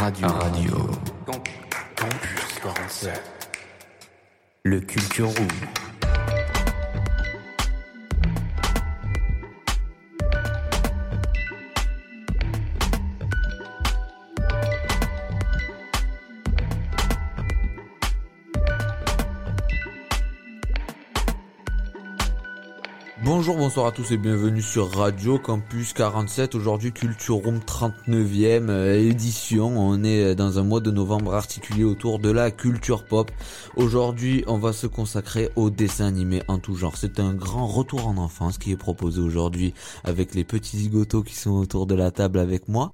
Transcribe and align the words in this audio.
Radio. 0.00 0.28
Radio. 0.28 0.90
Campus 1.96 2.58
47. 2.62 3.20
Le 4.62 4.80
Culture 4.80 5.26
Room. 5.26 5.48
Bonjour, 23.48 23.64
bonsoir 23.64 23.86
à 23.86 23.92
tous 23.92 24.12
et 24.12 24.18
bienvenue 24.18 24.60
sur 24.60 24.94
Radio 24.94 25.38
Campus 25.38 25.94
47. 25.94 26.54
Aujourd'hui 26.54 26.92
Culture 26.92 27.36
Room 27.36 27.60
39e 27.60 28.68
euh, 28.68 29.00
édition. 29.00 29.72
On 29.74 30.04
est 30.04 30.34
dans 30.34 30.58
un 30.58 30.64
mois 30.64 30.80
de 30.80 30.90
novembre 30.90 31.32
articulé 31.32 31.82
autour 31.82 32.18
de 32.18 32.30
la 32.30 32.50
culture 32.50 33.06
pop. 33.06 33.30
Aujourd'hui, 33.74 34.44
on 34.48 34.58
va 34.58 34.74
se 34.74 34.86
consacrer 34.86 35.48
aux 35.56 35.70
dessins 35.70 36.04
animés 36.04 36.42
en 36.46 36.58
tout 36.58 36.76
genre. 36.76 36.98
C'est 36.98 37.20
un 37.20 37.32
grand 37.32 37.66
retour 37.66 38.06
en 38.06 38.18
enfance 38.18 38.58
qui 38.58 38.70
est 38.70 38.76
proposé 38.76 39.22
aujourd'hui 39.22 39.72
avec 40.04 40.34
les 40.34 40.44
petits 40.44 40.76
zigotos 40.76 41.22
qui 41.22 41.34
sont 41.34 41.52
autour 41.52 41.86
de 41.86 41.94
la 41.94 42.10
table 42.10 42.40
avec 42.40 42.68
moi. 42.68 42.92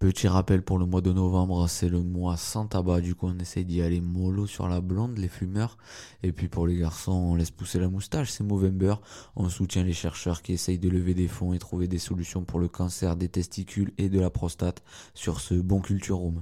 Petit 0.00 0.28
rappel 0.28 0.62
pour 0.62 0.78
le 0.78 0.86
mois 0.86 1.02
de 1.02 1.12
novembre, 1.12 1.68
c'est 1.68 1.90
le 1.90 2.02
mois 2.02 2.38
sans 2.38 2.66
tabac, 2.66 3.02
du 3.02 3.14
coup 3.14 3.26
on 3.26 3.38
essaye 3.38 3.66
d'y 3.66 3.82
aller 3.82 4.00
mollo 4.00 4.46
sur 4.46 4.66
la 4.66 4.80
blonde, 4.80 5.18
les 5.18 5.28
fumeurs. 5.28 5.76
Et 6.22 6.32
puis 6.32 6.48
pour 6.48 6.66
les 6.66 6.78
garçons, 6.78 7.12
on 7.12 7.34
laisse 7.34 7.50
pousser 7.50 7.78
la 7.78 7.90
moustache, 7.90 8.30
c'est 8.30 8.42
Movember. 8.42 8.94
On 9.36 9.50
soutient 9.50 9.84
les 9.84 9.92
chercheurs 9.92 10.40
qui 10.40 10.54
essayent 10.54 10.78
de 10.78 10.88
lever 10.88 11.12
des 11.12 11.28
fonds 11.28 11.52
et 11.52 11.58
trouver 11.58 11.86
des 11.86 11.98
solutions 11.98 12.44
pour 12.44 12.60
le 12.60 12.68
cancer 12.68 13.14
des 13.14 13.28
testicules 13.28 13.92
et 13.98 14.08
de 14.08 14.18
la 14.18 14.30
prostate 14.30 14.82
sur 15.12 15.38
ce 15.38 15.52
bon 15.52 15.82
culture 15.82 16.16
room. 16.16 16.40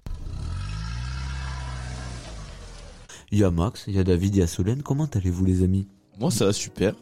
Il 3.33 3.41
y 3.41 3.43
a 3.45 3.51
Max, 3.51 3.87
il 3.89 3.97
y 3.97 3.99
a 3.99 4.05
David, 4.05 4.37
il 4.37 4.39
y 4.39 4.43
a 4.43 4.47
Solène, 4.47 4.85
comment 4.85 5.07
allez-vous 5.13 5.45
les 5.45 5.65
amis? 5.65 5.89
Moi, 6.21 6.31
ça 6.31 6.45
va 6.45 6.53
super. 6.53 6.95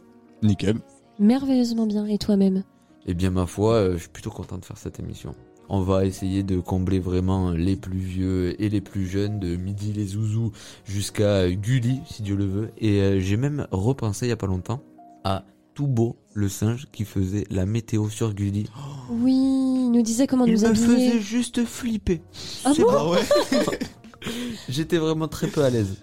Nickel. 0.42 0.78
Merveilleusement 1.18 1.86
bien. 1.86 2.06
Et 2.06 2.16
toi-même? 2.16 2.64
Eh 3.04 3.12
bien 3.12 3.30
ma 3.30 3.44
foi, 3.44 3.74
euh, 3.74 3.92
je 3.92 3.98
suis 3.98 4.08
plutôt 4.08 4.30
content 4.30 4.56
de 4.56 4.64
faire 4.64 4.78
cette 4.78 4.98
émission. 5.00 5.34
On 5.68 5.80
va 5.80 6.04
essayer 6.06 6.42
de 6.42 6.60
combler 6.60 6.98
vraiment 7.00 7.50
les 7.50 7.76
plus 7.76 7.98
vieux 7.98 8.60
et 8.62 8.68
les 8.68 8.80
plus 8.80 9.06
jeunes, 9.08 9.40
de 9.40 9.56
Midi 9.56 9.92
les 9.92 10.06
Zouzous 10.06 10.52
jusqu'à 10.84 11.50
Gulli, 11.50 12.00
si 12.08 12.22
Dieu 12.22 12.36
le 12.36 12.46
veut. 12.46 12.70
Et 12.78 13.00
euh, 13.00 13.20
j'ai 13.20 13.36
même 13.36 13.66
repensé 13.72 14.26
il 14.26 14.28
y 14.28 14.32
a 14.32 14.36
pas 14.36 14.46
longtemps 14.46 14.80
à 15.24 15.44
Toubo, 15.74 16.16
le 16.34 16.48
singe 16.48 16.86
qui 16.92 17.04
faisait 17.04 17.44
la 17.50 17.66
météo 17.66 18.08
sur 18.08 18.32
Gulli. 18.32 18.66
Oui, 19.10 19.32
il 19.34 19.90
nous 19.90 20.02
disait 20.02 20.26
comment 20.26 20.46
Il 20.46 20.54
nous 20.54 20.60
me 20.60 20.66
habiller. 20.68 20.86
faisait 20.86 21.20
juste 21.20 21.64
flipper. 21.64 22.22
Ah 22.64 22.72
bon 22.78 22.84
pas- 22.84 22.96
Ah 22.98 23.10
ouais 23.10 23.78
J'étais 24.68 24.98
vraiment 24.98 25.28
très 25.28 25.46
peu 25.48 25.62
à 25.62 25.70
l'aise. 25.70 25.96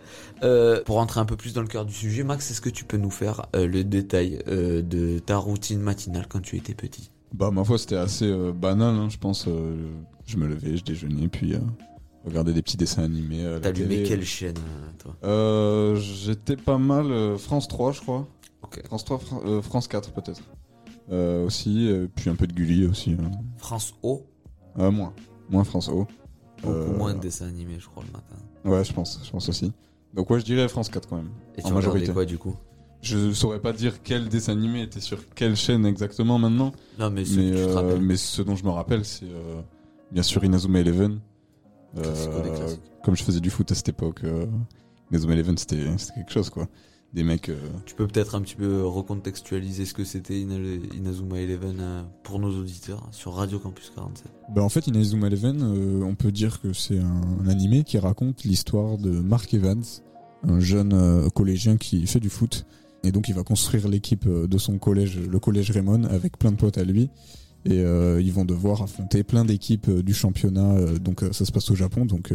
Euh, 0.43 0.81
pour 0.83 0.95
rentrer 0.95 1.19
un 1.19 1.25
peu 1.25 1.35
plus 1.35 1.53
dans 1.53 1.61
le 1.61 1.67
cœur 1.67 1.85
du 1.85 1.93
sujet, 1.93 2.23
Max, 2.23 2.51
est-ce 2.51 2.61
que 2.61 2.69
tu 2.69 2.83
peux 2.85 2.97
nous 2.97 3.09
faire 3.09 3.45
euh, 3.55 3.65
le 3.67 3.83
détail 3.83 4.39
euh, 4.47 4.81
de 4.81 5.19
ta 5.19 5.37
routine 5.37 5.79
matinale 5.79 6.27
quand 6.29 6.41
tu 6.41 6.55
étais 6.57 6.73
petit? 6.73 7.09
Bah, 7.33 7.49
ma 7.51 7.63
foi, 7.63 7.77
c'était 7.77 7.95
assez 7.95 8.27
euh, 8.29 8.51
banal, 8.51 8.95
hein, 8.95 9.09
je 9.09 9.17
pense. 9.17 9.45
euh, 9.47 9.91
je 10.25 10.37
me 10.37 10.47
levais, 10.47 10.77
je 10.77 10.83
déjeunais, 10.83 11.27
puis 11.27 11.53
euh, 11.55 11.59
regardais 12.25 12.53
des 12.53 12.61
petits 12.61 12.77
dessins 12.77 13.03
animés. 13.03 13.45
à 13.45 13.51
la 13.53 13.59
T'allumais 13.59 13.87
télé. 13.95 14.03
quelle 14.07 14.23
chaîne, 14.25 14.57
euh, 14.57 14.91
toi? 14.99 15.15
Euh, 15.23 15.95
J'étais 15.95 16.55
pas 16.55 16.77
mal 16.77 17.11
euh, 17.11 17.37
France 17.37 17.67
3, 17.67 17.91
je 17.91 18.01
crois. 18.01 18.27
Ok. 18.61 18.81
France 18.85 19.03
3, 19.05 19.17
Fran- 19.19 19.41
euh, 19.45 19.61
France 19.61 19.87
4, 19.87 20.11
peut-être. 20.13 20.41
Euh, 21.11 21.45
aussi, 21.45 21.89
euh, 21.89 22.07
puis 22.15 22.29
un 22.29 22.35
peu 22.35 22.47
de 22.47 22.53
Gulli 22.53 22.85
aussi. 22.85 23.13
hein. 23.19 23.31
France 23.57 23.93
O? 24.03 24.25
Euh, 24.79 24.89
moins. 24.91 25.13
Moins 25.49 25.63
France 25.63 25.89
O. 25.89 26.07
Beaucoup 26.61 26.73
Euh, 26.73 26.97
moins 26.97 27.13
de 27.13 27.19
dessins 27.19 27.47
animés, 27.47 27.77
je 27.79 27.87
crois, 27.87 28.03
le 28.05 28.11
matin. 28.11 28.35
Ouais, 28.63 28.83
je 28.85 28.93
pense, 28.93 29.19
je 29.23 29.29
pense 29.31 29.49
aussi. 29.49 29.73
Donc, 30.13 30.29
ouais, 30.29 30.39
je 30.39 30.45
dirais 30.45 30.67
France 30.69 30.89
4 30.89 31.09
quand 31.09 31.17
même. 31.17 31.31
Et 31.57 31.61
En 31.61 31.67
tu 31.67 31.73
regardais 31.73 31.87
majorité. 31.87 32.13
quoi, 32.13 32.25
du 32.25 32.37
coup? 32.37 32.55
Je 33.03 33.31
saurais 33.33 33.59
pas 33.59 33.73
dire 33.73 34.01
quel 34.01 34.29
dessin 34.29 34.53
animé 34.53 34.81
était 34.83 35.01
sur 35.01 35.19
quelle 35.35 35.55
chaîne 35.55 35.85
exactement 35.85 36.39
maintenant. 36.39 36.71
Non, 36.97 37.09
mais 37.11 37.25
ce 37.25 37.39
mais, 37.39 37.51
que 37.51 37.55
tu 37.57 37.63
te 37.63 37.69
euh, 37.69 37.73
rappelles. 37.75 38.01
mais 38.01 38.15
ce 38.15 38.41
dont 38.41 38.55
je 38.55 38.63
me 38.63 38.69
rappelle, 38.71 39.03
c'est 39.05 39.25
euh, 39.25 39.61
bien 40.11 40.23
sûr 40.23 40.43
Inazuma 40.43 40.79
Eleven. 40.79 41.19
Classico 41.95 42.39
des 42.41 42.49
classiques. 42.49 42.81
comme 43.03 43.15
je 43.15 43.23
faisais 43.23 43.39
du 43.39 43.49
foot 43.51 43.71
à 43.71 43.75
cette 43.75 43.89
époque, 43.89 44.21
euh, 44.23 44.45
Inazuma 45.11 45.33
Eleven 45.33 45.57
c'était 45.57 45.77
quelque 46.15 46.31
chose 46.31 46.49
quoi. 46.49 46.67
Des 47.13 47.21
mecs. 47.23 47.49
euh, 47.49 47.59
Tu 47.85 47.93
peux 47.93 48.07
peut-être 48.07 48.33
un 48.33 48.41
petit 48.41 48.55
peu 48.55 48.83
recontextualiser 48.87 49.85
ce 49.85 49.93
que 49.93 50.03
c'était 50.03 50.33
Ina- 50.39 50.57
Inazuma 50.95 51.39
Eleven 51.39 51.75
euh, 51.79 52.01
pour 52.23 52.39
nos 52.39 52.49
auditeurs 52.57 53.07
sur 53.11 53.33
Radio 53.35 53.59
Campus 53.59 53.91
47. 53.95 54.25
Bah 54.55 54.63
en 54.63 54.69
fait, 54.69 54.87
Inazuma 54.87 55.27
Eleven, 55.27 55.61
euh, 55.61 56.03
on 56.03 56.15
peut 56.15 56.31
dire 56.31 56.59
que 56.59 56.73
c'est 56.73 56.97
un, 56.97 57.21
un 57.43 57.47
animé 57.47 57.83
qui 57.83 57.99
raconte 57.99 58.43
l'histoire 58.45 58.97
de 58.97 59.11
Mark 59.11 59.53
Evans, 59.53 59.83
un 60.41 60.59
jeune 60.59 60.93
euh, 60.93 61.29
collégien 61.29 61.77
qui 61.77 62.07
fait 62.07 62.19
du 62.19 62.29
foot. 62.31 62.65
Et 63.03 63.11
donc 63.11 63.29
il 63.29 63.35
va 63.35 63.43
construire 63.43 63.87
l'équipe 63.87 64.25
euh, 64.27 64.47
de 64.47 64.57
son 64.57 64.77
collège, 64.77 65.19
le 65.19 65.39
collège 65.39 65.71
Raymond, 65.71 66.05
avec 66.05 66.37
plein 66.37 66.51
de 66.51 66.57
potes 66.57 66.77
à 66.77 66.83
lui. 66.83 67.09
Et 67.65 67.79
euh, 67.79 68.21
ils 68.21 68.33
vont 68.33 68.45
devoir 68.45 68.81
affronter 68.81 69.23
plein 69.23 69.45
d'équipes 69.45 69.87
euh, 69.89 70.03
du 70.03 70.13
championnat. 70.13 70.97
donc 70.99 71.23
ça 71.31 71.45
se 71.45 71.51
passe 71.51 71.69
au 71.71 71.75
Japon, 71.75 72.05
donc 72.05 72.33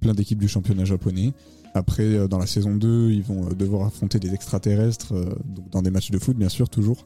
plein 0.00 0.14
d'équipes 0.14 0.40
du 0.40 0.48
championnat 0.48 0.84
japonais. 0.84 1.32
Après, 1.74 2.28
dans 2.28 2.38
la 2.38 2.46
saison 2.46 2.76
2, 2.76 3.12
ils 3.12 3.22
vont 3.22 3.48
devoir 3.54 3.86
affronter 3.86 4.18
des 4.18 4.34
extraterrestres, 4.34 5.14
donc 5.14 5.70
dans 5.70 5.80
des 5.80 5.90
matchs 5.90 6.10
de 6.10 6.18
foot 6.18 6.36
bien 6.36 6.50
sûr, 6.50 6.68
toujours. 6.68 7.02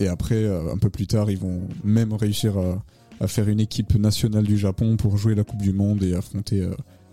Et 0.00 0.06
après, 0.06 0.46
un 0.46 0.76
peu 0.76 0.90
plus 0.90 1.06
tard, 1.06 1.30
ils 1.30 1.38
vont 1.38 1.62
même 1.82 2.12
réussir 2.12 2.54
à 3.20 3.26
faire 3.26 3.48
une 3.48 3.60
équipe 3.60 3.94
nationale 3.94 4.44
du 4.44 4.58
Japon 4.58 4.96
pour 4.98 5.16
jouer 5.16 5.34
la 5.34 5.44
Coupe 5.44 5.62
du 5.62 5.72
Monde 5.72 6.02
et 6.02 6.14
affronter 6.14 6.68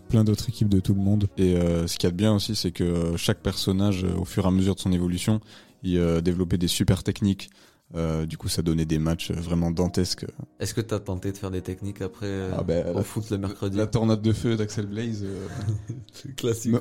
plein 0.10 0.26
d'autres 0.26 0.50
équipes 0.50 0.68
de 0.70 0.82
tout 0.82 0.94
le 0.94 1.00
monde. 1.02 1.28
Et 1.38 1.56
euh, 1.56 1.88
ce 1.88 1.98
qu'il 1.98 2.08
y 2.08 2.10
a 2.10 2.12
de 2.12 2.18
bien 2.18 2.34
aussi, 2.36 2.56
c'est 2.56 2.72
que 2.72 2.84
euh, 2.84 3.16
chaque 3.18 3.40
personnage, 3.40 4.04
euh, 4.04 4.14
au 4.18 4.26
fur 4.26 4.44
et 4.44 4.48
à 4.48 4.52
mesure 4.52 4.76
de 4.76 4.80
son 4.82 4.92
évolution, 4.92 5.40
il 5.84 5.98
euh, 5.98 6.20
développait 6.20 6.58
des 6.58 6.68
super 6.68 7.04
techniques. 7.04 7.50
Euh, 7.96 8.28
du 8.28 8.38
coup, 8.38 8.50
ça 8.50 8.62
donnait 8.62 8.86
des 8.86 9.00
matchs 9.00 9.32
vraiment 9.32 9.72
dantesques. 9.72 10.24
Est-ce 10.60 10.76
que 10.76 10.82
t'as 10.82 11.00
tenté 11.00 11.32
de 11.32 11.38
faire 11.38 11.50
des 11.50 11.62
techniques 11.64 12.04
après 12.04 12.28
euh, 12.28 12.52
Ah 12.56 12.62
ben, 12.64 12.86
au 12.92 12.98
la- 12.98 13.04
foot 13.04 13.28
le 13.32 13.40
mercredi 13.40 13.78
La 13.78 13.88
tornade 13.88 14.22
de 14.22 14.32
feu 14.32 14.56
d'Axel 14.58 14.86
Blaze. 14.86 15.24
euh, 15.24 15.48
Classique. 16.38 16.76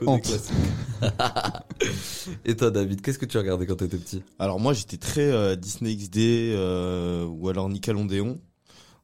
Et 2.45 2.56
toi, 2.56 2.71
David, 2.71 3.00
qu'est-ce 3.00 3.19
que 3.19 3.27
tu 3.27 3.39
regardais 3.39 3.66
quand 3.66 3.77
t'étais 3.77 3.97
petit? 3.97 4.22
Alors 4.39 4.60
moi 4.60 4.72
j'étais 4.75 4.97
très 4.99 5.31
euh, 5.31 5.56
Disney 5.56 5.95
XD 5.97 6.19
euh, 6.19 7.25
ou 7.27 7.49
alors 7.49 7.69
Nickelodeon. 7.69 8.39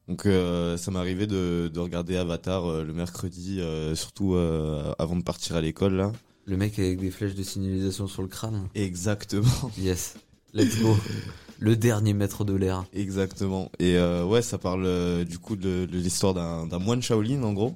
Donc 0.07 0.25
euh, 0.25 0.77
ça 0.77 0.91
m'arrivait 0.91 1.27
de, 1.27 1.69
de 1.73 1.79
regarder 1.79 2.15
Avatar 2.15 2.65
euh, 2.69 2.83
le 2.83 2.93
mercredi, 2.93 3.59
euh, 3.59 3.95
surtout 3.95 4.35
euh, 4.35 4.93
avant 4.99 5.15
de 5.15 5.23
partir 5.23 5.55
à 5.55 5.61
l'école 5.61 5.95
là. 5.95 6.11
Le 6.45 6.57
mec 6.57 6.77
avec 6.77 6.99
des 6.99 7.09
flèches 7.09 7.33
de 7.33 7.41
signalisation 7.41 8.05
sur 8.07 8.21
le 8.21 8.27
crâne 8.27 8.67
Exactement, 8.75 9.47
Yes. 9.79 10.15
Let's 10.53 10.79
go. 10.79 10.95
Le 11.59 11.75
dernier 11.75 12.13
maître 12.13 12.45
de 12.45 12.53
l'air. 12.53 12.85
exactement. 12.93 13.71
Et 13.79 13.97
euh, 13.97 14.23
ouais, 14.25 14.41
ça 14.41 14.57
parle 14.57 14.85
euh, 14.85 15.23
du 15.25 15.39
coup 15.39 15.55
de, 15.55 15.85
de 15.85 15.97
l'histoire 15.97 16.33
d'un 16.33 16.65
d'un 16.67 16.79
moine 16.79 17.01
Shaolin 17.01 17.41
en 17.43 17.51
gros, 17.53 17.75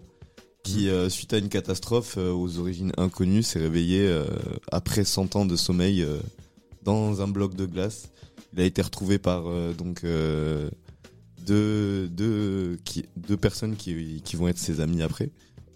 qui 0.64 0.88
euh, 0.88 1.10
suite 1.10 1.34
à 1.34 1.40
une 1.40 1.50
catastrophe 1.50 2.18
aux 2.18 2.60
origines 2.60 2.92
inconnues 2.98 3.44
s'est 3.44 3.60
réveillé 3.60 4.08
euh, 4.08 4.24
après 4.72 5.04
100 5.04 5.36
ans 5.36 5.46
de 5.46 5.56
sommeil 5.56 6.04
euh, 6.04 6.20
dans 6.84 7.22
un 7.22 7.28
bloc 7.28 7.56
de 7.56 7.66
glace. 7.66 8.10
Il 8.54 8.62
a 8.62 8.66
été 8.66 8.82
retrouvé 8.82 9.18
par 9.18 9.44
euh, 9.48 9.74
donc 9.74 10.04
euh, 10.04 10.70
deux, 11.46 12.08
deux, 12.10 12.78
qui, 12.84 13.06
deux 13.18 13.38
personnes 13.38 13.76
qui, 13.76 14.22
qui 14.24 14.36
vont 14.36 14.48
être 14.48 14.58
ses 14.58 14.80
amis 14.82 15.02
après, 15.02 15.30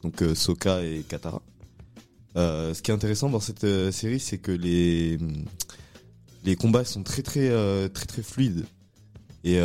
donc 0.03 0.21
euh, 0.21 0.35
Soka 0.35 0.83
et 0.83 1.03
Katara. 1.07 1.41
Euh, 2.35 2.73
ce 2.73 2.81
qui 2.81 2.91
est 2.91 2.93
intéressant 2.93 3.29
dans 3.29 3.39
cette 3.39 3.63
euh, 3.63 3.91
série, 3.91 4.19
c'est 4.19 4.37
que 4.37 4.51
les 4.51 5.17
les 6.43 6.55
combats 6.55 6.83
sont 6.83 7.03
très 7.03 7.21
très 7.21 7.49
très 7.89 8.05
très 8.05 8.21
fluides 8.21 8.65
et 9.45 9.59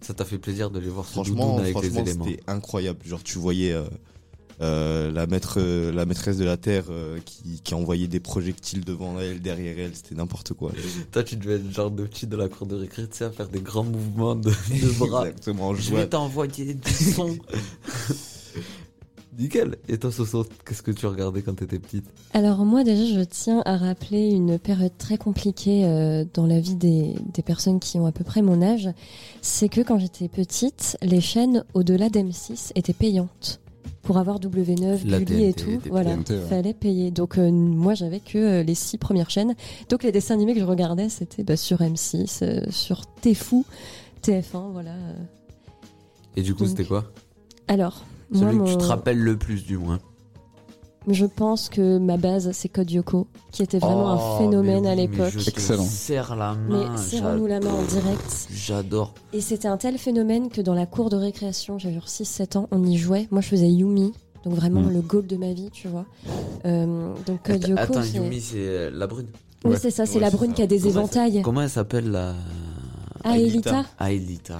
Ça 0.00 0.14
t'a 0.14 0.24
fait 0.24 0.38
plaisir 0.38 0.70
de 0.70 0.78
les 0.78 0.88
voir 0.88 1.06
sur 1.06 1.24
franchement 1.24 1.56
avec 1.58 1.68
les 1.68 1.72
franchement 1.72 2.00
éléments. 2.02 2.24
c'était 2.24 2.42
incroyable. 2.46 2.98
Genre 3.04 3.22
tu 3.22 3.38
voyais 3.38 3.74
euh, 4.60 4.84
euh, 4.84 5.10
la 5.12 5.26
maître 5.26 5.60
la 5.60 6.04
maîtresse 6.04 6.36
de 6.36 6.44
la 6.44 6.56
terre 6.56 6.84
euh, 6.90 7.18
qui 7.24 7.60
qui 7.62 7.74
envoyait 7.74 8.08
des 8.08 8.20
projectiles 8.20 8.84
devant 8.84 9.18
elle, 9.18 9.40
derrière 9.40 9.78
elle, 9.78 9.94
c'était 9.94 10.14
n'importe 10.14 10.52
quoi. 10.54 10.72
Toi, 11.12 11.22
tu 11.24 11.36
devais 11.36 11.54
être 11.54 11.66
le 11.66 11.72
genre 11.72 11.90
de 11.90 12.04
petit 12.04 12.26
de 12.26 12.36
la 12.36 12.48
cour 12.48 12.66
de 12.66 12.76
récré, 12.76 13.02
tu 13.08 13.18
sais, 13.18 13.24
à 13.24 13.30
faire 13.30 13.48
des 13.48 13.60
grands 13.60 13.84
mouvements 13.84 14.34
de, 14.34 14.50
de 14.50 14.98
bras. 14.98 15.28
Exactement. 15.28 15.74
Je 15.74 15.82
Je 15.82 15.94
vais 15.94 16.06
t'envoyer 16.08 16.74
du 16.74 16.90
son. 16.90 17.36
Nickel. 19.38 19.76
Et 19.88 19.98
toi, 19.98 20.12
Soso, 20.12 20.46
qu'est-ce 20.64 20.82
que 20.82 20.92
tu 20.92 21.06
regardais 21.06 21.42
quand 21.42 21.54
t'étais 21.54 21.78
petite? 21.78 22.06
Alors 22.32 22.64
moi 22.64 22.84
déjà, 22.84 23.18
je 23.18 23.24
tiens 23.24 23.62
à 23.64 23.76
rappeler 23.76 24.30
une 24.30 24.58
période 24.58 24.96
très 24.96 25.18
compliquée 25.18 25.84
euh, 25.84 26.24
dans 26.34 26.46
la 26.46 26.60
vie 26.60 26.76
des, 26.76 27.14
des 27.32 27.42
personnes 27.42 27.80
qui 27.80 27.98
ont 27.98 28.06
à 28.06 28.12
peu 28.12 28.24
près 28.24 28.42
mon 28.42 28.62
âge. 28.62 28.88
C'est 29.42 29.68
que 29.68 29.80
quand 29.80 29.98
j'étais 29.98 30.28
petite, 30.28 30.96
les 31.02 31.20
chaînes 31.20 31.64
au-delà 31.74 32.08
d'M6 32.08 32.70
étaient 32.76 32.92
payantes. 32.92 33.60
Pour 34.02 34.18
avoir 34.18 34.38
W9, 34.38 35.08
La 35.08 35.20
Gulli 35.20 35.44
et 35.44 35.54
tout, 35.54 35.70
était 35.70 35.88
voilà, 35.88 36.14
TNT, 36.14 36.34
ouais. 36.34 36.40
fallait 36.48 36.74
payer. 36.74 37.10
Donc 37.10 37.38
euh, 37.38 37.50
moi 37.50 37.94
j'avais 37.94 38.20
que 38.20 38.38
euh, 38.38 38.62
les 38.62 38.74
six 38.74 38.98
premières 38.98 39.30
chaînes. 39.30 39.54
Donc 39.88 40.02
les 40.02 40.12
dessins 40.12 40.34
animés 40.34 40.54
que 40.54 40.60
je 40.60 40.64
regardais, 40.64 41.08
c'était 41.08 41.42
bah, 41.42 41.56
sur 41.56 41.78
M6, 41.78 42.40
euh, 42.42 42.60
sur 42.70 43.04
Tfou, 43.22 43.64
TF1, 44.22 44.72
voilà. 44.72 44.94
Et 46.36 46.42
du 46.42 46.54
coup, 46.54 46.66
c'était 46.66 46.84
quoi? 46.84 47.04
Alors, 47.68 48.04
moi, 48.30 48.50
Celui 48.50 48.58
que 48.58 48.70
tu 48.70 48.76
te 48.76 48.84
rappelles 48.84 49.20
le 49.20 49.36
plus, 49.38 49.64
du 49.64 49.78
moins. 49.78 50.00
Je 51.08 51.26
pense 51.26 51.68
que 51.68 51.98
ma 51.98 52.16
base, 52.16 52.50
c'est 52.52 52.68
Code 52.68 52.90
Yoko, 52.90 53.26
qui 53.52 53.62
était 53.62 53.78
vraiment 53.78 54.14
Oh, 54.16 54.18
un 54.34 54.38
phénomène 54.38 54.82
mais 54.84 54.88
à 54.90 54.96
mais 54.96 55.02
l'époque. 55.06 55.34
Excellent. 55.46 55.84
serre 55.84 56.34
la 56.36 56.54
Mais 56.68 56.74
main. 56.86 56.96
serrons-nous 56.96 57.46
la 57.46 57.60
main 57.60 57.72
en 57.72 57.82
direct. 57.82 58.48
J'adore. 58.50 59.12
Et 59.32 59.40
c'était 59.40 59.68
un 59.68 59.76
tel 59.76 59.98
phénomène 59.98 60.48
que 60.48 60.60
dans 60.60 60.74
la 60.74 60.86
cour 60.86 61.10
de 61.10 61.16
récréation, 61.16 61.78
j'avais 61.78 61.94
genre 61.94 62.08
6-7 62.08 62.56
ans, 62.56 62.68
on 62.70 62.82
y 62.84 62.96
jouait. 62.96 63.28
Moi, 63.30 63.40
je 63.42 63.48
faisais 63.48 63.68
Yumi, 63.68 64.12
donc 64.44 64.54
vraiment 64.54 64.80
Mm. 64.82 64.92
le 64.92 65.00
goal 65.02 65.26
de 65.26 65.36
ma 65.36 65.52
vie, 65.52 65.70
tu 65.72 65.88
vois. 65.88 66.06
Euh, 66.64 67.12
donc 67.26 67.42
Code 67.42 67.66
Yoko, 67.68 67.80
Attends. 67.82 68.02
Yumi, 68.02 68.40
c'est 68.40 68.54
euh, 68.56 68.90
la 68.92 69.06
brune. 69.06 69.26
Oui, 69.64 69.72
Ouais. 69.72 69.76
c'est 69.78 69.90
ça, 69.90 70.06
c'est 70.06 70.14
Ouais, 70.16 70.20
la 70.20 70.30
brune 70.30 70.50
ça. 70.50 70.56
qui 70.56 70.62
a 70.62 70.66
des 70.66 70.78
Comment 70.78 70.90
elle 70.90 70.96
éventails. 70.98 71.42
Comment 71.42 71.60
elle 71.62 71.70
s'appelle 71.70 72.10
la. 72.10 72.34
Ah, 73.24 73.38
Elita 73.38 73.84
Aelita. 73.98 74.58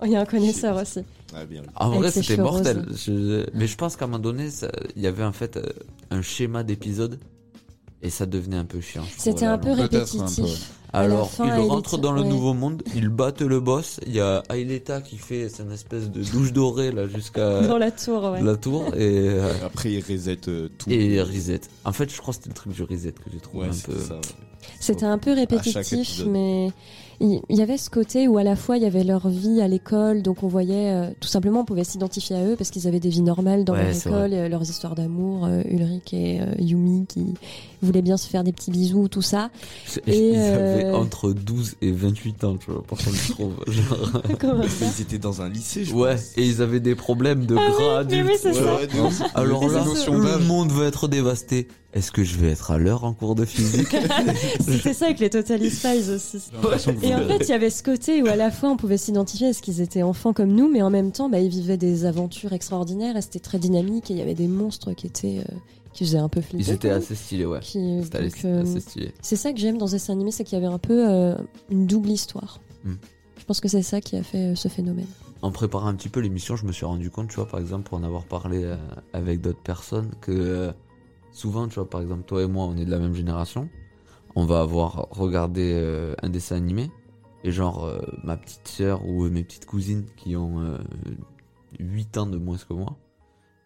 Oh, 0.00 0.04
Il 0.06 0.12
y 0.12 0.16
a 0.16 0.20
un 0.20 0.24
connaisseur 0.24 0.76
aussi. 0.80 1.00
Ah, 1.34 1.44
bien. 1.44 1.62
En 1.76 1.90
vrai, 1.90 2.10
c'était 2.10 2.36
mortel. 2.36 2.86
Je- 2.94 3.46
Mais 3.54 3.66
je 3.66 3.76
pense 3.76 3.96
qu'à 3.96 4.04
un 4.04 4.08
moment 4.08 4.18
donné, 4.22 4.50
ça- 4.50 4.70
il 4.96 5.02
y 5.02 5.06
avait 5.06 5.24
en 5.24 5.32
fait 5.32 5.56
euh, 5.56 5.62
un 6.10 6.22
schéma 6.22 6.62
d'épisode 6.64 7.18
et 8.02 8.10
ça 8.10 8.26
devenait 8.26 8.56
un 8.56 8.64
peu 8.64 8.80
chiant. 8.80 9.04
C'était 9.18 9.46
un 9.46 9.58
peu 9.58 9.72
répétitif. 9.72 10.72
Alors, 10.92 11.30
fin, 11.30 11.46
ils 11.56 11.68
rentrent 11.68 11.98
dans 11.98 12.10
le 12.10 12.22
ouais. 12.22 12.28
nouveau 12.28 12.52
monde, 12.52 12.82
ils 12.96 13.08
battent 13.10 13.42
le 13.42 13.60
boss. 13.60 14.00
Il 14.08 14.12
y 14.12 14.18
a 14.20 14.42
Aelita 14.48 15.00
qui 15.00 15.18
fait 15.18 15.48
cette 15.48 15.70
espèce 15.70 16.10
de 16.10 16.20
douche 16.24 16.52
dorée 16.52 16.90
là 16.90 17.06
jusqu'à 17.06 17.60
Dans 17.68 17.78
la 17.78 17.92
tour, 17.92 18.24
ouais. 18.32 18.42
la 18.42 18.56
tour 18.56 18.86
et, 18.96 19.28
euh, 19.28 19.52
Après, 19.64 19.92
il 19.92 20.00
reset 20.02 20.38
euh, 20.48 20.68
tout. 20.78 20.90
et 20.90 21.22
reset. 21.22 21.60
En 21.84 21.92
fait, 21.92 22.10
je 22.12 22.18
crois 22.18 22.34
que 22.34 22.38
c'était 22.38 22.48
le 22.50 22.54
truc 22.56 22.72
du 22.72 22.82
reset 22.82 23.12
que 23.12 23.30
j'ai 23.32 23.38
trouvé 23.38 23.68
Ouais, 23.68 23.72
un 23.72 23.78
peu. 23.92 23.98
C'était 24.80 25.06
un 25.06 25.18
peu 25.18 25.32
répétitif, 25.32 26.24
mais 26.26 26.72
il 27.20 27.42
y 27.56 27.60
avait 27.60 27.76
ce 27.76 27.90
côté 27.90 28.28
où 28.28 28.38
à 28.38 28.42
la 28.44 28.56
fois 28.56 28.78
il 28.78 28.82
y 28.82 28.86
avait 28.86 29.04
leur 29.04 29.28
vie 29.28 29.60
à 29.60 29.68
l'école, 29.68 30.22
donc 30.22 30.42
on 30.42 30.48
voyait 30.48 30.90
euh, 30.90 31.10
tout 31.20 31.28
simplement 31.28 31.60
on 31.60 31.64
pouvait 31.66 31.84
s'identifier 31.84 32.36
à 32.36 32.44
eux 32.44 32.56
parce 32.56 32.70
qu'ils 32.70 32.88
avaient 32.88 32.98
des 33.00 33.10
vies 33.10 33.20
normales 33.20 33.64
dans 33.64 33.74
Ouais, 33.74 33.84
leur 33.92 33.96
école, 33.96 34.32
euh, 34.32 34.48
leurs 34.48 34.62
histoires 34.62 34.94
d'amour, 34.94 35.44
euh, 35.44 35.62
Ulrich 35.68 36.14
et 36.14 36.40
euh, 36.40 36.46
Yumi 36.58 37.04
qui 37.06 37.26
voulaient 37.82 38.00
bien 38.02 38.16
se 38.16 38.26
faire 38.26 38.42
des 38.42 38.52
petits 38.52 38.70
bisous, 38.70 39.08
tout 39.08 39.20
ça. 39.22 39.50
Et, 40.06 40.30
Ils 40.30 40.36
avaient 40.36 40.84
euh, 40.86 40.94
entre 40.96 41.32
12 41.32 41.76
et 41.82 41.92
28 41.92 42.44
ans, 42.44 42.56
tu 42.56 42.70
vois, 42.70 42.82
pour 42.82 42.96
qu'on 42.98 43.10
le 43.10 43.32
trouve. 43.32 43.54
Genre... 43.66 44.22
Ils 44.96 45.02
étaient 45.02 45.18
dans 45.18 45.42
un 45.42 45.48
lycée, 45.48 45.84
je 45.84 45.94
Ouais, 45.94 46.12
pense. 46.14 46.32
et 46.38 46.46
ils 46.46 46.62
avaient 46.62 46.80
des 46.80 46.94
problèmes 46.94 47.44
de 47.46 47.56
Ah 47.56 47.60
oui, 47.68 47.72
gras 47.78 48.02
oui, 48.08 48.16
Ouais, 48.16 48.98
ouais, 48.98 49.00
ouf. 49.06 49.22
Alors 49.34 49.68
là, 49.68 49.84
le 50.38 50.44
monde 50.44 50.70
va 50.72 50.86
être 50.86 51.08
dévasté. 51.08 51.68
Est-ce 51.92 52.12
que 52.12 52.22
je 52.22 52.36
vais 52.36 52.50
être 52.50 52.70
à 52.70 52.78
l'heure 52.78 53.04
en 53.04 53.12
cours 53.12 53.34
de 53.34 53.44
physique 53.44 53.96
C'était 54.60 54.94
ça 54.94 55.06
avec 55.06 55.18
les 55.18 55.28
Totally 55.28 55.70
Spies 55.70 56.10
aussi. 56.10 56.38
Et 57.02 57.14
en 57.14 57.26
fait, 57.26 57.38
il 57.40 57.48
y 57.48 57.52
avait 57.52 57.70
ce 57.70 57.82
côté 57.82 58.22
où 58.22 58.26
à 58.26 58.36
la 58.36 58.50
fois 58.50 58.70
on 58.70 58.76
pouvait 58.76 58.96
s'identifier 58.96 59.48
à 59.48 59.52
ce 59.52 59.60
qu'ils 59.60 59.80
étaient 59.80 60.02
enfants 60.02 60.32
comme 60.32 60.52
nous, 60.52 60.70
mais 60.70 60.82
en 60.82 60.90
même 60.90 61.10
temps, 61.10 61.28
bah, 61.28 61.40
ils 61.40 61.48
vivaient 61.48 61.76
des 61.76 62.04
aventures 62.04 62.52
extraordinaires 62.52 63.16
et 63.16 63.22
c'était 63.22 63.40
très 63.40 63.58
dynamique 63.58 64.10
et 64.10 64.14
il 64.14 64.18
y 64.18 64.22
avait 64.22 64.34
des 64.34 64.46
monstres 64.46 64.92
qui 64.92 65.06
étaient 65.06 65.40
euh, 65.40 65.54
qui 65.92 66.04
faisaient 66.04 66.18
un 66.18 66.28
peu 66.28 66.40
flipper. 66.40 66.62
Ils 66.62 66.70
étaient 66.70 66.90
assez 66.90 67.16
stylés, 67.16 67.46
ouais. 67.46 67.58
C'était 67.62 68.18
euh, 68.44 68.62
assez 68.62 68.80
stylé. 68.80 69.12
C'est 69.20 69.34
ça 69.34 69.52
que 69.52 69.58
j'aime 69.58 69.76
dans 69.76 69.88
ce 69.88 69.92
dessin 69.92 70.12
animé, 70.12 70.30
c'est 70.30 70.44
qu'il 70.44 70.56
y 70.56 70.64
avait 70.64 70.72
un 70.72 70.78
peu 70.78 71.10
euh, 71.10 71.34
une 71.70 71.86
double 71.86 72.10
histoire. 72.10 72.60
Hmm. 72.84 72.94
Je 73.40 73.44
pense 73.46 73.60
que 73.60 73.68
c'est 73.68 73.82
ça 73.82 74.00
qui 74.00 74.16
a 74.16 74.22
fait 74.22 74.52
euh, 74.52 74.54
ce 74.54 74.68
phénomène. 74.68 75.08
En 75.42 75.50
préparant 75.50 75.86
un 75.86 75.94
petit 75.94 76.10
peu 76.10 76.20
l'émission, 76.20 76.56
je 76.56 76.66
me 76.66 76.72
suis 76.72 76.84
rendu 76.84 77.10
compte, 77.10 77.28
tu 77.28 77.36
vois, 77.36 77.48
par 77.48 77.58
exemple, 77.58 77.88
pour 77.88 77.98
en 77.98 78.02
avoir 78.04 78.24
parlé 78.24 78.62
euh, 78.62 78.76
avec 79.14 79.40
d'autres 79.40 79.62
personnes, 79.62 80.10
que 80.20 80.30
euh, 80.30 80.72
souvent, 81.32 81.68
tu 81.68 81.74
vois, 81.76 81.88
par 81.88 82.00
exemple, 82.00 82.24
toi 82.24 82.42
et 82.42 82.46
moi, 82.46 82.64
on 82.66 82.76
est 82.76 82.84
de 82.84 82.90
la 82.90 82.98
même 82.98 83.14
génération. 83.14 83.68
On 84.36 84.44
va 84.44 84.60
avoir 84.60 85.08
regardé 85.10 85.72
euh, 85.74 86.14
un 86.22 86.28
dessin 86.28 86.56
animé. 86.56 86.90
Et 87.42 87.52
genre, 87.52 87.84
euh, 87.84 88.00
ma 88.22 88.36
petite 88.36 88.68
sœur 88.68 89.04
ou 89.06 89.28
mes 89.28 89.42
petites 89.42 89.66
cousines 89.66 90.06
qui 90.16 90.36
ont 90.36 90.60
euh, 90.60 90.78
8 91.78 92.18
ans 92.18 92.26
de 92.26 92.36
moins 92.36 92.58
que 92.58 92.74
moi, 92.74 92.96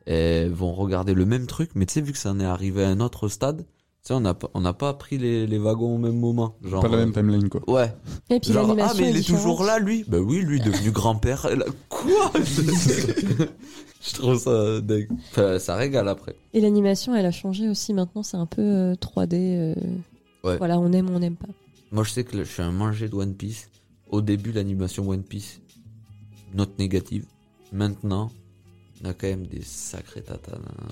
elles 0.06 0.52
vont 0.52 0.72
regarder 0.72 1.14
le 1.14 1.26
même 1.26 1.46
truc. 1.46 1.70
Mais 1.75 1.87
tu 1.87 1.94
sais, 1.94 2.00
vu 2.00 2.12
que 2.12 2.19
ça 2.19 2.31
en 2.31 2.40
est 2.40 2.44
arrivé 2.44 2.84
à 2.84 2.88
un 2.88 3.00
autre 3.00 3.28
stade, 3.28 3.66
tu 4.04 4.08
sais, 4.08 4.14
on 4.14 4.20
n'a 4.20 4.34
pas, 4.34 4.50
on 4.52 4.60
n'a 4.60 4.74
pas 4.74 4.92
pris 4.94 5.16
les, 5.16 5.46
les 5.46 5.58
wagons 5.58 5.94
au 5.94 5.98
même 5.98 6.18
moment. 6.18 6.56
Genre, 6.62 6.82
Pas 6.82 6.88
la 6.88 6.96
euh, 6.96 6.98
même 7.06 7.12
timeline, 7.14 7.48
quoi. 7.48 7.62
Ouais, 7.68 7.90
Et 8.28 8.38
puis 8.38 8.52
Genre, 8.52 8.64
ah, 8.64 8.68
l'animation 8.68 9.02
mais 9.02 9.10
il 9.10 9.16
est 9.16 9.22
toujours 9.26 9.64
là, 9.64 9.78
lui? 9.78 10.04
Bah 10.06 10.18
oui, 10.18 10.40
lui, 10.42 10.60
devenu 10.60 10.90
grand-père. 10.90 11.46
Elle 11.50 11.62
a- 11.62 11.66
Quoi? 11.88 12.32
Je 14.06 14.12
trouve 14.14 14.38
ça 14.38 14.80
dingue. 14.82 15.08
Enfin, 15.30 15.58
ça 15.58 15.76
régale 15.76 16.08
après. 16.08 16.36
Et 16.52 16.60
l'animation, 16.60 17.14
elle 17.14 17.24
a 17.24 17.30
changé 17.30 17.68
aussi. 17.70 17.94
Maintenant, 17.94 18.22
c'est 18.22 18.36
un 18.36 18.44
peu 18.46 18.60
euh, 18.60 18.94
3D. 18.94 19.30
euh, 19.34 19.74
Ouais. 20.44 20.58
Voilà, 20.58 20.78
on 20.78 20.92
aime, 20.92 21.08
on 21.08 21.18
n'aime 21.20 21.36
pas. 21.36 21.48
Moi, 21.90 22.04
je 22.04 22.10
sais 22.10 22.22
que 22.24 22.36
je 22.36 22.42
suis 22.42 22.60
un 22.62 22.72
manger 22.72 23.08
de 23.08 23.14
One 23.14 23.34
Piece. 23.34 23.70
Au 24.10 24.20
début, 24.20 24.52
l'animation 24.52 25.08
One 25.08 25.22
Piece, 25.22 25.62
note 26.52 26.78
négative. 26.78 27.24
Maintenant, 27.72 28.30
on 29.02 29.08
a 29.08 29.14
quand 29.14 29.26
même 29.28 29.46
des 29.46 29.62
sacrés 29.62 30.20
tatanes. 30.20 30.60
hein. 30.68 30.86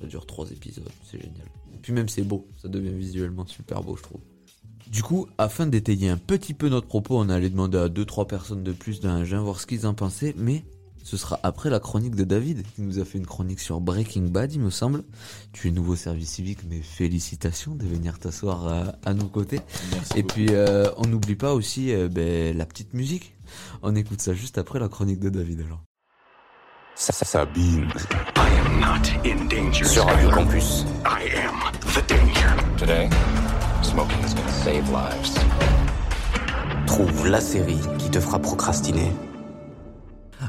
Ça 0.00 0.06
dure 0.06 0.24
trois 0.26 0.48
épisodes, 0.52 0.88
c'est 1.10 1.20
génial. 1.20 1.48
Puis 1.82 1.92
même, 1.92 2.08
c'est 2.08 2.22
beau. 2.22 2.48
Ça 2.60 2.68
devient 2.68 2.94
visuellement 2.94 3.46
super 3.46 3.82
beau, 3.82 3.96
je 3.96 4.02
trouve. 4.02 4.20
Du 4.90 5.02
coup, 5.02 5.26
afin 5.36 5.66
d'étayer 5.66 6.08
un 6.08 6.16
petit 6.16 6.54
peu 6.54 6.68
notre 6.68 6.86
propos, 6.86 7.18
on 7.18 7.28
allait 7.28 7.50
demander 7.50 7.78
à 7.78 7.88
deux 7.88 8.06
trois 8.06 8.26
personnes 8.26 8.62
de 8.62 8.72
plus 8.72 9.00
d'un 9.00 9.24
jeune 9.24 9.40
voir 9.40 9.60
ce 9.60 9.66
qu'ils 9.66 9.86
en 9.86 9.92
pensaient, 9.94 10.34
mais 10.38 10.64
ce 11.04 11.16
sera 11.16 11.38
après 11.42 11.70
la 11.70 11.80
chronique 11.80 12.14
de 12.14 12.24
David, 12.24 12.62
qui 12.74 12.82
nous 12.82 12.98
a 12.98 13.04
fait 13.04 13.18
une 13.18 13.26
chronique 13.26 13.60
sur 13.60 13.80
Breaking 13.80 14.24
Bad, 14.28 14.52
il 14.52 14.60
me 14.60 14.70
semble. 14.70 15.04
Tu 15.52 15.68
es 15.68 15.70
nouveau 15.70 15.96
service 15.96 16.30
civique, 16.30 16.60
mais 16.68 16.80
félicitations 16.82 17.74
de 17.74 17.84
venir 17.86 18.18
t'asseoir 18.18 18.66
à, 18.66 18.94
à 19.04 19.14
nos 19.14 19.28
côtés. 19.28 19.60
Merci 19.92 20.12
Et 20.16 20.22
beaucoup. 20.22 20.34
puis, 20.34 20.46
euh, 20.50 20.90
on 20.96 21.06
n'oublie 21.06 21.36
pas 21.36 21.54
aussi 21.54 21.92
euh, 21.92 22.08
ben, 22.08 22.56
la 22.56 22.66
petite 22.66 22.94
musique. 22.94 23.34
On 23.82 23.94
écoute 23.94 24.20
ça 24.20 24.34
juste 24.34 24.58
après 24.58 24.78
la 24.78 24.88
chronique 24.88 25.20
de 25.20 25.30
David, 25.30 25.60
alors. 25.60 25.82
Sabine. 26.98 27.86
I 28.34 28.48
am 28.58 28.80
not 28.80 29.08
in 29.24 29.46
danger. 29.48 29.84
Sur 29.84 30.04
Radio. 30.04 30.30
Campus. 30.30 30.84
I 31.04 31.30
am 31.38 31.54
the 31.94 32.02
danger. 32.08 32.56
Today, 32.76 33.08
smoking 33.82 34.18
is 34.24 34.34
gonna 34.34 34.50
save 34.50 34.90
lives. 34.90 35.38
Trouve 36.86 37.28
la 37.28 37.40
série 37.40 37.78
qui 37.98 38.10
te 38.10 38.18
fera 38.18 38.40
procrastiner. 38.40 39.12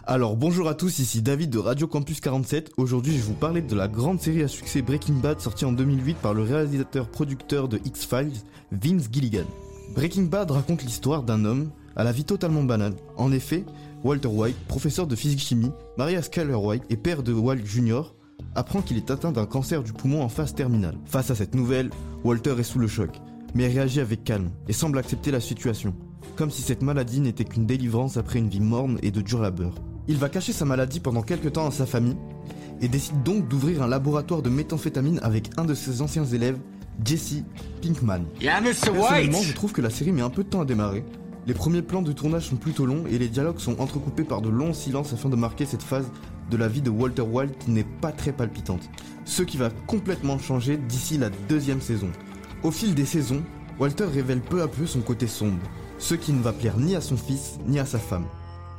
Alors 0.08 0.36
bonjour 0.38 0.68
à 0.68 0.74
tous, 0.74 0.98
ici 0.98 1.22
David 1.22 1.52
de 1.52 1.60
Radio 1.60 1.86
Campus 1.86 2.20
47. 2.20 2.72
Aujourd'hui, 2.78 3.14
je 3.14 3.18
vais 3.18 3.28
vous 3.28 3.34
parler 3.34 3.62
de 3.62 3.76
la 3.76 3.88
grande 3.88 4.20
série 4.20 4.42
à 4.42 4.48
succès 4.48 4.82
Breaking 4.82 5.20
Bad 5.22 5.40
sortie 5.40 5.66
en 5.66 5.72
2008 5.72 6.18
par 6.18 6.34
le 6.34 6.42
réalisateur-producteur 6.42 7.68
de 7.68 7.80
X-Files, 7.86 8.42
Vince 8.72 9.08
Gilligan. 9.12 9.46
Breaking 9.94 10.24
Bad 10.24 10.50
raconte 10.50 10.82
l'histoire 10.84 11.22
d'un 11.22 11.46
homme 11.46 11.70
à 11.96 12.04
la 12.04 12.12
vie 12.12 12.24
totalement 12.24 12.64
banale. 12.64 12.94
En 13.18 13.32
effet, 13.32 13.66
Walter 14.04 14.30
White, 14.30 14.56
professeur 14.68 15.08
de 15.08 15.16
physique-chimie, 15.16 15.72
marié 15.98 16.16
à 16.16 16.22
Skyler 16.22 16.56
White 16.56 16.84
et 16.90 16.96
père 16.96 17.22
de 17.22 17.34
Walt 17.34 17.66
Jr., 17.66 18.14
apprend 18.56 18.82
qu'il 18.82 18.96
est 18.96 19.12
atteint 19.12 19.34
d'un 19.34 19.46
cancer 19.46 19.84
du 19.84 19.92
poumon 19.92 20.24
en 20.24 20.30
phase 20.30 20.56
terminale. 20.56 20.98
Face 21.06 21.32
à 21.32 21.36
cette 21.36 21.54
nouvelle, 21.54 21.90
Walter 22.24 22.56
est 22.58 22.64
sous 22.64 22.80
le 22.80 22.88
choc, 22.88 23.10
mais 23.54 23.68
réagit 23.68 24.00
avec 24.00 24.24
calme 24.24 24.52
et 24.70 24.74
semble 24.74 25.00
accepter 25.00 25.32
la 25.32 25.42
situation, 25.42 25.94
comme 26.38 26.50
si 26.50 26.62
cette 26.62 26.82
maladie 26.82 27.20
n'était 27.20 27.44
qu'une 27.44 27.66
délivrance 27.66 28.16
après 28.16 28.40
une 28.40 28.48
vie 28.48 28.62
morne 28.62 29.00
et 29.04 29.12
de 29.12 29.20
dur 29.20 29.42
labeur. 29.42 29.76
Il 30.08 30.16
va 30.16 30.30
cacher 30.30 30.54
sa 30.54 30.66
maladie 30.66 31.02
pendant 31.02 31.22
quelques 31.22 31.54
temps 31.54 31.68
à 31.68 31.72
sa 31.72 31.86
famille 31.86 32.18
et 32.82 32.88
décide 32.88 33.22
donc 33.24 33.50
d'ouvrir 33.50 33.84
un 33.84 33.88
laboratoire 33.88 34.42
de 34.42 34.50
méthamphétamine 34.50 35.20
avec 35.24 35.50
un 35.58 35.66
de 35.66 35.74
ses 35.74 36.02
anciens 36.02 36.26
élèves, 36.26 36.58
Jesse 37.04 37.44
Pinkman. 37.82 38.24
Yeah, 38.42 38.62
Mr. 38.62 38.92
Personnellement, 38.94 39.42
je 39.42 39.54
trouve 39.54 39.74
que 39.74 39.82
la 39.82 39.90
série 39.90 40.14
met 40.14 40.22
un 40.22 40.30
peu 40.30 40.44
de 40.44 40.50
temps 40.50 40.62
à 40.62 40.66
démarrer. 40.66 41.04
Les 41.48 41.54
premiers 41.54 41.82
plans 41.82 42.02
de 42.02 42.12
tournage 42.12 42.50
sont 42.50 42.58
plutôt 42.58 42.86
longs 42.86 43.06
et 43.10 43.18
les 43.18 43.28
dialogues 43.28 43.60
sont 43.60 43.80
entrecoupés 43.80 44.24
par 44.24 44.42
de 44.42 44.50
longs 44.50 44.74
silences 44.74 45.14
afin 45.14 45.30
de 45.30 45.36
marquer 45.36 45.66
cette 45.66 45.82
phase 45.82 46.10
de 46.52 46.58
la 46.58 46.68
vie 46.68 46.82
de 46.82 46.90
Walter 46.90 47.22
White 47.22 47.58
qui 47.60 47.72
n'est 47.72 47.84
pas 47.84 48.12
très 48.12 48.32
palpitante. 48.32 48.90
Ce 49.26 49.44
qui 49.44 49.58
va 49.58 49.70
complètement 49.88 50.38
changer 50.38 50.78
d'ici 50.78 51.18
la 51.18 51.30
deuxième 51.48 51.82
saison. 51.82 52.10
Au 52.64 52.72
fil 52.72 52.94
des 52.94 53.06
saisons, 53.06 53.44
Walter 53.80 54.06
révèle 54.06 54.42
peu 54.42 54.62
à 54.62 54.68
peu 54.68 54.86
son 54.86 55.02
côté 55.02 55.28
sombre, 55.28 55.62
ce 55.98 56.16
qui 56.16 56.34
ne 56.34 56.42
va 56.42 56.52
plaire 56.52 56.78
ni 56.78 56.96
à 56.96 57.02
son 57.02 57.18
fils 57.18 57.58
ni 57.66 57.80
à 57.80 57.86
sa 57.86 58.00
femme. 58.00 58.26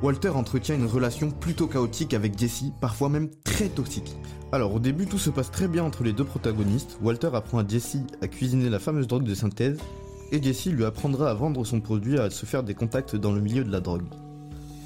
Walter 0.01 0.29
entretient 0.29 0.75
une 0.75 0.85
relation 0.85 1.29
plutôt 1.29 1.67
chaotique 1.67 2.13
avec 2.13 2.37
Jesse, 2.37 2.65
parfois 2.79 3.09
même 3.09 3.29
très 3.43 3.69
toxique. 3.69 4.15
Alors 4.51 4.73
au 4.73 4.79
début 4.79 5.05
tout 5.05 5.19
se 5.19 5.29
passe 5.29 5.51
très 5.51 5.67
bien 5.67 5.83
entre 5.83 6.03
les 6.03 6.13
deux 6.13 6.23
protagonistes, 6.23 6.97
Walter 7.01 7.29
apprend 7.33 7.59
à 7.59 7.67
Jesse 7.67 7.97
à 8.21 8.27
cuisiner 8.27 8.69
la 8.69 8.79
fameuse 8.79 9.07
drogue 9.07 9.23
de 9.23 9.35
synthèse, 9.35 9.77
et 10.31 10.41
Jesse 10.41 10.67
lui 10.67 10.85
apprendra 10.85 11.29
à 11.29 11.33
vendre 11.33 11.65
son 11.65 11.81
produit 11.81 12.15
et 12.15 12.19
à 12.19 12.29
se 12.29 12.45
faire 12.45 12.63
des 12.63 12.73
contacts 12.73 13.15
dans 13.15 13.31
le 13.31 13.41
milieu 13.41 13.63
de 13.63 13.71
la 13.71 13.79
drogue. 13.79 14.03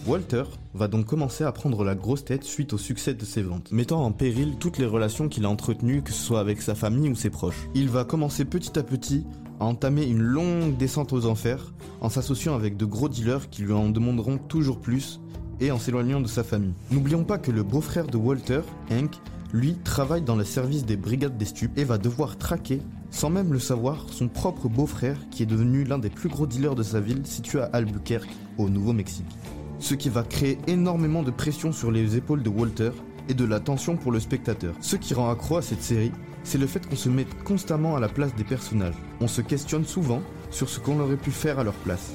Walter 0.07 0.43
va 0.75 0.87
donc 0.87 1.05
commencer 1.05 1.43
à 1.43 1.51
prendre 1.51 1.83
la 1.83 1.95
grosse 1.95 2.25
tête 2.25 2.43
suite 2.43 2.73
au 2.73 2.77
succès 2.77 3.15
de 3.15 3.25
ses 3.25 3.41
ventes, 3.41 3.71
mettant 3.71 4.03
en 4.03 4.11
péril 4.11 4.55
toutes 4.59 4.77
les 4.77 4.85
relations 4.85 5.29
qu'il 5.29 5.45
a 5.45 5.49
entretenues, 5.49 6.03
que 6.03 6.11
ce 6.11 6.21
soit 6.21 6.39
avec 6.39 6.61
sa 6.61 6.75
famille 6.75 7.09
ou 7.09 7.15
ses 7.15 7.31
proches. 7.31 7.67
Il 7.73 7.89
va 7.89 8.03
commencer 8.03 8.45
petit 8.45 8.77
à 8.77 8.83
petit 8.83 9.25
à 9.59 9.65
entamer 9.65 10.05
une 10.05 10.21
longue 10.21 10.77
descente 10.77 11.13
aux 11.13 11.25
enfers, 11.25 11.73
en 12.01 12.09
s'associant 12.09 12.55
avec 12.55 12.77
de 12.77 12.85
gros 12.85 13.09
dealers 13.09 13.49
qui 13.49 13.63
lui 13.63 13.73
en 13.73 13.89
demanderont 13.89 14.37
toujours 14.37 14.79
plus, 14.79 15.21
et 15.59 15.71
en 15.71 15.79
s'éloignant 15.79 16.21
de 16.21 16.27
sa 16.27 16.43
famille. 16.43 16.73
N'oublions 16.91 17.23
pas 17.23 17.37
que 17.37 17.51
le 17.51 17.63
beau-frère 17.63 18.07
de 18.07 18.17
Walter, 18.17 18.61
Hank, 18.91 19.15
lui 19.53 19.75
travaille 19.83 20.21
dans 20.21 20.35
le 20.35 20.43
service 20.43 20.85
des 20.85 20.97
brigades 20.97 21.37
des 21.37 21.45
stupes 21.45 21.77
et 21.77 21.85
va 21.85 21.97
devoir 21.97 22.37
traquer, 22.37 22.81
sans 23.15 23.29
même 23.29 23.53
le 23.53 23.59
savoir, 23.59 24.07
son 24.11 24.27
propre 24.27 24.67
beau-frère 24.67 25.15
qui 25.31 25.41
est 25.41 25.45
devenu 25.45 25.85
l'un 25.85 25.97
des 25.97 26.09
plus 26.09 26.27
gros 26.27 26.45
dealers 26.45 26.75
de 26.75 26.83
sa 26.83 26.99
ville 26.99 27.25
située 27.25 27.61
à 27.61 27.69
Albuquerque, 27.71 28.35
au 28.57 28.67
Nouveau-Mexique. 28.67 29.37
ce 29.79 29.93
qui 29.93 30.09
va 30.09 30.23
créer 30.23 30.57
énormément 30.67 31.23
de 31.23 31.31
pression 31.31 31.71
sur 31.71 31.91
les 31.91 32.17
épaules 32.17 32.43
de 32.43 32.49
Walter 32.49 32.91
et 33.29 33.33
de 33.33 33.45
la 33.45 33.61
tension 33.61 33.95
pour 33.95 34.11
le 34.11 34.19
spectateur. 34.19 34.73
Ce 34.81 34.97
qui 34.97 35.13
rend 35.13 35.29
accro 35.29 35.57
à 35.57 35.61
cette 35.61 35.81
série, 35.81 36.11
c'est 36.43 36.57
le 36.57 36.67
fait 36.67 36.85
qu'on 36.85 36.95
se 36.97 37.07
mette 37.07 37.43
constamment 37.43 37.95
à 37.95 38.01
la 38.01 38.09
place 38.09 38.35
des 38.35 38.43
personnages. 38.43 38.95
On 39.21 39.27
se 39.27 39.41
questionne 39.41 39.85
souvent 39.85 40.21
sur 40.49 40.69
ce 40.69 40.81
qu'on 40.81 40.99
aurait 40.99 41.17
pu 41.17 41.31
faire 41.31 41.59
à 41.59 41.63
leur 41.63 41.73
place. 41.73 42.13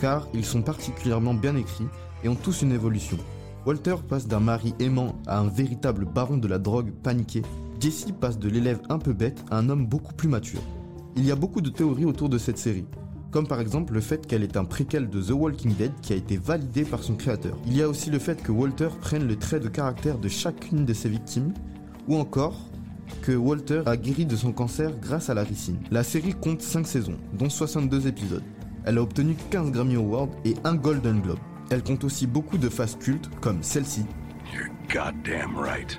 Car 0.00 0.26
ils 0.32 0.44
sont 0.44 0.62
particulièrement 0.62 1.34
bien 1.34 1.56
écrits 1.56 1.88
et 2.24 2.28
ont 2.28 2.34
tous 2.34 2.62
une 2.62 2.72
évolution. 2.72 3.18
Walter 3.66 3.96
passe 4.08 4.26
d'un 4.26 4.40
mari 4.40 4.74
aimant 4.78 5.16
à 5.26 5.38
un 5.38 5.48
véritable 5.48 6.06
baron 6.06 6.38
de 6.38 6.48
la 6.48 6.58
drogue 6.58 6.92
paniqué. 7.02 7.42
Jessie 7.80 8.12
passe 8.12 8.38
de 8.38 8.50
l'élève 8.50 8.80
un 8.90 8.98
peu 8.98 9.14
bête 9.14 9.42
à 9.50 9.56
un 9.56 9.70
homme 9.70 9.86
beaucoup 9.86 10.12
plus 10.12 10.28
mature. 10.28 10.60
Il 11.16 11.24
y 11.24 11.32
a 11.32 11.36
beaucoup 11.36 11.62
de 11.62 11.70
théories 11.70 12.04
autour 12.04 12.28
de 12.28 12.36
cette 12.36 12.58
série, 12.58 12.84
comme 13.30 13.46
par 13.46 13.58
exemple 13.58 13.94
le 13.94 14.02
fait 14.02 14.26
qu'elle 14.26 14.42
est 14.42 14.58
un 14.58 14.66
préquel 14.66 15.08
de 15.08 15.22
The 15.22 15.30
Walking 15.30 15.74
Dead 15.74 15.92
qui 16.02 16.12
a 16.12 16.16
été 16.16 16.36
validé 16.36 16.84
par 16.84 17.02
son 17.02 17.14
créateur. 17.14 17.56
Il 17.66 17.74
y 17.74 17.82
a 17.82 17.88
aussi 17.88 18.10
le 18.10 18.18
fait 18.18 18.42
que 18.42 18.52
Walter 18.52 18.88
prenne 19.00 19.26
le 19.26 19.36
trait 19.36 19.60
de 19.60 19.68
caractère 19.68 20.18
de 20.18 20.28
chacune 20.28 20.84
de 20.84 20.92
ses 20.92 21.08
victimes, 21.08 21.54
ou 22.06 22.16
encore 22.16 22.68
que 23.22 23.32
Walter 23.32 23.82
a 23.86 23.96
guéri 23.96 24.26
de 24.26 24.36
son 24.36 24.52
cancer 24.52 24.92
grâce 25.00 25.30
à 25.30 25.34
la 25.34 25.42
ricine. 25.42 25.78
La 25.90 26.04
série 26.04 26.34
compte 26.34 26.60
5 26.60 26.86
saisons, 26.86 27.16
dont 27.32 27.48
62 27.48 28.06
épisodes. 28.06 28.44
Elle 28.84 28.98
a 28.98 29.02
obtenu 29.02 29.36
15 29.50 29.70
Grammy 29.70 29.96
Awards 29.96 30.28
et 30.44 30.54
un 30.64 30.74
Golden 30.74 31.20
Globe. 31.22 31.38
Elle 31.70 31.82
compte 31.82 32.04
aussi 32.04 32.26
beaucoup 32.26 32.58
de 32.58 32.68
phases 32.68 32.96
cultes 32.96 33.30
comme 33.40 33.62
celle-ci 33.62 34.04
You're 34.52 34.68
goddamn 34.92 35.56
right. 35.56 35.98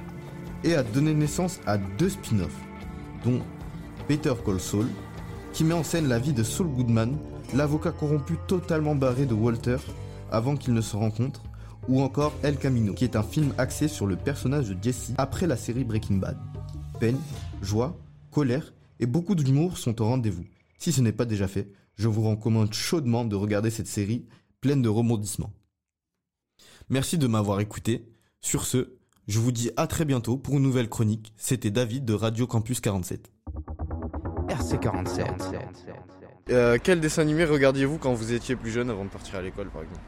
Et 0.64 0.76
a 0.76 0.84
donné 0.84 1.14
naissance 1.14 1.60
à 1.66 1.78
deux 1.78 2.10
spin-offs, 2.10 2.62
dont 3.24 3.42
Better 4.08 4.34
Call 4.46 4.60
Saul, 4.60 4.88
qui 5.54 5.64
met 5.64 5.74
en 5.74 5.84
scène 5.84 6.08
la 6.08 6.20
vie 6.20 6.34
de 6.34 6.44
Saul 6.44 6.68
Goodman, 6.68 7.18
l'avocat 7.54 7.92
corrompu 7.92 8.36
totalement 8.48 8.96
barré 8.96 9.26
de 9.26 9.34
Walter 9.34 9.78
avant 10.32 10.56
qu'ils 10.56 10.74
ne 10.74 10.82
se 10.82 10.96
rencontrent, 10.96 11.44
ou 11.88 12.02
encore 12.02 12.34
El 12.44 12.58
Camino, 12.58 12.94
qui 12.94 13.04
est 13.04 13.16
un 13.16 13.24
film 13.24 13.54
axé 13.58 13.88
sur 13.88 14.06
le 14.06 14.16
personnage 14.16 14.70
de 14.70 14.82
Jesse 14.82 15.14
après 15.18 15.48
la 15.48 15.58
série 15.58 15.84
Breaking 15.84 16.18
Bad. 16.18 16.38
Peine, 17.00 17.20
joie, 17.62 17.98
colère 18.30 18.74
et 19.00 19.06
beaucoup 19.06 19.36
d'humour 19.36 19.78
sont 19.78 20.02
au 20.02 20.06
rendez-vous. 20.06 20.46
Si 20.78 20.92
ce 20.92 21.02
n'est 21.02 21.12
pas 21.12 21.26
déjà 21.26 21.48
fait, 21.48 21.72
je 21.96 22.08
vous 22.08 22.28
recommande 22.28 22.74
chaudement 22.74 23.26
de 23.26 23.36
regarder 23.36 23.70
cette 23.70 23.88
série 23.88 24.26
pleine 24.62 24.82
de 24.82 24.90
rebondissements. 24.90 25.54
Merci 26.90 27.18
de 27.18 27.28
m'avoir 27.28 27.60
écouté. 27.60 28.08
Sur 28.42 28.66
ce, 28.66 28.96
je 29.32 29.40
vous 29.40 29.54
dis 29.54 29.72
à 29.78 29.88
très 29.88 30.04
bientôt 30.04 30.36
pour 30.36 30.56
une 30.56 30.64
nouvelle 30.64 30.90
chronique. 30.90 31.32
C'était 31.38 31.72
David 31.72 32.04
de 32.04 32.14
Radio 32.14 32.48
Campus 32.48 32.82
47. 32.82 33.32
RC47. 34.50 35.26
Euh, 36.50 36.78
quel 36.84 37.00
dessin 37.00 37.22
animé 37.22 37.46
regardiez-vous 37.46 37.98
quand 37.98 38.12
vous 38.14 38.34
étiez 38.34 38.58
plus 38.58 38.72
jeune 38.72 38.90
avant 38.90 39.06
de 39.06 39.10
partir 39.10 39.36
à 39.36 39.42
l'école 39.42 39.70
par 39.70 39.84
exemple? 39.84 40.02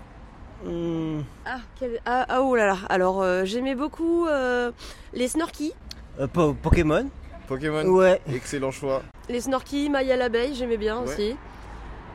Hum, 0.66 1.24
Ah, 1.46 1.60
quel- 1.80 2.02
ah, 2.06 2.26
ah, 2.28 2.42
oh 2.42 2.54
là 2.56 2.68
là. 2.68 2.78
Alors, 2.90 3.22
euh, 3.22 3.46
j'aimais 3.46 3.76
beaucoup 3.76 4.28
euh, 4.28 4.72
les 5.14 5.30
Snorky. 5.30 5.72
Euh, 6.20 6.28
Po- 6.28 6.54
Pokémon 6.54 7.08
Pokémon? 7.48 7.86
Ouais. 7.86 8.20
Excellent 8.28 8.72
choix. 8.72 9.04
Les 9.30 9.40
Snorky, 9.40 9.90
Maya 9.90 10.18
l'abeille, 10.18 10.54
j'aimais 10.54 10.78
bien 10.78 10.98
Ouais. 11.00 11.04
aussi. 11.14 11.36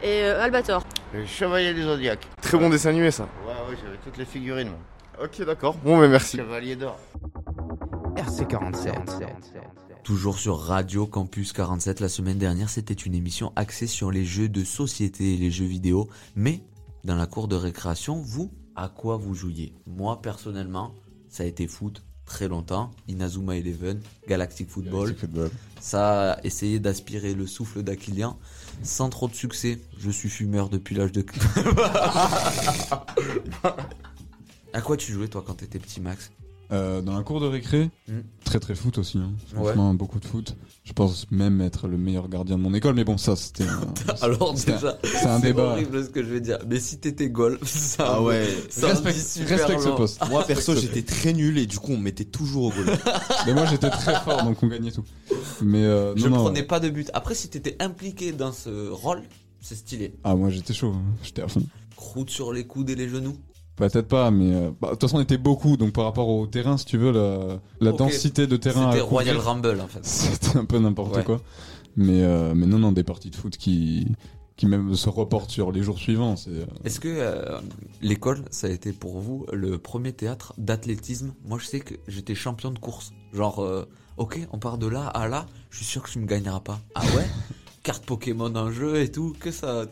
Et 0.02 0.24
euh, 0.24 0.42
Albator. 0.42 0.84
Le 1.14 1.24
Chevalier 1.24 1.72
du 1.72 1.82
Zodiac. 1.84 2.18
Très 2.42 2.58
bon 2.58 2.68
dessin 2.68 2.90
animé 2.90 3.10
ça. 3.10 3.24
Ouais, 3.46 3.52
ouais, 3.70 3.76
j'avais 3.82 3.96
toutes 4.04 4.18
les 4.18 4.24
figurines, 4.26 4.68
moi. 4.68 4.78
Ok 5.22 5.44
d'accord. 5.44 5.76
Bon 5.84 5.98
mais 5.98 6.08
merci. 6.08 6.36
Chevalier 6.36 6.76
d'or. 6.76 6.98
RC47. 8.16 8.94
Toujours 10.04 10.38
sur 10.38 10.58
Radio 10.58 11.06
Campus 11.06 11.52
47, 11.52 12.00
la 12.00 12.08
semaine 12.08 12.38
dernière, 12.38 12.70
c'était 12.70 12.94
une 12.94 13.14
émission 13.14 13.52
axée 13.56 13.86
sur 13.86 14.10
les 14.10 14.24
jeux 14.24 14.48
de 14.48 14.64
société 14.64 15.34
et 15.34 15.36
les 15.36 15.50
jeux 15.50 15.66
vidéo. 15.66 16.08
Mais, 16.34 16.60
dans 17.04 17.16
la 17.16 17.26
cour 17.26 17.48
de 17.48 17.56
récréation, 17.56 18.20
vous, 18.22 18.50
à 18.74 18.88
quoi 18.88 19.16
vous 19.16 19.34
jouiez? 19.34 19.74
Moi, 19.86 20.22
personnellement, 20.22 20.94
ça 21.28 21.42
a 21.42 21.46
été 21.46 21.66
foot 21.66 22.02
très 22.24 22.48
longtemps. 22.48 22.90
Inazuma 23.08 23.56
Eleven, 23.56 24.00
Galactic 24.28 24.70
Football. 24.70 25.08
Galactic 25.08 25.20
Football. 25.20 25.50
Ça 25.80 26.32
a 26.32 26.44
essayé 26.44 26.78
d'aspirer 26.78 27.34
le 27.34 27.46
souffle 27.46 27.82
d'Aquilien. 27.82 28.36
Sans 28.82 29.10
trop 29.10 29.28
de 29.28 29.34
succès. 29.34 29.78
Je 29.98 30.10
suis 30.10 30.30
fumeur 30.30 30.68
depuis 30.68 30.94
l'âge 30.94 31.12
de... 31.12 31.24
à 34.72 34.80
quoi 34.80 34.96
tu 34.96 35.12
jouais, 35.12 35.28
toi, 35.28 35.42
quand 35.46 35.54
t'étais 35.54 35.78
petit, 35.78 36.00
Max 36.00 36.30
Euh, 36.70 37.00
dans 37.00 37.16
la 37.16 37.22
cour 37.22 37.40
de 37.40 37.46
récré, 37.46 37.88
Hmm. 38.08 38.18
très 38.44 38.60
très 38.60 38.74
foot 38.74 38.98
aussi. 38.98 39.16
Hein. 39.16 39.32
Ouais. 39.56 39.62
Franchement, 39.64 39.94
beaucoup 39.94 40.20
de 40.20 40.26
foot. 40.26 40.54
Je 40.84 40.92
pense 40.92 41.26
même 41.30 41.62
être 41.62 41.88
le 41.88 41.96
meilleur 41.96 42.28
gardien 42.28 42.58
de 42.58 42.62
mon 42.62 42.74
école, 42.74 42.94
mais 42.94 43.04
bon, 43.04 43.16
ça 43.16 43.36
c'était. 43.36 43.64
un- 43.64 43.80
Alors 44.20 44.52
c'est 44.54 44.72
un- 44.72 44.74
déjà, 44.74 44.98
c'est 45.02 45.26
un 45.26 45.38
débat. 45.40 45.62
horrible 45.72 46.04
ce 46.04 46.10
que 46.10 46.22
je 46.22 46.28
vais 46.28 46.42
dire. 46.42 46.58
Mais 46.68 46.78
si 46.78 46.98
t'étais 46.98 47.30
goal, 47.30 47.58
ça 47.64 48.16
Ah 48.16 48.22
ouais. 48.22 48.46
ça 48.68 48.86
en 48.86 48.90
Respecte- 48.90 49.16
dit 49.16 49.22
super 49.24 49.58
respecte 49.60 49.80
ce 49.80 49.88
poste. 49.88 50.20
Moi 50.28 50.44
perso 50.44 50.76
j'étais 50.76 51.00
très 51.00 51.32
nul 51.32 51.56
et 51.56 51.64
du 51.64 51.78
coup 51.78 51.92
on 51.92 51.96
me 51.96 52.02
mettait 52.02 52.26
toujours 52.26 52.64
au 52.64 52.70
goal. 52.70 52.98
Mais 53.46 53.54
moi 53.54 53.64
j'étais 53.64 53.88
très 53.88 54.20
fort, 54.20 54.42
donc 54.44 54.62
on 54.62 54.66
gagnait 54.66 54.92
tout. 54.92 55.04
Mais 55.62 55.84
euh, 55.86 56.14
Je 56.16 56.28
non, 56.28 56.36
non. 56.36 56.44
prenais 56.44 56.64
pas 56.64 56.80
de 56.80 56.90
but. 56.90 57.10
Après, 57.14 57.34
si 57.34 57.48
t'étais 57.48 57.76
impliqué 57.82 58.32
dans 58.32 58.52
ce 58.52 58.90
rôle, 58.90 59.22
c'est 59.62 59.74
stylé. 59.74 60.12
Ah, 60.22 60.36
moi 60.36 60.50
j'étais 60.50 60.74
chaud, 60.74 60.92
hein. 60.94 61.02
j'étais 61.22 61.40
à 61.40 61.48
fond. 61.48 61.62
Croûte 61.96 62.28
sur 62.28 62.52
les 62.52 62.66
coudes 62.66 62.90
et 62.90 62.94
les 62.94 63.08
genoux. 63.08 63.38
Peut-être 63.78 64.08
pas, 64.08 64.30
mais 64.30 64.54
euh, 64.54 64.70
bah, 64.80 64.88
de 64.88 64.92
toute 64.92 65.02
façon 65.02 65.18
on 65.18 65.20
était 65.20 65.38
beaucoup, 65.38 65.76
donc 65.76 65.92
par 65.92 66.04
rapport 66.04 66.28
au 66.28 66.46
terrain, 66.46 66.76
si 66.76 66.84
tu 66.84 66.98
veux, 66.98 67.12
la, 67.12 67.58
la 67.80 67.92
densité 67.92 68.46
de 68.46 68.56
terrain. 68.56 68.90
C'était 68.90 69.02
Royal 69.02 69.36
couvrir, 69.36 69.52
Rumble 69.54 69.80
en 69.80 69.86
fait. 69.88 70.00
C'était 70.04 70.56
un 70.58 70.64
peu 70.64 70.78
n'importe 70.78 71.16
Ouais. 71.16 71.24
quoi. 71.24 71.40
Mais, 71.96 72.22
euh, 72.22 72.54
mais 72.54 72.66
non, 72.66 72.78
non, 72.78 72.92
des 72.92 73.02
parties 73.04 73.30
de 73.30 73.36
foot 73.36 73.56
qui, 73.56 74.06
qui 74.56 74.66
même 74.66 74.94
se 74.94 75.08
reportent 75.08 75.50
sur 75.50 75.72
les 75.72 75.82
jours 75.82 75.98
suivants. 75.98 76.34
Euh, 76.48 76.64
Est-ce 76.84 77.00
que 77.00 77.08
euh, 77.08 77.58
l'école, 78.02 78.44
ça 78.50 78.66
a 78.66 78.70
été 78.70 78.92
pour 78.92 79.18
vous 79.20 79.46
le 79.52 79.78
premier 79.78 80.12
théâtre 80.12 80.54
d'athlétisme? 80.58 81.32
Moi, 81.44 81.58
je 81.60 81.66
sais 81.66 81.80
que 81.80 81.94
j'étais 82.06 82.34
champion 82.34 82.70
de 82.70 82.78
course. 82.78 83.12
Genre, 83.32 83.60
euh, 83.64 83.84
ok, 84.16 84.38
on 84.52 84.58
part 84.58 84.78
de 84.78 84.86
là 84.86 85.06
à 85.08 85.26
là, 85.28 85.46
je 85.70 85.78
suis 85.78 85.86
sûr 85.86 86.02
que 86.02 86.10
tu 86.10 86.18
me 86.20 86.26
gagneras 86.26 86.60
pas. 86.60 86.78
Ah 86.94 87.02
ouais? 87.16 87.26
Carte 87.82 88.04
Pokémon 88.04 88.54
en 88.54 88.70
jeu 88.70 89.00
et 89.00 89.10
tout, 89.10 89.34
que 89.40 89.50
ça. 89.50 89.86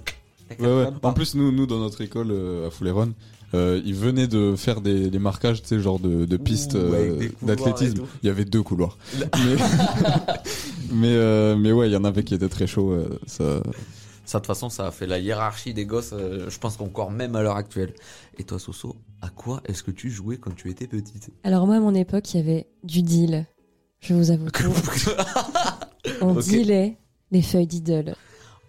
Ouais, 0.60 0.66
ouais. 0.66 0.88
En 1.02 1.12
plus, 1.12 1.34
nous, 1.34 1.50
nous 1.50 1.66
dans 1.66 1.78
notre 1.80 2.00
école 2.02 2.32
à 2.66 2.70
Fouleron, 2.70 3.14
euh, 3.54 3.80
ils 3.84 3.94
venaient 3.94 4.26
de 4.26 4.54
faire 4.56 4.80
des, 4.80 5.10
marquages, 5.18 5.62
tu 5.62 5.68
sais, 5.68 5.80
genre 5.80 5.98
de, 5.98 6.24
de 6.24 6.36
pistes 6.36 6.74
euh, 6.74 7.28
d'athlétisme. 7.42 8.04
Il 8.22 8.26
y 8.26 8.30
avait 8.30 8.44
deux 8.44 8.62
couloirs. 8.62 8.98
mais, 9.20 9.56
mais, 10.92 11.14
euh, 11.14 11.56
mais 11.56 11.72
ouais, 11.72 11.88
il 11.88 11.92
y 11.92 11.96
en 11.96 12.04
avait 12.04 12.24
qui 12.24 12.34
étaient 12.34 12.48
très 12.48 12.66
chauds. 12.66 12.92
euh, 12.92 13.18
ça... 13.26 13.62
Ça, 14.24 14.38
de 14.38 14.42
toute 14.42 14.48
façon, 14.48 14.68
ça 14.70 14.88
a 14.88 14.90
fait 14.90 15.06
la 15.06 15.20
hiérarchie 15.20 15.72
des 15.72 15.86
gosses, 15.86 16.10
euh, 16.12 16.50
je 16.50 16.58
pense 16.58 16.76
qu'encore 16.76 17.12
même 17.12 17.36
à 17.36 17.42
l'heure 17.42 17.54
actuelle. 17.54 17.94
Et 18.38 18.42
toi, 18.42 18.58
Soso, 18.58 18.96
à 19.22 19.28
quoi 19.28 19.62
est-ce 19.66 19.84
que 19.84 19.92
tu 19.92 20.10
jouais 20.10 20.36
quand 20.36 20.52
tu 20.52 20.68
étais 20.68 20.88
petite? 20.88 21.30
Alors 21.44 21.64
moi, 21.68 21.76
à 21.76 21.80
mon 21.80 21.94
époque, 21.94 22.34
il 22.34 22.38
y 22.38 22.40
avait 22.40 22.66
du 22.82 23.02
deal. 23.02 23.46
Je 24.00 24.14
vous 24.14 24.32
avoue. 24.32 24.50
tout. 24.50 24.72
On 26.20 26.34
dealait 26.34 26.96
les 27.30 27.42
feuilles 27.42 27.68
d'idole. 27.68 28.16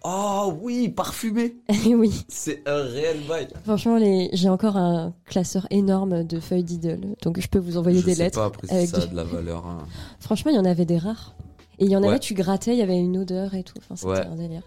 Oh 0.04 0.54
oui, 0.62 0.88
parfumé 0.88 1.56
oui. 1.86 2.24
C'est 2.28 2.62
un 2.68 2.82
réel 2.84 3.18
bail. 3.28 3.48
Franchement, 3.64 3.96
les... 3.96 4.30
j'ai 4.32 4.48
encore 4.48 4.76
un 4.76 5.12
classeur 5.24 5.66
énorme 5.70 6.24
de 6.24 6.38
feuilles 6.40 6.62
d'idole. 6.64 7.00
Donc 7.22 7.40
je 7.40 7.48
peux 7.48 7.58
vous 7.58 7.76
envoyer 7.76 8.00
Je 8.00 8.06
des 8.06 8.14
sais 8.14 8.24
lettres. 8.24 8.38
pas 8.38 8.46
après 8.46 8.70
avec 8.72 8.88
ça 8.88 9.02
a 9.02 9.06
de 9.06 9.16
la 9.16 9.24
valeur. 9.24 9.66
hein. 9.66 9.78
Franchement, 10.20 10.50
il 10.52 10.54
y 10.56 10.58
en 10.60 10.64
avait 10.64 10.84
des 10.86 10.98
rares. 10.98 11.34
Et 11.80 11.84
il 11.84 11.90
y 11.90 11.96
en 11.96 12.02
Ouais. 12.02 12.08
avait, 12.08 12.18
tu 12.18 12.34
grattais, 12.34 12.72
il 12.74 12.78
y 12.78 12.82
avait 12.82 12.98
une 12.98 13.16
odeur 13.18 13.54
et 13.54 13.62
tout. 13.62 13.74
Enfin, 13.78 13.94
c'était 13.96 14.08
Ouais. 14.10 14.26
un 14.26 14.36
délire. 14.36 14.62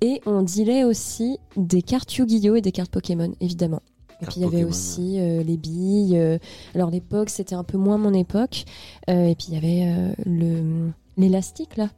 Et 0.00 0.20
on 0.26 0.42
dealait 0.42 0.84
aussi 0.84 1.38
des 1.56 1.82
cartes 1.82 2.14
Yu-Gi-Oh! 2.16 2.54
et 2.56 2.60
des 2.60 2.70
cartes 2.72 2.90
Pokémon, 2.92 3.32
évidemment. 3.40 3.80
Et 4.22 4.26
puis 4.26 4.34
il 4.36 4.42
y 4.42 4.44
avait 4.44 4.52
Pokémon, 4.58 4.68
aussi 4.70 5.18
euh, 5.20 5.42
les 5.42 5.56
billes. 5.56 6.16
euh, 6.16 6.38
alors 6.76 6.90
l'époque, 6.90 7.28
c'était 7.30 7.56
un 7.56 7.64
peu 7.64 7.76
moins 7.76 7.98
mon 7.98 8.14
époque. 8.14 8.64
Euh, 9.10 9.26
et 9.26 9.34
puis 9.34 9.46
il 9.48 9.54
y 9.54 9.56
avait 9.56 9.92
euh, 9.92 10.12
le 10.26 10.90
l'élastique 11.16 11.76
là. 11.76 11.90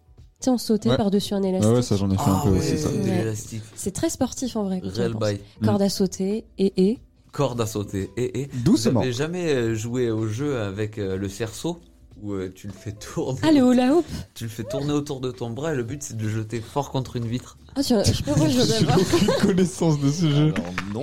Sais, 0.46 0.50
on 0.52 0.58
sautait 0.58 0.90
Ouais. 0.90 0.96
par-dessus 0.96 1.34
un 1.34 1.42
élastique. 1.42 1.72
ouais, 1.74 1.82
ça 1.82 1.96
j'en 1.96 2.08
ai 2.10 2.14
fait 2.16 2.22
un 2.22 2.36
Ah 2.36 2.40
peu 2.44 2.50
ouais, 2.50 2.58
aussi. 2.58 2.78
Ça. 2.78 2.88
de 2.88 2.94
Ouais. 2.98 3.18
l'élastique. 3.18 3.62
C'est 3.74 3.90
très 3.90 4.10
sportif 4.10 4.54
en 4.56 4.62
vrai. 4.64 4.80
quand 4.80 4.88
on 4.88 4.96
Réel 4.96 5.10
pense. 5.12 5.20
bail. 5.20 5.40
Corde 5.64 5.82
à 5.82 5.88
sauter 5.88 6.44
et 6.58 6.72
et. 6.90 6.98
Corde 7.32 7.60
à 7.60 7.66
sauter. 7.66 8.10
Et, 8.16 8.42
et 8.42 8.46
Doucement. 8.64 9.00
Vous 9.00 9.06
avez 9.06 9.12
jamais 9.12 9.52
euh, 9.52 9.74
joué 9.74 10.10
au 10.10 10.28
jeu 10.28 10.58
avec 10.60 10.98
euh, 10.98 11.16
le 11.16 11.28
cerceau 11.28 11.80
où 12.22 12.32
euh, 12.32 12.50
tu 12.54 12.68
le 12.68 12.72
fais 12.72 12.92
tourner? 12.92 13.40
Ah 13.42 13.50
le 13.50 13.58
hula 13.58 13.92
hoop. 13.94 14.04
Tu 14.34 14.44
le 14.44 14.50
fais 14.50 14.62
tourner 14.64 14.92
autour 14.92 15.20
de 15.20 15.30
ton 15.32 15.50
bras 15.50 15.72
et 15.72 15.76
le 15.76 15.82
but 15.82 16.02
c'est 16.02 16.16
de 16.16 16.22
le 16.22 16.28
jeter 16.30 16.60
fort 16.60 16.90
contre 16.92 17.16
une 17.16 17.26
vitre. 17.26 17.58
Ah, 17.74 17.82
tu- 17.82 17.94
je 17.94 18.22
peux 18.22 18.34
moi, 18.36 18.48
je 18.48 18.58
veux 18.58 18.64
J'ai 18.64 18.86
aucune 19.16 19.34
connaissance 19.48 20.00
de 20.00 20.10
ce 20.10 20.30
jeu. 20.30 20.54
Alors 20.56 20.72
non. 20.94 21.02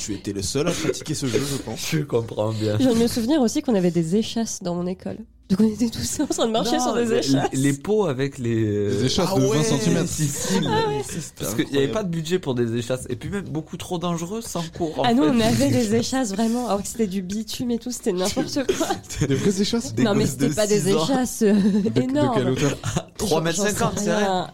Tu 0.00 0.14
étais 0.14 0.32
le 0.32 0.42
seul 0.42 0.66
à 0.66 0.70
pratiquer 0.72 1.14
ce 1.14 1.26
jeu 1.26 1.38
je 1.40 1.56
pense. 1.62 1.78
Je 1.90 1.98
comprends 1.98 2.50
bien. 2.52 2.74
Je 2.78 2.84
viens 2.84 2.94
de 2.94 2.98
me 2.98 3.06
souvenir 3.06 3.40
aussi 3.40 3.60
qu'on 3.62 3.74
avait 3.74 3.90
des 3.90 4.16
échasses 4.16 4.62
dans 4.62 4.74
mon 4.74 4.86
école. 4.86 5.18
Donc 5.50 5.60
on 5.62 5.66
était 5.68 5.88
tous 5.90 6.20
en 6.20 6.26
train 6.26 6.46
de 6.46 6.52
marcher 6.52 6.76
Non, 6.76 6.84
sur 6.84 6.94
des 6.94 7.04
les- 7.06 7.12
échasses. 7.28 7.48
Les 7.52 7.72
pots 7.72 8.06
avec 8.06 8.38
les. 8.38 8.64
euh, 8.64 8.90
Des 9.00 9.06
échasses 9.06 9.34
de 9.34 9.40
20 9.40 9.62
centimètres. 9.64 10.08
si, 10.08 10.28
si, 10.28 10.54
Parce 11.38 11.54
qu'il 11.56 11.68
n'y 11.72 11.78
avait 11.78 11.88
pas 11.88 12.04
de 12.04 12.08
budget 12.08 12.38
pour 12.38 12.54
des 12.54 12.76
échasses. 12.76 13.06
Et 13.10 13.16
puis 13.16 13.30
même 13.30 13.48
beaucoup 13.48 13.76
trop 13.76 13.98
dangereux 13.98 14.42
sans 14.42 14.62
cours. 14.78 15.00
en 15.00 15.02
Ah 15.02 15.12
nous 15.12 15.24
fait. 15.24 15.30
on 15.30 15.40
avait 15.40 15.70
des 15.70 15.96
échasses 15.96 16.30
vraiment, 16.32 16.68
alors 16.68 16.82
que 16.82 16.88
c'était 16.88 17.08
du 17.08 17.20
bitume 17.20 17.72
et 17.72 17.78
tout, 17.78 17.90
c'était 17.90 18.12
n'importe 18.12 18.60
quoi. 18.78 19.26
Des 19.26 19.34
vraies 19.34 19.60
échasses 19.60 19.92
Des 19.92 20.04
non 20.04 20.14
mais 20.14 20.24
de 20.24 20.28
c'était 20.30 20.50
pas 20.50 20.68
des 20.68 20.88
échasses 20.88 21.42
euh, 21.42 21.52
de, 21.52 21.88
de 21.90 22.00
énormes. 22.00 22.34
quelle 22.36 22.50
hauteur 22.50 22.78
3 23.18 23.40
mètres 23.42 23.66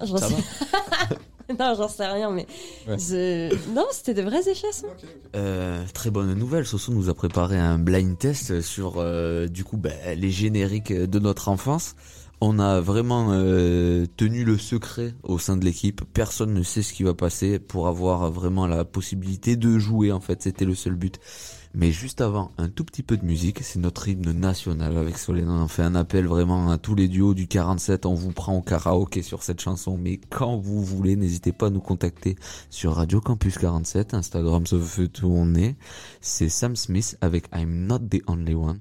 J'en 0.03 0.17
sais 0.17 0.27
non, 1.59 1.75
j'en 1.77 1.89
sais 1.89 2.07
rien, 2.07 2.31
mais. 2.31 2.47
Je... 2.87 3.55
Non, 3.73 3.87
c'était 3.93 4.15
de 4.15 4.23
vrais 4.23 4.49
échassons. 4.49 4.87
Okay, 4.87 5.07
okay. 5.07 5.29
Euh, 5.37 5.85
très 5.95 6.11
bonne 6.11 6.35
nouvelle, 6.35 6.67
Soso 6.67 6.93
nous 6.93 7.09
a 7.09 7.15
préparé 7.15 7.57
un 7.57 7.79
blind 7.79 8.19
test 8.19 8.61
sur 8.61 8.95
euh, 8.97 9.47
du 9.47 9.65
coup 9.65 9.77
bah, 9.77 9.91
les 10.17 10.31
génériques 10.31 10.93
de 10.93 11.19
notre 11.19 11.49
enfance. 11.49 11.95
On 12.41 12.59
a 12.59 12.81
vraiment 12.81 13.29
euh, 13.31 14.05
tenu 14.17 14.45
le 14.45 14.59
secret 14.59 15.15
au 15.23 15.39
sein 15.39 15.57
de 15.57 15.65
l'équipe. 15.65 16.03
Personne 16.13 16.53
ne 16.53 16.63
sait 16.63 16.83
ce 16.83 16.93
qui 16.93 17.03
va 17.03 17.15
passer 17.15 17.59
pour 17.59 17.89
avoir 17.89 18.31
vraiment 18.31 18.67
la 18.67 18.85
possibilité 18.85 19.57
de 19.57 19.79
jouer. 19.79 20.13
En 20.13 20.21
fait, 20.21 20.43
c'était 20.43 20.67
le 20.67 20.75
seul 20.75 20.97
but. 20.97 21.19
Mais 21.79 21.93
juste 21.93 22.23
avant, 22.23 22.53
un 22.57 22.71
tout 22.71 22.85
petit 22.85 23.03
peu 23.03 23.19
de 23.19 23.25
musique, 23.27 23.59
c'est 23.63 23.79
notre 23.79 24.09
hymne 24.09 24.33
national 24.33 24.97
avec 24.97 25.19
Solène. 25.19 25.51
On 25.51 25.61
en 25.61 25.69
fait 25.69 25.83
un 25.83 25.95
appel 25.95 26.27
vraiment 26.27 26.71
à 26.71 26.79
tous 26.79 26.95
les 26.95 27.07
duos 27.07 27.35
du 27.35 27.49
47. 27.49 28.07
On 28.07 28.15
vous 28.15 28.33
prend 28.33 28.57
au 28.57 28.63
karaoké 28.63 29.21
sur 29.21 29.43
cette 29.43 29.61
chanson, 29.61 29.99
mais 29.99 30.19
quand 30.31 30.57
vous 30.57 30.83
voulez, 30.83 31.17
n'hésitez 31.17 31.53
pas 31.53 31.67
à 31.67 31.71
nous 31.71 31.83
contacter 31.83 32.37
sur 32.71 32.95
Radio 32.95 33.21
Campus 33.21 33.59
47. 33.59 34.15
Instagram 34.15 34.67
se 34.67 34.81
fait 34.81 35.11
est. 35.59 35.77
C'est 36.23 36.49
Sam 36.49 36.77
Smith 36.77 37.19
avec 37.21 37.45
I'm 37.55 37.87
Not 37.87 37.99
the 38.11 38.23
Only 38.27 38.55
One. 38.55 38.81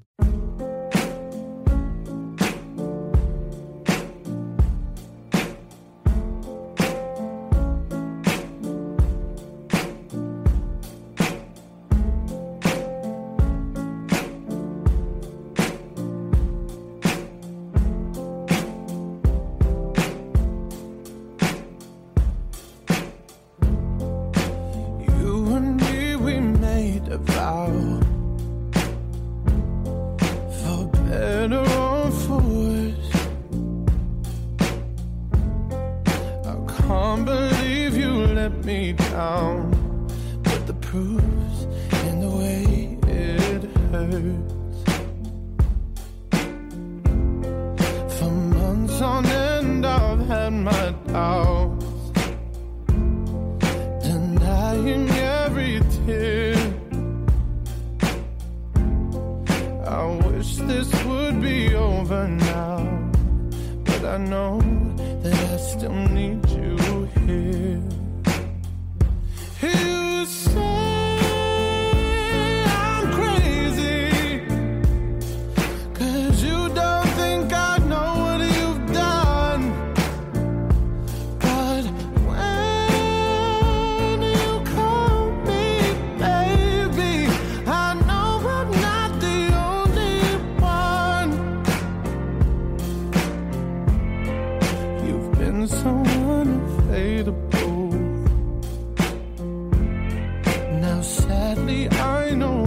sadly, 101.56 101.88
I 101.90 102.34
know 102.34 102.65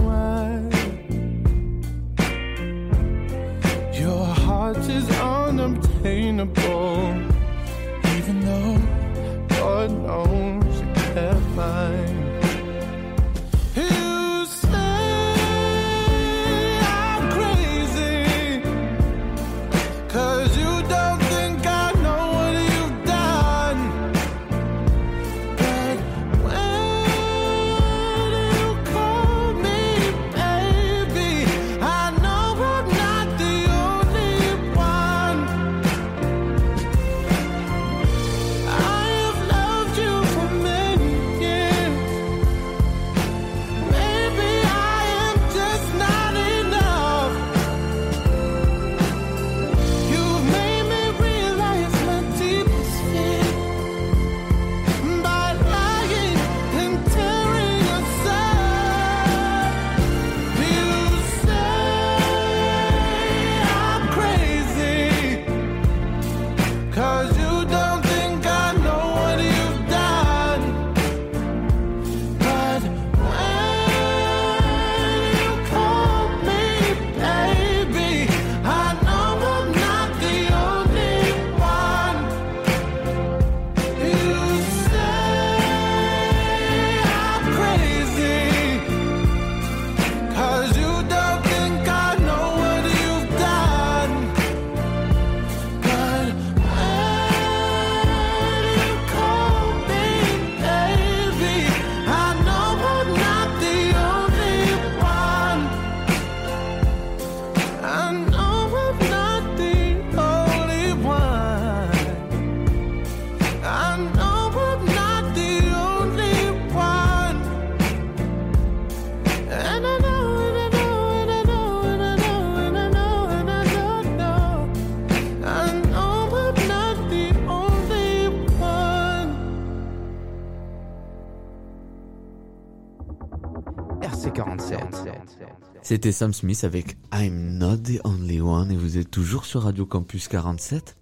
C'était 136.00 136.12
Sam 136.12 136.32
Smith 136.32 136.64
avec 136.64 136.96
I'm 137.12 137.58
Not 137.58 137.76
the 137.76 138.00
Only 138.04 138.40
One 138.40 138.72
et 138.72 138.76
vous 138.78 138.96
êtes 138.96 139.10
toujours 139.10 139.44
sur 139.44 139.64
Radio 139.64 139.84
Campus 139.84 140.28
47. 140.28 140.96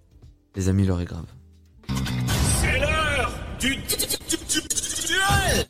Les 0.57 0.67
amis, 0.67 0.85
l'heure 0.85 0.99
est 0.99 1.05
grave. 1.05 1.23
C'est 2.59 2.79
l'heure 2.79 3.31
du 3.61 3.77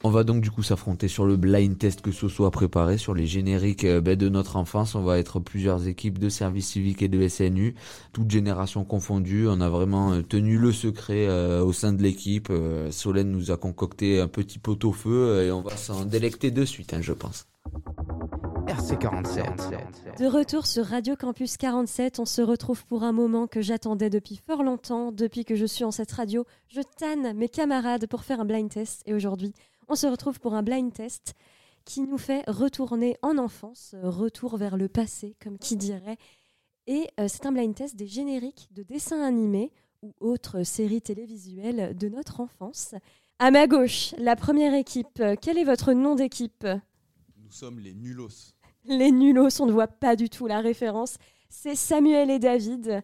on 0.03 0.09
va 0.09 0.23
donc 0.23 0.41
du 0.41 0.49
coup 0.49 0.63
s'affronter 0.63 1.07
sur 1.07 1.25
le 1.25 1.37
blind 1.37 1.77
test 1.77 2.01
que 2.01 2.11
ce 2.11 2.27
soit 2.27 2.49
préparé, 2.49 2.97
sur 2.97 3.13
les 3.13 3.27
génériques 3.27 3.83
euh, 3.83 4.01
ben, 4.01 4.15
de 4.15 4.29
notre 4.29 4.55
enfance. 4.55 4.95
On 4.95 5.03
va 5.03 5.19
être 5.19 5.39
plusieurs 5.39 5.87
équipes 5.87 6.17
de 6.17 6.29
service 6.29 6.69
civique 6.69 7.03
et 7.03 7.07
de 7.07 7.27
SNU, 7.27 7.75
toutes 8.13 8.31
générations 8.31 8.83
confondues. 8.83 9.47
On 9.47 9.61
a 9.61 9.69
vraiment 9.69 10.13
euh, 10.13 10.21
tenu 10.23 10.57
le 10.57 10.71
secret 10.71 11.27
euh, 11.27 11.63
au 11.63 11.73
sein 11.73 11.93
de 11.93 12.01
l'équipe. 12.01 12.51
Solène 12.89 13.29
nous 13.29 13.51
a 13.51 13.57
concocté 13.57 14.19
un 14.19 14.27
petit 14.27 14.57
pot 14.57 14.83
au 14.85 14.91
feu 14.91 15.43
et 15.43 15.51
on 15.51 15.61
va 15.61 15.77
s'en 15.77 16.05
délecter 16.05 16.49
de 16.49 16.65
suite, 16.65 16.95
hein, 16.95 17.01
je 17.01 17.13
pense. 17.13 17.45
RC47. 18.69 20.19
De 20.19 20.27
retour 20.27 20.67
sur 20.67 20.85
Radio 20.85 21.15
Campus 21.15 21.57
47, 21.57 22.19
on 22.19 22.25
se 22.25 22.43
retrouve 22.43 22.85
pour 22.85 23.01
un 23.01 23.11
moment 23.11 23.47
que 23.47 23.61
j'attendais 23.61 24.11
depuis 24.11 24.35
fort 24.45 24.61
longtemps. 24.61 25.11
Depuis 25.11 25.43
que 25.43 25.55
je 25.55 25.65
suis 25.65 25.83
en 25.83 25.89
cette 25.89 26.11
radio, 26.11 26.45
je 26.67 26.81
tanne 26.81 27.33
mes 27.33 27.49
camarades 27.49 28.05
pour 28.05 28.23
faire 28.23 28.39
un 28.39 28.45
blind 28.45 28.69
test. 28.69 29.01
Et 29.07 29.15
aujourd'hui, 29.15 29.55
on 29.87 29.95
se 29.95 30.05
retrouve 30.05 30.39
pour 30.39 30.53
un 30.53 30.61
blind 30.61 30.93
test 30.93 31.33
qui 31.83 32.01
nous 32.01 32.19
fait 32.19 32.43
retourner 32.47 33.17
en 33.23 33.39
enfance, 33.39 33.95
euh, 33.95 34.07
retour 34.07 34.57
vers 34.57 34.77
le 34.77 34.87
passé, 34.87 35.35
comme 35.43 35.57
qui 35.57 35.75
dirait. 35.75 36.17
Et 36.85 37.07
euh, 37.19 37.25
c'est 37.27 37.47
un 37.47 37.51
blind 37.51 37.73
test 37.73 37.95
des 37.95 38.05
génériques 38.07 38.69
de 38.71 38.83
dessins 38.83 39.23
animés 39.23 39.71
ou 40.03 40.13
autres 40.19 40.61
séries 40.61 41.01
télévisuelles 41.01 41.97
de 41.97 42.07
notre 42.07 42.39
enfance. 42.39 42.93
À 43.39 43.49
ma 43.49 43.65
gauche, 43.65 44.13
la 44.19 44.35
première 44.35 44.75
équipe. 44.75 45.19
Euh, 45.21 45.35
Quel 45.41 45.57
est 45.57 45.63
votre 45.63 45.93
nom 45.93 46.13
d'équipe? 46.13 46.67
Nous 47.35 47.51
sommes 47.51 47.79
les 47.79 47.95
nulos. 47.95 48.53
Les 48.89 49.11
nulos, 49.11 49.61
on 49.61 49.65
ne 49.65 49.71
voit 49.71 49.87
pas 49.87 50.15
du 50.15 50.29
tout 50.29 50.47
la 50.47 50.61
référence. 50.61 51.17
C'est 51.49 51.75
Samuel 51.75 52.29
et 52.29 52.39
David. 52.39 53.01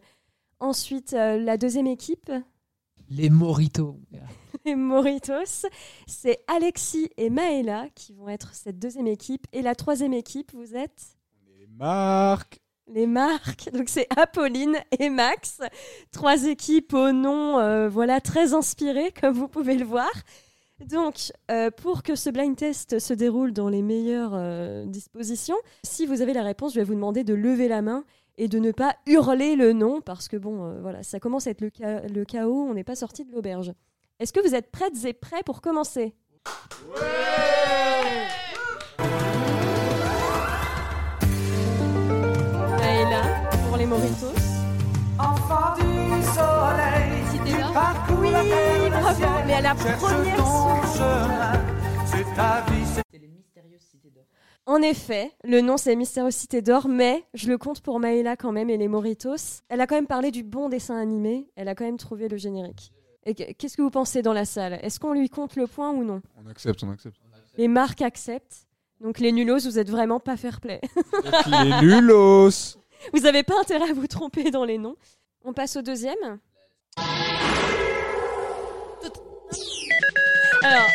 Ensuite, 0.60 1.12
euh, 1.12 1.38
la 1.38 1.56
deuxième 1.56 1.86
équipe, 1.86 2.30
Les 3.10 3.30
Moritos. 3.30 3.98
les 4.64 4.74
Moritos, 4.74 5.66
c'est 6.06 6.40
Alexis 6.46 7.10
et 7.16 7.30
Maëla 7.30 7.88
qui 7.94 8.12
vont 8.12 8.28
être 8.28 8.54
cette 8.54 8.78
deuxième 8.78 9.06
équipe. 9.06 9.46
Et 9.52 9.62
la 9.62 9.74
troisième 9.74 10.12
équipe, 10.12 10.52
vous 10.52 10.74
êtes 10.76 11.16
Marc 11.78 12.60
les 12.88 13.06
marques. 13.06 13.70
Donc 13.72 13.88
c'est 13.88 14.06
Apolline 14.16 14.76
et 14.98 15.10
Max. 15.10 15.60
Trois 16.12 16.46
équipes 16.46 16.94
au 16.94 17.12
nom 17.12 17.58
euh, 17.58 17.88
voilà, 17.88 18.20
très 18.20 18.54
inspirées, 18.54 19.12
comme 19.20 19.34
vous 19.34 19.48
pouvez 19.48 19.76
le 19.76 19.84
voir. 19.84 20.10
Donc, 20.84 21.32
euh, 21.50 21.70
pour 21.70 22.02
que 22.02 22.14
ce 22.14 22.28
blind 22.28 22.54
test 22.54 22.98
se 22.98 23.14
déroule 23.14 23.52
dans 23.52 23.68
les 23.70 23.80
meilleures 23.82 24.34
euh, 24.34 24.84
dispositions, 24.84 25.56
si 25.82 26.04
vous 26.04 26.20
avez 26.20 26.34
la 26.34 26.42
réponse, 26.42 26.74
je 26.74 26.80
vais 26.80 26.84
vous 26.84 26.94
demander 26.94 27.24
de 27.24 27.32
lever 27.32 27.66
la 27.66 27.80
main 27.80 28.04
et 28.36 28.46
de 28.48 28.58
ne 28.58 28.72
pas 28.72 28.94
hurler 29.06 29.56
le 29.56 29.72
nom, 29.72 30.02
parce 30.02 30.28
que 30.28 30.36
bon, 30.36 30.64
euh, 30.64 30.80
voilà, 30.82 31.02
ça 31.02 31.18
commence 31.18 31.46
à 31.46 31.50
être 31.50 31.62
le, 31.62 31.70
cha- 31.76 32.02
le 32.02 32.24
chaos, 32.26 32.66
on 32.68 32.74
n'est 32.74 32.84
pas 32.84 32.94
sorti 32.94 33.24
de 33.24 33.32
l'auberge. 33.32 33.72
Est-ce 34.20 34.32
que 34.34 34.46
vous 34.46 34.54
êtes 34.54 34.70
prêtes 34.70 35.02
et 35.06 35.14
prêts 35.14 35.42
pour 35.46 35.62
commencer? 35.62 36.14
Maëla, 42.78 43.22
pour 43.68 43.76
les 43.76 43.86
Moritos. 43.86 44.32
Enfant 45.18 45.74
du 45.78 45.85
Oui, 47.76 48.30
bravo, 48.90 49.24
mais 49.46 49.52
à 49.54 49.60
la 49.60 49.74
première 49.74 50.46
En 54.64 54.80
effet, 54.80 55.30
le 55.44 55.60
nom 55.60 55.76
c'est 55.76 55.94
Mystérieuse 55.94 56.34
Cité 56.34 56.62
d'Or, 56.62 56.88
mais 56.88 57.24
je 57.34 57.48
le 57.48 57.58
compte 57.58 57.82
pour 57.82 58.00
Maëla 58.00 58.36
quand 58.36 58.50
même 58.50 58.70
et 58.70 58.78
les 58.78 58.88
Moritos. 58.88 59.60
Elle 59.68 59.82
a 59.82 59.86
quand 59.86 59.94
même 59.94 60.06
parlé 60.06 60.30
du 60.30 60.42
bon 60.42 60.70
dessin 60.70 60.96
animé, 60.96 61.50
elle 61.54 61.68
a 61.68 61.74
quand 61.74 61.84
même 61.84 61.98
trouvé 61.98 62.28
le 62.28 62.38
générique. 62.38 62.92
Et 63.26 63.34
qu- 63.34 63.52
qu'est-ce 63.54 63.76
que 63.76 63.82
vous 63.82 63.90
pensez 63.90 64.22
dans 64.22 64.32
la 64.32 64.46
salle? 64.46 64.78
Est-ce 64.82 64.98
qu'on 64.98 65.12
lui 65.12 65.28
compte 65.28 65.54
le 65.56 65.66
point 65.66 65.90
ou 65.90 66.02
non? 66.02 66.22
On 66.42 66.48
accepte, 66.48 66.82
on 66.82 66.90
accepte. 66.90 67.16
Les 67.58 67.68
marques 67.68 68.00
acceptent. 68.00 68.66
Donc 69.02 69.18
les 69.18 69.32
nulos, 69.32 69.58
vous 69.64 69.78
êtes 69.78 69.90
vraiment 69.90 70.18
pas 70.18 70.38
fair 70.38 70.62
play. 70.62 70.80
Les 71.46 71.80
nulos 71.82 72.78
vous 73.12 73.26
avez 73.26 73.42
pas 73.42 73.60
intérêt 73.60 73.90
à 73.90 73.92
vous 73.92 74.06
tromper 74.06 74.50
dans 74.50 74.64
les 74.64 74.78
noms. 74.78 74.96
On 75.44 75.52
passe 75.52 75.76
au 75.76 75.82
deuxième. 75.82 76.38
Alors, 80.62 80.88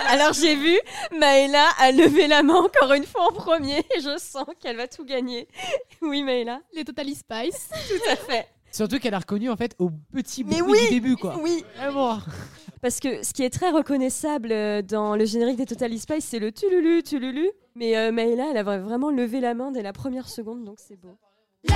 alors 0.08 0.32
j'ai 0.32 0.54
vu 0.56 0.78
Maëla 1.18 1.66
a 1.78 1.90
levé 1.92 2.26
la 2.26 2.42
main 2.42 2.54
encore 2.54 2.92
une 2.94 3.04
fois 3.04 3.28
en 3.28 3.32
premier 3.32 3.78
et 3.78 4.00
je 4.00 4.16
sens 4.18 4.46
qu'elle 4.60 4.76
va 4.76 4.88
tout 4.88 5.04
gagner. 5.04 5.48
Oui 6.00 6.22
Maëla 6.22 6.60
Les 6.72 6.84
Totally 6.84 7.14
Spice. 7.14 7.68
Tout 7.88 8.10
à 8.10 8.16
fait. 8.16 8.48
Surtout 8.70 8.98
qu'elle 8.98 9.14
a 9.14 9.18
reconnu 9.18 9.50
en 9.50 9.56
fait 9.56 9.74
au 9.78 9.90
petit 10.12 10.42
bout 10.44 10.54
oui, 10.64 10.78
du 10.84 10.88
début 10.94 11.16
quoi. 11.16 11.36
Oui. 11.42 11.64
Vraiment. 11.76 12.18
Parce 12.80 12.98
que 12.98 13.22
ce 13.22 13.32
qui 13.34 13.42
est 13.44 13.50
très 13.50 13.70
reconnaissable 13.70 14.50
euh, 14.50 14.80
dans 14.82 15.14
le 15.14 15.24
générique 15.26 15.56
des 15.58 15.66
Total 15.66 15.96
Spice, 15.98 16.24
c'est 16.24 16.38
le 16.38 16.50
tululu, 16.50 17.02
tululu. 17.02 17.50
Mais 17.76 17.96
euh, 17.96 18.10
Maëla, 18.10 18.46
elle 18.50 18.56
a 18.56 18.64
vra- 18.64 18.80
vraiment 18.80 19.10
levé 19.10 19.40
la 19.40 19.54
main 19.54 19.70
dès 19.70 19.82
la 19.82 19.92
première 19.92 20.28
seconde, 20.28 20.64
donc 20.64 20.76
c'est 20.78 20.96
beau. 21.00 21.16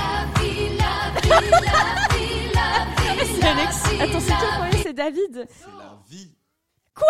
C'est 3.19 3.45
Alexis. 3.45 4.01
Attends, 4.01 4.21
c'est 4.21 4.33
qui 4.33 4.41
le 4.41 4.59
premier 4.59 4.83
C'est 4.83 4.93
David. 4.93 5.47
C'est 5.49 5.67
la 5.79 5.99
vie. 6.09 6.29
Quoi 6.95 7.07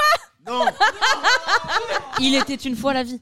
Non 0.46 0.64
Il 2.20 2.34
était 2.34 2.54
une 2.54 2.76
fois 2.76 2.92
la 2.94 3.02
vie. 3.02 3.20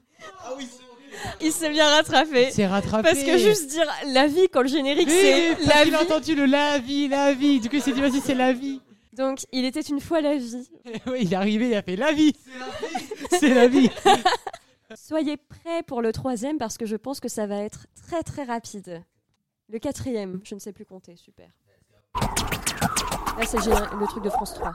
Il 1.40 1.52
s'est 1.52 1.70
bien 1.70 1.88
rattrapé. 1.88 2.50
C'est 2.50 2.66
rattrapé. 2.66 3.08
Parce 3.10 3.22
que 3.22 3.38
juste 3.38 3.70
dire 3.70 3.86
la 4.06 4.26
vie 4.26 4.48
quand 4.52 4.62
le 4.62 4.68
générique 4.68 5.08
Oui, 5.08 5.14
c'est 5.14 5.66
la 5.66 5.84
vie. 5.84 5.94
a 5.94 6.02
entendu 6.02 6.34
le 6.34 6.46
la 6.46 6.78
vie, 6.78 7.08
la 7.08 7.32
vie. 7.32 7.60
Du 7.60 7.68
coup, 7.68 7.76
il 7.76 7.82
s'est 7.82 7.92
dit 7.92 8.00
vas-y, 8.00 8.20
c'est 8.20 8.34
la 8.34 8.52
vie. 8.52 8.80
Donc 9.12 9.44
il 9.52 9.64
était 9.64 9.80
une 9.80 10.00
fois 10.00 10.20
la 10.20 10.36
vie. 10.36 10.68
oui, 11.06 11.18
il 11.22 11.32
est 11.32 11.36
arrivé, 11.36 11.68
il 11.68 11.74
a 11.74 11.82
fait 11.82 11.96
la 11.96 12.12
vie. 12.12 12.34
C'est 13.30 13.54
la 13.54 13.68
vie. 13.68 13.90
Soyez 14.96 15.36
prêts 15.36 15.82
pour 15.86 16.02
le 16.02 16.12
troisième 16.12 16.58
parce 16.58 16.78
que 16.78 16.86
je 16.86 16.96
pense 16.96 17.20
que 17.20 17.28
ça 17.28 17.46
va 17.46 17.58
être 17.58 17.86
très 18.06 18.22
très 18.22 18.44
rapide. 18.44 19.02
Le 19.68 19.79
quatrième, 19.79 20.40
je 20.44 20.55
ne 20.55 20.61
sais 20.61 20.72
plus 20.72 20.85
compter, 20.85 21.16
super. 21.16 21.48
Là 23.38 23.46
c'est 23.46 23.57
le 23.59 24.07
truc 24.07 24.22
de 24.22 24.31
France 24.31 24.55
3. 24.55 24.72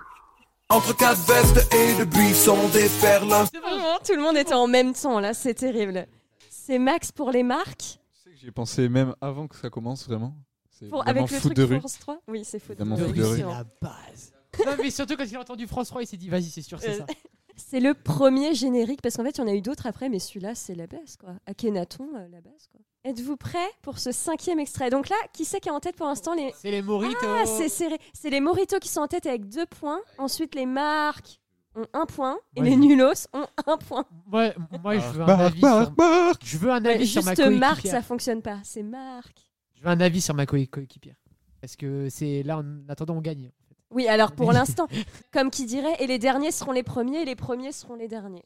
Entre 0.69 0.95
quatre 0.95 1.19
vestes 1.25 1.73
et 1.73 1.97
de 1.97 2.04
buissons 2.06 2.67
déferlants. 2.69 3.45
Vraiment, 3.45 3.97
tout 4.06 4.13
le 4.15 4.21
monde 4.21 4.38
était 4.38 4.54
en 4.54 4.67
même 4.67 4.93
temps 4.93 5.19
là, 5.19 5.34
c'est 5.34 5.54
terrible. 5.54 6.08
C'est 6.49 6.80
Max 6.80 7.12
pour 7.12 7.32
les 7.32 7.43
marques. 7.43 7.99
J'y 8.36 8.47
ai 8.47 8.52
pensé 8.52 8.88
même 8.89 9.15
avant 9.21 9.47
que 9.47 9.56
ça 9.56 9.69
commence 9.69 10.08
vraiment. 10.08 10.34
C'est 10.69 10.88
Pour, 10.89 11.08
avec 11.08 11.30
le 11.30 11.39
truc 11.39 11.54
de 11.54 11.63
de 11.63 11.67
rue. 11.73 11.80
France 11.80 11.99
3 11.99 12.21
Oui, 12.28 12.43
c'est 12.45 12.63
Évidemment, 12.63 12.95
de 12.95 13.06
de 13.08 13.23
rue. 13.23 13.38
C'est 13.38 13.43
la 13.43 13.63
base. 13.82 14.34
Non, 14.65 14.73
mais 14.78 14.89
surtout 14.91 15.15
quand 15.15 15.23
il 15.23 15.36
a 15.38 15.39
entendu 15.39 15.67
France 15.67 15.88
3, 15.89 16.02
il 16.04 16.08
s'est 16.08 16.17
dit 16.17 16.28
vas-y, 16.30 16.43
c'est 16.49 16.62
sûr, 16.62 16.80
c'est 16.82 16.89
Euh, 16.91 16.97
ça. 16.99 17.06
C'est 17.62 17.82
le 17.82 17.93
premier 17.93 18.54
générique 18.56 19.02
parce 19.02 19.17
qu'en 19.17 19.23
fait, 19.25 19.32
il 19.38 19.41
y 19.41 19.43
en 19.43 19.47
a 19.47 19.54
eu 19.54 19.62
d'autres 19.62 19.86
après, 19.86 20.08
mais 20.08 20.19
celui-là, 20.19 20.56
c'est 20.56 20.75
la 20.75 20.88
base 20.88 21.17
quoi. 21.17 21.34
Akhenaton, 21.45 22.08
euh, 22.15 22.28
la 22.30 22.39
base 22.39 22.67
quoi. 22.71 22.80
Êtes-vous 23.05 23.38
prêts 23.38 23.57
pour 23.81 23.97
ce 23.97 24.12
cinquième 24.12 24.59
extrait? 24.59 24.89
Donc 24.89 25.07
là, 25.09 25.15
qui 25.33 25.45
c'est 25.45 25.59
qui 25.62 25.69
est 25.69 25.71
en 25.71 25.79
tête 25.79 25.95
pour 25.95 26.07
l'instant? 26.07 26.33
Les... 26.33 26.51
C'est 26.57 26.69
les 26.71 26.81
Moritos. 26.81 27.15
Ah, 27.23 27.45
c'est 27.45 28.29
les 28.29 28.41
Moritos 28.41 28.79
qui 28.79 28.89
sont 28.89 28.99
en 29.01 29.07
tête 29.07 29.25
avec 29.25 29.47
deux 29.47 29.65
points. 29.65 30.01
Ensuite, 30.17 30.53
les 30.53 30.65
marques 30.65 31.39
ont 31.75 31.85
un 31.93 32.05
point 32.05 32.38
et 32.57 32.62
Ouais. 32.62 32.69
les 32.71 32.75
Nulos 32.75 33.27
ont 33.31 33.45
un 33.67 33.77
point. 33.77 34.03
Moi, 34.27 34.49
moi, 34.83 34.97
je 34.97 35.07
veux 35.12 35.21
un 35.21 35.25
Marc, 35.27 35.41
avis. 35.41 35.62
Marc, 35.62 35.83
sur... 35.85 35.93
Marc 35.97 36.41
Je 36.43 36.57
veux 36.57 36.71
un 36.71 36.83
Ouais, 36.83 36.93
avis 36.95 37.07
sur 37.07 37.23
ma 37.23 37.35
juste 37.35 37.47
marque, 37.51 37.73
coéquipière. 37.75 37.93
ça 37.93 38.01
fonctionne 38.01 38.41
pas. 38.41 38.57
C'est 38.63 38.83
marque. 38.83 39.39
Je 39.75 39.81
veux 39.83 39.88
un 39.89 39.99
avis 40.01 40.19
sur 40.19 40.33
ma 40.33 40.45
co- 40.45 40.57
coéquipière. 40.69 41.15
Parce 41.62 41.77
que 41.77 42.09
c'est 42.09 42.43
là, 42.43 42.57
en 42.57 42.89
attendant, 42.89 43.15
on 43.15 43.21
gagne. 43.21 43.51
Oui, 43.91 44.07
alors 44.09 44.33
pour 44.33 44.51
l'instant, 44.53 44.88
comme 45.31 45.49
qui 45.51 45.65
dirait, 45.65 45.95
et 45.99 46.07
les 46.07 46.19
derniers 46.19 46.51
seront 46.51 46.73
les 46.73 46.83
premiers 46.83 47.21
et 47.21 47.25
les 47.25 47.35
premiers 47.35 47.71
seront 47.71 47.95
les 47.95 48.09
derniers. 48.09 48.43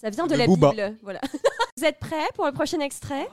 Ça 0.00 0.10
vient 0.10 0.28
de 0.28 0.32
De 0.32 0.38
la 0.38 0.46
Booba. 0.46 0.70
Bible. 0.70 0.96
Voilà. 1.02 1.20
Vous 1.76 1.84
êtes 1.84 1.98
prêts 1.98 2.28
pour 2.36 2.46
le 2.46 2.52
prochain 2.52 2.78
extrait? 2.78 3.28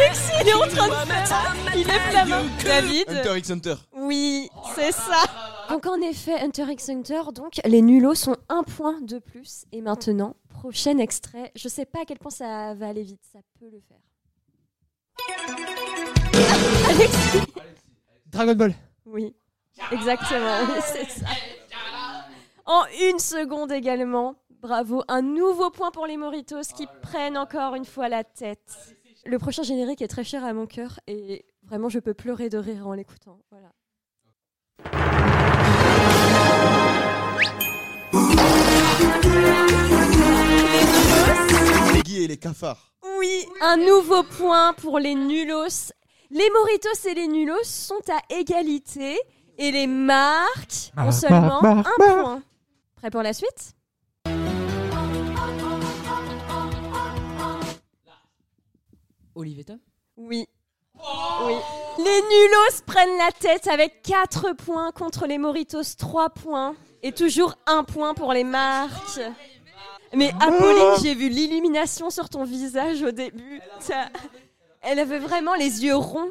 Alexis, 0.00 0.32
il 0.42 0.48
est 0.48 0.54
en 0.54 0.66
train 0.66 0.88
de 0.88 0.92
faire. 0.92 1.56
Il 1.76 1.86
la 2.14 2.24
main. 2.24 2.42
David. 2.64 3.08
Hunter 3.08 3.38
x 3.38 3.50
Hunter. 3.50 3.74
Oui, 3.96 4.48
c'est 4.74 4.90
ça. 4.90 5.22
Donc 5.68 5.86
en 5.86 6.00
effet, 6.00 6.40
Hunter 6.40 6.64
x 6.72 6.88
Hunter, 6.88 7.22
donc 7.32 7.60
les 7.64 7.80
nulos 7.80 8.16
sont 8.16 8.36
un 8.48 8.64
point 8.64 9.00
de 9.02 9.20
plus. 9.20 9.66
Et 9.70 9.82
maintenant, 9.82 10.34
prochain 10.48 10.98
extrait. 10.98 11.52
Je 11.54 11.68
sais 11.68 11.84
pas 11.84 12.00
à 12.00 12.04
quel 12.04 12.18
point 12.18 12.32
ça 12.32 12.74
va 12.74 12.88
aller 12.88 13.04
vite, 13.04 13.20
ça 13.32 13.38
peut 13.60 13.70
le 13.70 13.80
faire. 13.88 13.98
Alexis. 16.88 17.52
Dragon 18.30 18.54
Ball. 18.54 18.74
Oui, 19.06 19.34
exactement, 19.90 20.58
oui, 20.68 20.80
c'est 20.84 21.08
ça. 21.08 21.26
En 22.66 22.82
une 23.10 23.18
seconde 23.18 23.72
également. 23.72 24.36
Bravo, 24.60 25.02
un 25.08 25.22
nouveau 25.22 25.70
point 25.70 25.90
pour 25.90 26.06
les 26.06 26.16
Moritos 26.16 26.74
qui 26.76 26.86
prennent 27.00 27.38
encore 27.38 27.74
une 27.74 27.84
fois 27.84 28.08
la 28.08 28.24
tête. 28.24 28.96
Le 29.24 29.38
prochain 29.38 29.62
générique 29.62 30.02
est 30.02 30.08
très 30.08 30.24
cher 30.24 30.44
à 30.44 30.52
mon 30.52 30.66
cœur 30.66 31.00
et 31.06 31.46
vraiment 31.62 31.88
je 31.88 32.00
peux 32.00 32.12
pleurer 32.12 32.48
de 32.48 32.58
rire 32.58 32.86
en 32.86 32.92
l'écoutant. 32.92 33.38
Voilà. 33.50 33.70
Les 41.94 42.24
et 42.24 42.26
les 42.26 42.36
cafards. 42.36 42.94
Oui, 43.18 43.46
un 43.60 43.76
nouveau 43.76 44.24
point 44.24 44.72
pour 44.74 44.98
les 44.98 45.14
nulos. 45.14 45.92
Les 46.30 46.50
Moritos 46.50 47.08
et 47.08 47.14
les 47.14 47.26
Nulos 47.26 47.64
sont 47.64 48.02
à 48.10 48.20
égalité 48.34 49.18
et 49.56 49.70
les 49.70 49.86
marques 49.86 50.92
ont 50.96 51.10
seulement 51.10 51.64
un 51.64 51.82
point. 51.96 52.42
Prêt 52.96 53.10
pour 53.10 53.22
la 53.22 53.32
suite? 53.32 53.72
Olivier 59.34 59.64
Tom? 59.64 59.78
Oui. 60.18 60.46
Oui. 61.46 61.54
Les 61.96 62.04
Nulos 62.04 62.82
prennent 62.86 63.16
la 63.16 63.32
tête 63.32 63.66
avec 63.66 64.02
4 64.02 64.52
points 64.52 64.92
contre 64.92 65.26
les 65.26 65.38
Moritos 65.38 65.94
3 65.96 66.28
points. 66.30 66.76
Et 67.02 67.12
toujours 67.12 67.54
un 67.66 67.84
point 67.84 68.12
pour 68.12 68.34
les 68.34 68.44
marques. 68.44 69.20
Mais 70.12 70.32
Apolline, 70.40 71.00
j'ai 71.02 71.14
vu 71.14 71.28
l'illumination 71.30 72.10
sur 72.10 72.28
ton 72.28 72.44
visage 72.44 73.02
au 73.02 73.12
début. 73.12 73.62
Elle 74.82 74.98
avait 74.98 75.18
vraiment 75.18 75.54
les 75.54 75.84
yeux 75.84 75.96
ronds. 75.96 76.30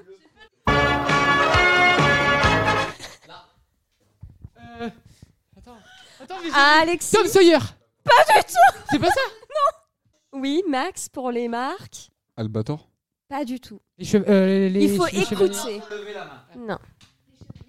Euh, 4.60 4.89
Attends, 5.57 5.77
attends, 6.21 6.36
mais 6.43 6.49
j'ai- 6.49 6.55
Alexis. 6.81 7.15
Tom 7.15 7.27
Sawyer 7.27 7.57
Pas 8.03 8.12
du 8.36 8.43
tout 8.45 8.83
C'est 8.91 8.99
pas 8.99 9.07
ça? 9.10 9.21
Non 10.33 10.39
Oui, 10.41 10.63
Max 10.67 11.10
pour 11.10 11.31
les 11.31 11.47
marques. 11.47 12.10
Albator? 12.36 12.88
Pas 13.29 13.43
du 13.43 13.60
tout. 13.60 13.81
Les 13.97 14.15
euh, 14.15 14.69
les- 14.69 14.83
Il 14.86 14.95
faut 14.97 15.05
les 15.07 15.21
écouter. 15.21 15.81
Non. 16.57 16.77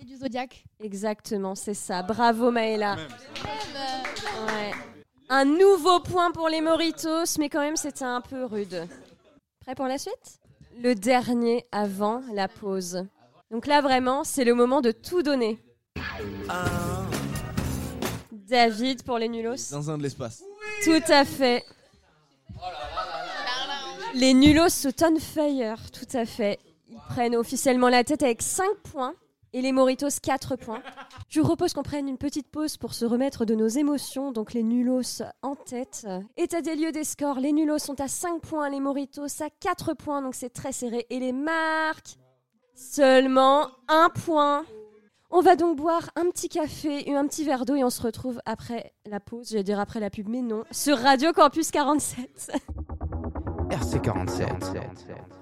Et 0.00 0.04
du 0.04 0.16
Zodiac. 0.16 0.64
Exactement, 0.80 1.54
c'est 1.54 1.74
ça. 1.74 2.02
Bravo 2.02 2.50
Maëla. 2.50 2.96
Ouais. 2.96 4.72
Un 5.30 5.44
nouveau 5.44 6.00
point 6.00 6.30
pour 6.30 6.48
les 6.48 6.60
Moritos, 6.60 7.24
mais 7.38 7.48
quand 7.48 7.60
même 7.60 7.76
c'était 7.76 8.04
un 8.04 8.20
peu 8.20 8.44
rude. 8.44 8.86
Prêt 9.60 9.74
pour 9.74 9.86
la 9.86 9.98
suite? 9.98 10.37
Le 10.80 10.94
dernier 10.94 11.66
avant 11.72 12.22
la 12.32 12.46
pause. 12.48 13.04
Donc 13.50 13.66
là 13.66 13.80
vraiment, 13.80 14.24
c'est 14.24 14.44
le 14.44 14.54
moment 14.54 14.80
de 14.80 14.92
tout 14.92 15.22
donner. 15.22 15.58
David 18.32 19.02
pour 19.02 19.18
les 19.18 19.28
nulos. 19.28 19.70
Dans 19.70 19.90
un 19.90 19.98
de 19.98 20.02
l'espace. 20.02 20.42
Tout 20.84 21.02
à 21.08 21.24
fait. 21.24 21.64
Les 24.14 24.34
nulos 24.34 24.68
sont 24.68 24.92
on 25.02 25.18
fire, 25.18 25.90
tout 25.90 26.16
à 26.16 26.24
fait. 26.24 26.58
Ils 26.88 26.98
prennent 27.08 27.36
officiellement 27.36 27.88
la 27.88 28.04
tête 28.04 28.22
avec 28.22 28.40
5 28.40 28.64
points 28.90 29.14
et 29.52 29.60
les 29.60 29.72
Moritos 29.72 30.08
4 30.22 30.56
points. 30.56 30.82
Je 31.28 31.40
vous 31.40 31.46
propose 31.46 31.74
qu'on 31.74 31.82
prenne 31.82 32.08
une 32.08 32.16
petite 32.16 32.48
pause 32.50 32.78
pour 32.78 32.94
se 32.94 33.04
remettre 33.04 33.44
de 33.44 33.54
nos 33.54 33.68
émotions. 33.68 34.32
Donc 34.32 34.54
les 34.54 34.62
nulos 34.62 35.22
en 35.42 35.54
tête. 35.56 36.06
État 36.38 36.62
des 36.62 36.74
lieux 36.74 36.92
des 36.92 37.04
scores. 37.04 37.38
Les 37.38 37.52
nulos 37.52 37.78
sont 37.78 38.00
à 38.00 38.08
5 38.08 38.40
points, 38.40 38.70
les 38.70 38.80
Moritos 38.80 39.42
à 39.42 39.50
4 39.60 39.92
points, 39.94 40.22
donc 40.22 40.34
c'est 40.34 40.48
très 40.48 40.72
serré. 40.72 41.06
Et 41.10 41.20
les 41.20 41.32
marques, 41.32 42.16
seulement 42.74 43.68
1 43.88 44.08
point. 44.24 44.64
On 45.30 45.42
va 45.42 45.56
donc 45.56 45.76
boire 45.76 46.08
un 46.16 46.30
petit 46.30 46.48
café 46.48 47.14
un 47.14 47.26
petit 47.26 47.44
verre 47.44 47.66
d'eau 47.66 47.74
et 47.74 47.84
on 47.84 47.90
se 47.90 48.00
retrouve 48.00 48.40
après 48.46 48.94
la 49.04 49.20
pause, 49.20 49.50
j'allais 49.50 49.62
dire 49.62 49.78
après 49.78 50.00
la 50.00 50.08
pub, 50.08 50.26
mais 50.26 50.40
non, 50.40 50.64
sur 50.70 50.96
Radio 50.96 51.34
Campus 51.34 51.70
47. 51.70 52.52
RC47. 53.68 54.78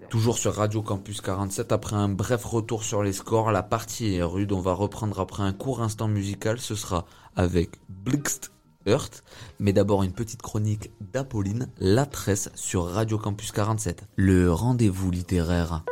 Toujours 0.08 0.38
sur 0.38 0.54
Radio 0.54 0.82
Campus 0.82 1.20
47, 1.20 1.72
après 1.72 1.96
un 1.96 2.08
bref 2.08 2.44
retour 2.44 2.84
sur 2.84 3.02
les 3.02 3.12
scores, 3.12 3.50
la 3.50 3.62
partie 3.62 4.14
est 4.14 4.22
rude. 4.22 4.52
On 4.52 4.60
va 4.60 4.72
reprendre 4.72 5.18
après 5.20 5.42
un 5.42 5.52
court 5.52 5.82
instant 5.82 6.06
musical. 6.08 6.60
Ce 6.60 6.74
sera 6.74 7.04
avec 7.34 7.80
Blixt 7.88 8.52
Earth. 8.86 9.24
Mais 9.58 9.72
d'abord 9.72 10.04
une 10.04 10.12
petite 10.12 10.42
chronique 10.42 10.90
d'Apolline, 11.00 11.68
La 11.78 12.06
Tresse 12.06 12.50
sur 12.54 12.84
Radio 12.86 13.18
Campus 13.18 13.50
47. 13.50 14.04
Le 14.14 14.52
rendez-vous 14.52 15.10
littéraire. 15.10 15.82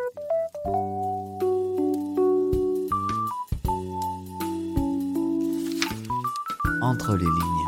Entre 6.80 7.16
les 7.16 7.24
lignes. 7.24 7.64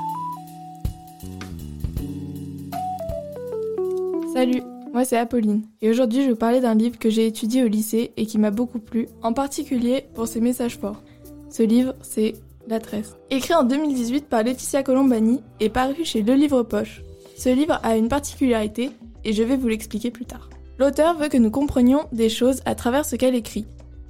Salut, 4.33 4.63
moi 4.97 5.05
c'est 5.05 5.19
Apolline 5.19 5.67
et 5.83 5.91
aujourd'hui 5.91 6.23
je 6.23 6.29
vais 6.29 6.33
vous 6.33 6.39
parler 6.39 6.63
d'un 6.63 6.75
livre 6.75 6.99
que 6.99 7.11
j'ai 7.11 7.27
étudié 7.27 7.63
au 7.63 7.69
lycée 7.69 8.15
et 8.17 8.25
qui 8.25 8.39
m'a 8.39 8.51
beaucoup 8.51 8.79
plu, 8.79 9.09
en 9.23 9.35
particulier 9.35 10.07
pour 10.15 10.27
ses 10.27 10.41
messages 10.41 10.79
forts. 10.79 11.03
Ce 11.51 11.63
livre, 11.63 11.95
c'est 12.01 12.33
La 12.67 12.81
Tresse. 12.81 13.15
Écrit 13.29 13.53
en 13.53 13.63
2018 13.65 14.25
par 14.25 14.43
Laetitia 14.43 14.83
Colombani 14.83 15.43
et 15.61 15.69
paru 15.69 16.03
chez 16.07 16.23
Le 16.23 16.33
Livre 16.33 16.63
Poche. 16.63 17.03
Ce 17.37 17.51
livre 17.51 17.79
a 17.83 17.99
une 17.99 18.09
particularité 18.09 18.91
et 19.23 19.35
je 19.35 19.43
vais 19.43 19.59
vous 19.59 19.69
l'expliquer 19.69 20.11
plus 20.11 20.25
tard. 20.25 20.49
L'auteur 20.79 21.15
veut 21.19 21.29
que 21.29 21.37
nous 21.37 21.51
comprenions 21.51 22.07
des 22.13 22.31
choses 22.31 22.63
à 22.65 22.75
travers 22.75 23.05
ce 23.05 23.17
qu'elle 23.17 23.35
écrit. 23.35 23.67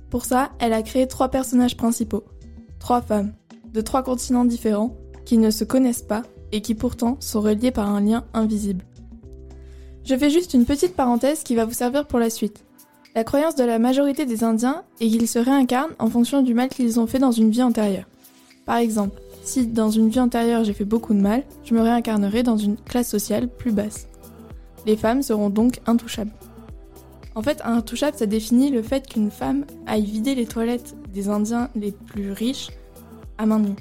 Pour 0.08 0.24
ça, 0.24 0.52
elle 0.60 0.72
a 0.72 0.82
créé 0.82 1.08
trois 1.08 1.30
personnages 1.30 1.76
principaux. 1.76 2.22
Trois 2.78 3.02
femmes, 3.02 3.32
de 3.72 3.80
trois 3.80 4.04
continents 4.04 4.44
différents, 4.44 4.96
qui 5.24 5.36
ne 5.36 5.50
se 5.50 5.64
connaissent 5.64 6.02
pas 6.02 6.22
et 6.52 6.60
qui 6.60 6.76
pourtant 6.76 7.16
sont 7.18 7.40
reliées 7.40 7.72
par 7.72 7.90
un 7.90 8.00
lien 8.00 8.24
invisible. 8.34 8.84
Je 10.06 10.16
fais 10.16 10.30
juste 10.30 10.54
une 10.54 10.66
petite 10.66 10.94
parenthèse 10.94 11.42
qui 11.42 11.56
va 11.56 11.64
vous 11.64 11.72
servir 11.72 12.06
pour 12.06 12.20
la 12.20 12.30
suite. 12.30 12.64
La 13.16 13.24
croyance 13.24 13.56
de 13.56 13.64
la 13.64 13.80
majorité 13.80 14.24
des 14.24 14.44
Indiens 14.44 14.84
est 15.00 15.08
qu'ils 15.08 15.26
se 15.26 15.40
réincarnent 15.40 15.96
en 15.98 16.08
fonction 16.08 16.42
du 16.42 16.54
mal 16.54 16.68
qu'ils 16.68 17.00
ont 17.00 17.08
fait 17.08 17.18
dans 17.18 17.32
une 17.32 17.50
vie 17.50 17.64
antérieure. 17.64 18.04
Par 18.66 18.76
exemple, 18.76 19.20
si 19.42 19.66
dans 19.66 19.90
une 19.90 20.08
vie 20.08 20.20
antérieure 20.20 20.62
j'ai 20.62 20.74
fait 20.74 20.84
beaucoup 20.84 21.12
de 21.12 21.20
mal, 21.20 21.42
je 21.64 21.74
me 21.74 21.80
réincarnerai 21.80 22.44
dans 22.44 22.56
une 22.56 22.76
classe 22.76 23.08
sociale 23.08 23.48
plus 23.48 23.72
basse. 23.72 24.06
Les 24.86 24.96
femmes 24.96 25.22
seront 25.22 25.50
donc 25.50 25.80
intouchables. 25.86 26.30
En 27.34 27.42
fait, 27.42 27.60
intouchable, 27.64 28.16
ça 28.16 28.26
définit 28.26 28.70
le 28.70 28.82
fait 28.82 29.08
qu'une 29.08 29.32
femme 29.32 29.64
aille 29.88 30.04
vider 30.04 30.36
les 30.36 30.46
toilettes 30.46 30.94
des 31.12 31.28
Indiens 31.28 31.68
les 31.74 31.90
plus 31.90 32.30
riches 32.30 32.68
à 33.38 33.46
main 33.46 33.58
nue. 33.58 33.74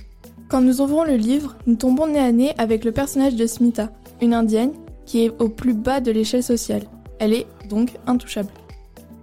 Quand 0.50 0.62
nous 0.62 0.82
ouvrons 0.82 1.04
le 1.04 1.18
livre, 1.18 1.56
nous 1.68 1.76
tombons 1.76 2.08
nez 2.08 2.20
à 2.20 2.32
nez 2.32 2.54
avec 2.58 2.84
le 2.84 2.92
personnage 2.92 3.36
de 3.36 3.46
Smita, 3.46 3.92
une 4.22 4.34
indienne 4.34 4.74
qui 5.06 5.26
est 5.26 5.32
au 5.40 5.50
plus 5.50 5.74
bas 5.74 6.00
de 6.00 6.12
l'échelle 6.12 6.44
sociale. 6.44 6.84
Elle 7.20 7.34
est 7.34 7.48
donc 7.70 7.92
intouchable. 8.08 8.50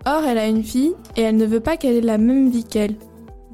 Or, 0.05 0.25
elle 0.25 0.39
a 0.39 0.49
une 0.49 0.65
fille 0.65 0.95
et 1.17 1.23
elle 1.23 1.37
ne 1.37 1.47
veut 1.47 1.61
pas 1.61 1.77
qu'elle 1.77 1.95
ait 1.95 2.01
la 2.01 2.19
même 2.19 2.49
vie 2.49 2.65
qu'elle. 2.65 2.97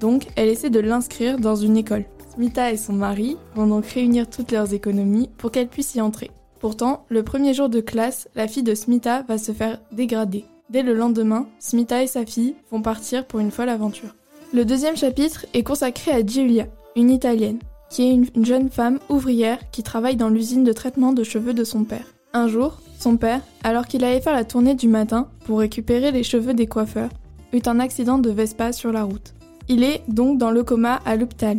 Donc, 0.01 0.27
elle 0.37 0.49
essaie 0.49 0.71
de 0.71 0.81
l'inscrire 0.81 1.39
dans 1.39 1.57
une 1.57 1.77
école. 1.77 2.05
Smita 2.35 2.73
et 2.73 2.77
son 2.77 2.93
mari 2.93 3.37
vont 3.55 3.67
donc 3.67 3.87
réunir 3.87 4.31
toutes 4.31 4.53
leurs 4.53 4.73
économies 4.73 5.29
pour 5.39 5.51
qu'elle 5.51 5.69
puisse 5.69 5.95
y 5.95 6.01
entrer. 6.01 6.31
Pourtant, 6.61 7.05
le 7.09 7.23
premier 7.23 7.53
jour 7.55 7.69
de 7.69 7.81
classe, 7.81 8.29
la 8.35 8.49
fille 8.49 8.63
de 8.63 8.75
Smita 8.75 9.23
va 9.23 9.39
se 9.39 9.53
faire 9.53 9.81
dégrader. 9.93 10.45
Dès 10.71 10.83
le 10.83 10.95
lendemain, 10.95 11.49
Smita 11.59 12.03
et 12.03 12.07
sa 12.07 12.27
fille 12.27 12.55
vont 12.71 12.83
partir 12.83 13.27
pour 13.27 13.41
une 13.41 13.51
folle 13.51 13.69
aventure. 13.69 14.15
Le 14.53 14.65
deuxième 14.65 14.97
chapitre 14.97 15.47
est 15.55 15.63
consacré 15.63 16.11
à 16.11 16.25
Giulia, 16.25 16.67
une 16.97 17.11
Italienne, 17.11 17.59
qui 17.91 18.03
est 18.03 18.11
une 18.11 18.27
une 18.35 18.45
jeune 18.45 18.71
femme 18.71 18.99
ouvrière 19.09 19.59
qui 19.71 19.83
travaille 19.83 20.17
dans 20.17 20.29
l'usine 20.29 20.65
de 20.65 20.73
traitement 20.73 21.13
de 21.13 21.25
cheveux 21.25 21.55
de 21.55 21.65
son 21.65 21.85
père. 21.85 22.07
Un 22.35 22.47
jour, 22.47 22.79
son 22.99 23.17
père, 23.17 23.41
alors 23.65 23.87
qu'il 23.87 24.05
allait 24.05 24.21
faire 24.21 24.35
la 24.35 24.45
tournée 24.45 24.75
du 24.75 24.87
matin 24.87 25.29
pour 25.47 25.61
récupérer 25.61 26.13
les 26.13 26.23
cheveux 26.23 26.53
des 26.53 26.67
coiffeurs, 26.67 27.11
eut 27.55 27.63
un 27.67 27.81
accident 27.81 28.19
de 28.19 28.31
Vespa 28.31 28.73
sur 28.73 28.93
la 28.93 29.05
route. 29.05 29.35
Il 29.69 29.83
est 29.83 30.03
donc 30.09 30.39
dans 30.39 30.51
le 30.51 30.63
coma 30.63 31.01
à 31.07 31.17
l'hôpital. 31.17 31.59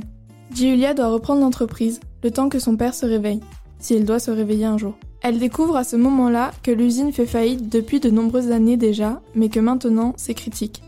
Giulia 0.54 0.94
doit 0.94 1.08
reprendre 1.08 1.42
l'entreprise, 1.42 2.00
le 2.24 2.32
temps 2.32 2.50
que 2.50 2.60
son 2.60 2.76
père 2.76 2.94
se 2.94 3.06
réveille, 3.06 3.42
s'il 3.80 4.06
doit 4.06 4.20
se 4.20 4.32
réveiller 4.32 4.66
un 4.66 4.78
jour. 4.78 4.94
Elle 5.22 5.40
découvre 5.40 5.76
à 5.76 5.84
ce 5.84 5.96
moment-là 5.96 6.52
que 6.64 6.72
l'usine 6.72 7.12
fait 7.12 7.26
faillite 7.26 7.68
depuis 7.70 8.00
de 8.00 8.10
nombreuses 8.10 8.52
années 8.52 8.78
déjà, 8.78 9.22
mais 9.36 9.50
que 9.50 9.60
maintenant 9.60 10.14
c'est 10.18 10.34
critique. 10.34 10.84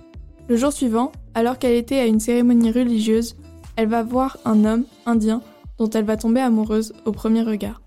Le 0.47 0.57
jour 0.57 0.71
suivant, 0.71 1.11
alors 1.33 1.57
qu'elle 1.57 1.75
était 1.75 1.99
à 1.99 2.05
une 2.05 2.19
cérémonie 2.19 2.71
religieuse, 2.71 3.35
elle 3.75 3.87
va 3.87 4.03
voir 4.03 4.37
un 4.45 4.63
homme 4.63 4.83
indien 5.05 5.41
dont 5.77 5.89
elle 5.89 6.05
va 6.05 6.17
tomber 6.17 6.41
amoureuse 6.41 6.93
au 7.05 7.11
premier 7.11 7.41
regard. 7.41 7.81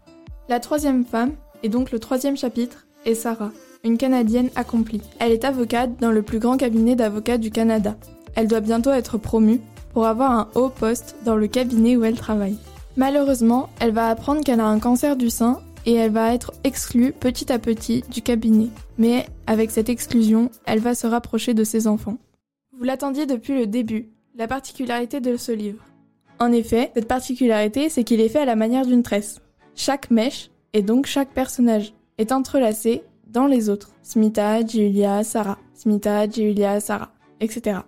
La 0.48 0.60
troisième 0.60 1.04
femme, 1.04 1.32
et 1.64 1.70
donc 1.70 1.90
le 1.90 1.98
troisième 1.98 2.36
chapitre, 2.36 2.86
est 3.06 3.14
Sarah, 3.14 3.50
une 3.84 3.96
Canadienne 3.96 4.50
accomplie. 4.54 5.00
Elle 5.18 5.32
est 5.32 5.44
avocate 5.44 5.98
dans 5.98 6.12
le 6.12 6.22
plus 6.22 6.38
grand 6.38 6.58
cabinet 6.58 6.94
d'avocats 6.94 7.38
du 7.38 7.50
Canada. 7.50 7.96
Elle 8.36 8.48
doit 8.48 8.60
bientôt 8.60 8.90
être 8.90 9.16
promue 9.16 9.60
pour 9.94 10.06
avoir 10.06 10.30
un 10.32 10.48
haut 10.54 10.68
poste 10.68 11.16
dans 11.24 11.36
le 11.36 11.46
cabinet 11.46 11.96
où 11.96 12.04
elle 12.04 12.18
travaille. 12.18 12.58
Malheureusement, 12.96 13.70
elle 13.80 13.92
va 13.92 14.08
apprendre 14.08 14.44
qu'elle 14.44 14.60
a 14.60 14.66
un 14.66 14.78
cancer 14.78 15.16
du 15.16 15.30
sein 15.30 15.60
et 15.86 15.94
elle 15.94 16.12
va 16.12 16.34
être 16.34 16.52
exclue 16.64 17.12
petit 17.12 17.50
à 17.50 17.58
petit 17.58 18.04
du 18.10 18.20
cabinet. 18.20 18.68
Mais 18.98 19.26
avec 19.46 19.70
cette 19.70 19.88
exclusion, 19.88 20.50
elle 20.66 20.80
va 20.80 20.94
se 20.94 21.06
rapprocher 21.06 21.54
de 21.54 21.64
ses 21.64 21.86
enfants. 21.86 22.18
Vous 22.76 22.84
l'attendiez 22.84 23.24
depuis 23.24 23.58
le 23.58 23.66
début, 23.66 24.10
la 24.36 24.48
particularité 24.48 25.20
de 25.20 25.36
ce 25.38 25.52
livre. 25.52 25.82
En 26.38 26.52
effet, 26.52 26.90
cette 26.94 27.08
particularité, 27.08 27.88
c'est 27.88 28.04
qu'il 28.04 28.20
est 28.20 28.28
fait 28.28 28.40
à 28.40 28.44
la 28.44 28.56
manière 28.56 28.84
d'une 28.84 29.02
tresse. 29.02 29.40
Chaque 29.76 30.10
mèche, 30.10 30.50
et 30.74 30.82
donc 30.82 31.06
chaque 31.06 31.30
personnage, 31.30 31.94
est 32.18 32.32
entrelacé 32.32 33.02
dans 33.26 33.46
les 33.46 33.68
autres. 33.68 33.90
Smita, 34.02 34.64
Giulia, 34.64 35.24
Sarah. 35.24 35.58
Smita, 35.74 36.28
Giulia, 36.28 36.80
Sarah, 36.80 37.10
etc. 37.40 37.80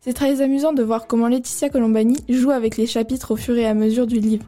C'est 0.00 0.12
très 0.12 0.40
amusant 0.40 0.72
de 0.72 0.82
voir 0.82 1.06
comment 1.06 1.28
Laetitia 1.28 1.68
Colombani 1.68 2.16
joue 2.28 2.50
avec 2.50 2.76
les 2.76 2.86
chapitres 2.86 3.32
au 3.32 3.36
fur 3.36 3.56
et 3.56 3.66
à 3.66 3.74
mesure 3.74 4.06
du 4.06 4.20
livre, 4.20 4.46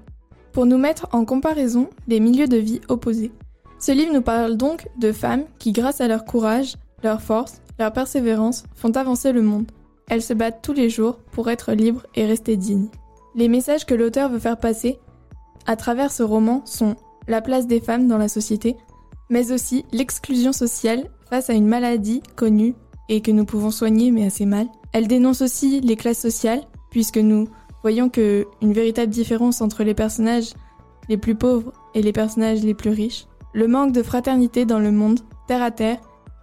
pour 0.53 0.67
nous 0.67 0.79
mettre 0.79 1.09
en 1.13 1.25
comparaison 1.25 1.89
les 2.09 2.21
milieux 2.21 2.49
de 2.49 2.57
vie 2.57 2.81
opposés. 2.89 3.33
Ce 3.79 3.93
livre 3.93 4.13
nous 4.13 4.23
parle 4.23 4.57
donc 4.57 4.89
de 4.99 5.13
femmes 5.13 5.45
qui, 5.59 5.73
grâce 5.73 6.01
à 6.01 6.09
leur 6.09 6.25
courage, 6.25 6.77
leur 7.03 7.23
force, 7.23 7.63
Leur 7.79 7.93
persévérance 7.93 8.65
font 8.75 8.91
avancer 8.91 9.33
le 9.33 9.41
monde. 9.41 9.71
Elles 10.11 10.21
se 10.21 10.35
battent 10.35 10.61
tous 10.61 10.75
les 10.75 10.91
jours 10.91 11.17
pour 11.33 11.49
être 11.49 11.73
libres 11.73 12.07
et 12.15 12.27
rester 12.27 12.59
dignes. 12.59 12.91
Les 13.35 13.49
messages 13.49 13.87
que 13.87 13.95
l'auteur 13.95 14.29
veut 14.29 14.39
faire 14.39 14.59
passer 14.59 14.99
à 15.67 15.77
travers 15.77 16.13
ce 16.13 16.23
roman 16.23 16.61
sont 16.67 16.97
la 17.31 17.41
place 17.41 17.67
des 17.67 17.81
femmes 17.81 18.09
dans 18.09 18.19
la 18.19 18.29
société, 18.29 18.77
mais 19.31 19.53
aussi 19.53 19.85
l'exclusion 19.93 20.53
sociale 20.53 21.09
face 21.31 21.49
à 21.49 21.55
une 21.55 21.67
maladie 21.67 22.23
connue 22.37 22.75
et 23.09 23.23
que 23.23 23.31
nous 23.31 23.45
pouvons 23.45 23.71
soigner 23.71 24.11
mais 24.11 24.27
assez 24.27 24.47
mal. 24.47 24.67
Elle 24.93 25.09
dénonce 25.09 25.41
aussi 25.41 25.81
les 25.81 25.97
classes 25.97 26.21
sociales, 26.21 26.63
puisque 26.91 27.19
nous 27.19 27.49
voyons 27.83 28.09
que 28.09 28.47
une 28.61 28.73
véritable 28.73 29.13
différence 29.13 29.61
entre 29.61 29.85
les 29.85 29.95
personnages 29.95 30.53
les 31.09 31.17
plus 31.17 31.37
pauvres 31.37 31.73
et 31.95 32.03
les 32.03 32.13
personnages 32.13 32.63
les 32.63 32.75
plus 32.75 32.91
riches, 32.91 33.27
le 33.53 33.69
manque 33.69 33.93
de 33.93 34.03
fraternité 34.03 34.65
dans 34.65 34.79
le 34.79 34.93
monde, 34.93 35.21
terre 35.49 35.63
à 35.63 35.71
terre, 35.71 35.99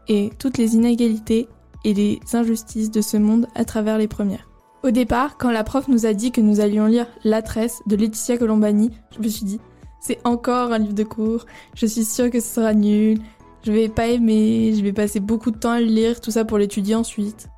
et 0.07 0.29
toutes 0.39 0.57
les 0.57 0.75
inégalités 0.75 1.47
et 1.83 1.93
les 1.93 2.19
injustices 2.33 2.91
de 2.91 3.01
ce 3.01 3.17
monde 3.17 3.47
à 3.55 3.65
travers 3.65 3.97
les 3.97 4.07
premières. 4.07 4.49
Au 4.83 4.91
départ, 4.91 5.37
quand 5.37 5.51
la 5.51 5.63
prof 5.63 5.89
nous 5.89 6.05
a 6.05 6.13
dit 6.13 6.31
que 6.31 6.41
nous 6.41 6.61
allions 6.61 6.85
lire 6.85 7.07
La 7.23 7.41
Tresse 7.41 7.81
de 7.87 7.95
Laetitia 7.97 8.37
Colombani, 8.37 8.91
je 9.15 9.21
me 9.21 9.27
suis 9.27 9.45
dit, 9.45 9.59
c'est 9.99 10.19
encore 10.23 10.71
un 10.71 10.79
livre 10.79 10.93
de 10.93 11.03
cours, 11.03 11.45
je 11.75 11.85
suis 11.85 12.05
sûre 12.05 12.29
que 12.29 12.39
ce 12.39 12.55
sera 12.55 12.73
nul, 12.73 13.19
je 13.63 13.71
vais 13.71 13.89
pas 13.89 14.07
aimer, 14.07 14.73
je 14.75 14.81
vais 14.81 14.93
passer 14.93 15.19
beaucoup 15.19 15.51
de 15.51 15.57
temps 15.57 15.71
à 15.71 15.79
le 15.79 15.87
lire, 15.87 16.21
tout 16.21 16.31
ça 16.31 16.45
pour 16.45 16.57
l'étudier 16.57 16.95
ensuite. 16.95 17.49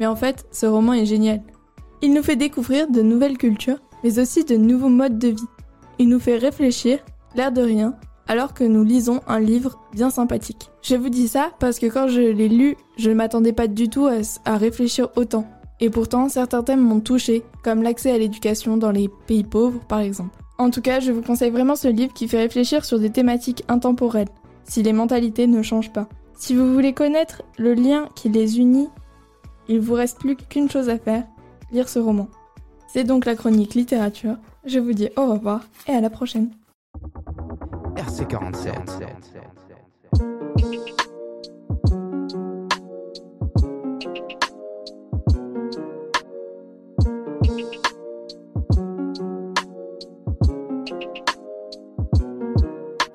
Mais 0.00 0.06
en 0.06 0.16
fait, 0.16 0.46
ce 0.50 0.66
roman 0.66 0.94
est 0.94 1.06
génial. 1.06 1.42
Il 2.00 2.12
nous 2.14 2.22
fait 2.22 2.36
découvrir 2.36 2.90
de 2.90 3.02
nouvelles 3.02 3.38
cultures, 3.38 3.78
mais 4.02 4.18
aussi 4.18 4.44
de 4.44 4.56
nouveaux 4.56 4.88
modes 4.88 5.18
de 5.18 5.28
vie. 5.28 5.48
Il 5.98 6.08
nous 6.08 6.18
fait 6.18 6.36
réfléchir, 6.36 6.98
l'air 7.36 7.52
de 7.52 7.62
rien, 7.62 7.94
alors 8.26 8.54
que 8.54 8.64
nous 8.64 8.82
lisons 8.82 9.20
un 9.28 9.38
livre 9.38 9.78
bien 9.92 10.10
sympathique. 10.10 10.70
Je 10.82 10.96
vous 10.96 11.10
dis 11.10 11.28
ça 11.28 11.52
parce 11.60 11.78
que 11.78 11.86
quand 11.86 12.08
je 12.08 12.20
l'ai 12.20 12.48
lu, 12.48 12.76
je 12.96 13.10
ne 13.10 13.14
m'attendais 13.14 13.52
pas 13.52 13.68
du 13.68 13.88
tout 13.88 14.06
à, 14.06 14.14
à 14.44 14.56
réfléchir 14.56 15.10
autant. 15.16 15.46
Et 15.78 15.90
pourtant, 15.90 16.28
certains 16.28 16.62
thèmes 16.62 16.80
m'ont 16.80 17.00
touché, 17.00 17.42
comme 17.62 17.82
l'accès 17.82 18.10
à 18.10 18.18
l'éducation 18.18 18.76
dans 18.76 18.90
les 18.90 19.08
pays 19.26 19.44
pauvres 19.44 19.80
par 19.86 20.00
exemple. 20.00 20.41
En 20.62 20.70
tout 20.70 20.80
cas, 20.80 21.00
je 21.00 21.10
vous 21.10 21.22
conseille 21.22 21.50
vraiment 21.50 21.74
ce 21.74 21.88
livre 21.88 22.14
qui 22.14 22.28
fait 22.28 22.38
réfléchir 22.38 22.84
sur 22.84 23.00
des 23.00 23.10
thématiques 23.10 23.64
intemporelles, 23.66 24.28
si 24.62 24.84
les 24.84 24.92
mentalités 24.92 25.48
ne 25.48 25.60
changent 25.60 25.92
pas. 25.92 26.08
Si 26.36 26.54
vous 26.54 26.72
voulez 26.72 26.92
connaître 26.92 27.42
le 27.58 27.74
lien 27.74 28.08
qui 28.14 28.28
les 28.28 28.60
unit, 28.60 28.88
il 29.66 29.80
vous 29.80 29.94
reste 29.94 30.20
plus 30.20 30.36
qu'une 30.36 30.70
chose 30.70 30.88
à 30.88 30.98
faire, 30.98 31.24
lire 31.72 31.88
ce 31.88 31.98
roman. 31.98 32.28
C'est 32.86 33.02
donc 33.02 33.24
la 33.24 33.34
chronique 33.34 33.74
littérature. 33.74 34.36
Je 34.64 34.78
vous 34.78 34.92
dis 34.92 35.08
au 35.16 35.26
revoir 35.26 35.62
et 35.88 35.92
à 35.92 36.00
la 36.00 36.10
prochaine. 36.10 36.52
RC47. 37.96 38.70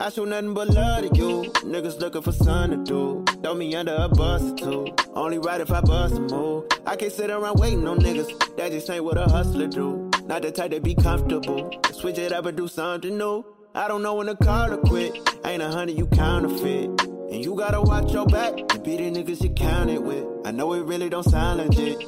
I 0.07 0.09
show 0.09 0.23
nothing 0.23 0.53
but 0.53 0.69
love 0.69 1.01
to 1.01 1.17
you. 1.17 1.51
Niggas 1.65 1.99
looking 1.99 2.21
for 2.21 2.31
something 2.31 2.85
to 2.85 3.25
do. 3.25 3.25
Throw 3.43 3.55
me 3.55 3.75
under 3.75 3.93
a 3.93 4.07
bus 4.07 4.41
or 4.41 4.55
two. 4.55 4.95
Only 5.13 5.37
ride 5.37 5.59
if 5.59 5.69
I 5.69 5.81
bust 5.81 6.15
a 6.15 6.21
move. 6.21 6.63
I 6.85 6.95
can't 6.95 7.11
sit 7.11 7.29
around 7.29 7.59
waiting 7.59 7.85
on 7.85 7.99
niggas. 7.99 8.55
That 8.55 8.71
just 8.71 8.89
ain't 8.89 9.03
what 9.03 9.17
a 9.17 9.25
hustler 9.25 9.67
do. 9.67 10.09
Not 10.23 10.43
the 10.43 10.51
type 10.53 10.71
to 10.71 10.79
be 10.79 10.95
comfortable. 10.95 11.69
Switch 11.91 12.17
it 12.19 12.31
up 12.31 12.45
and 12.45 12.55
do 12.55 12.69
something 12.69 13.17
new. 13.17 13.43
I 13.75 13.89
don't 13.89 14.01
know 14.01 14.15
when 14.15 14.27
to 14.27 14.37
call 14.37 14.71
or 14.71 14.77
quit. 14.77 15.13
Ain't 15.43 15.61
a 15.61 15.67
hundred 15.67 15.97
you 15.97 16.07
counterfeit. 16.07 16.85
And 17.01 17.43
you 17.43 17.57
gotta 17.57 17.81
watch 17.81 18.13
your 18.13 18.27
back 18.27 18.53
and 18.57 18.81
be 18.85 18.95
the 18.95 19.11
niggas 19.11 19.43
you 19.43 19.49
counted 19.49 19.99
with. 19.99 20.25
I 20.45 20.51
know 20.51 20.71
it 20.71 20.85
really 20.85 21.09
don't 21.09 21.29
sound 21.29 21.57
legit. 21.57 22.01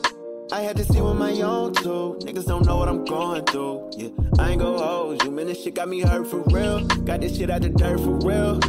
I 0.51 0.61
had 0.61 0.77
to 0.77 0.83
see 0.83 0.99
with 0.99 1.15
my 1.15 1.31
own 1.41 1.73
too. 1.73 2.17
Niggas 2.21 2.45
don't 2.45 2.65
know 2.65 2.77
what 2.77 2.89
I'm 2.89 3.05
going 3.05 3.45
through. 3.45 3.91
Yeah, 3.95 4.09
I 4.39 4.49
ain't 4.51 4.61
gon' 4.61 4.79
hold 4.79 5.23
you. 5.23 5.29
Man, 5.29 5.45
this 5.45 5.61
shit 5.61 5.75
got 5.75 5.87
me 5.87 5.99
hurt 6.01 6.25
for 6.25 6.41
real. 6.47 6.85
Got 6.85 7.21
this 7.21 7.37
shit 7.37 7.51
out 7.51 7.61
the 7.61 7.69
dirt 7.69 7.99
for 7.99 8.17
real. 8.27 8.59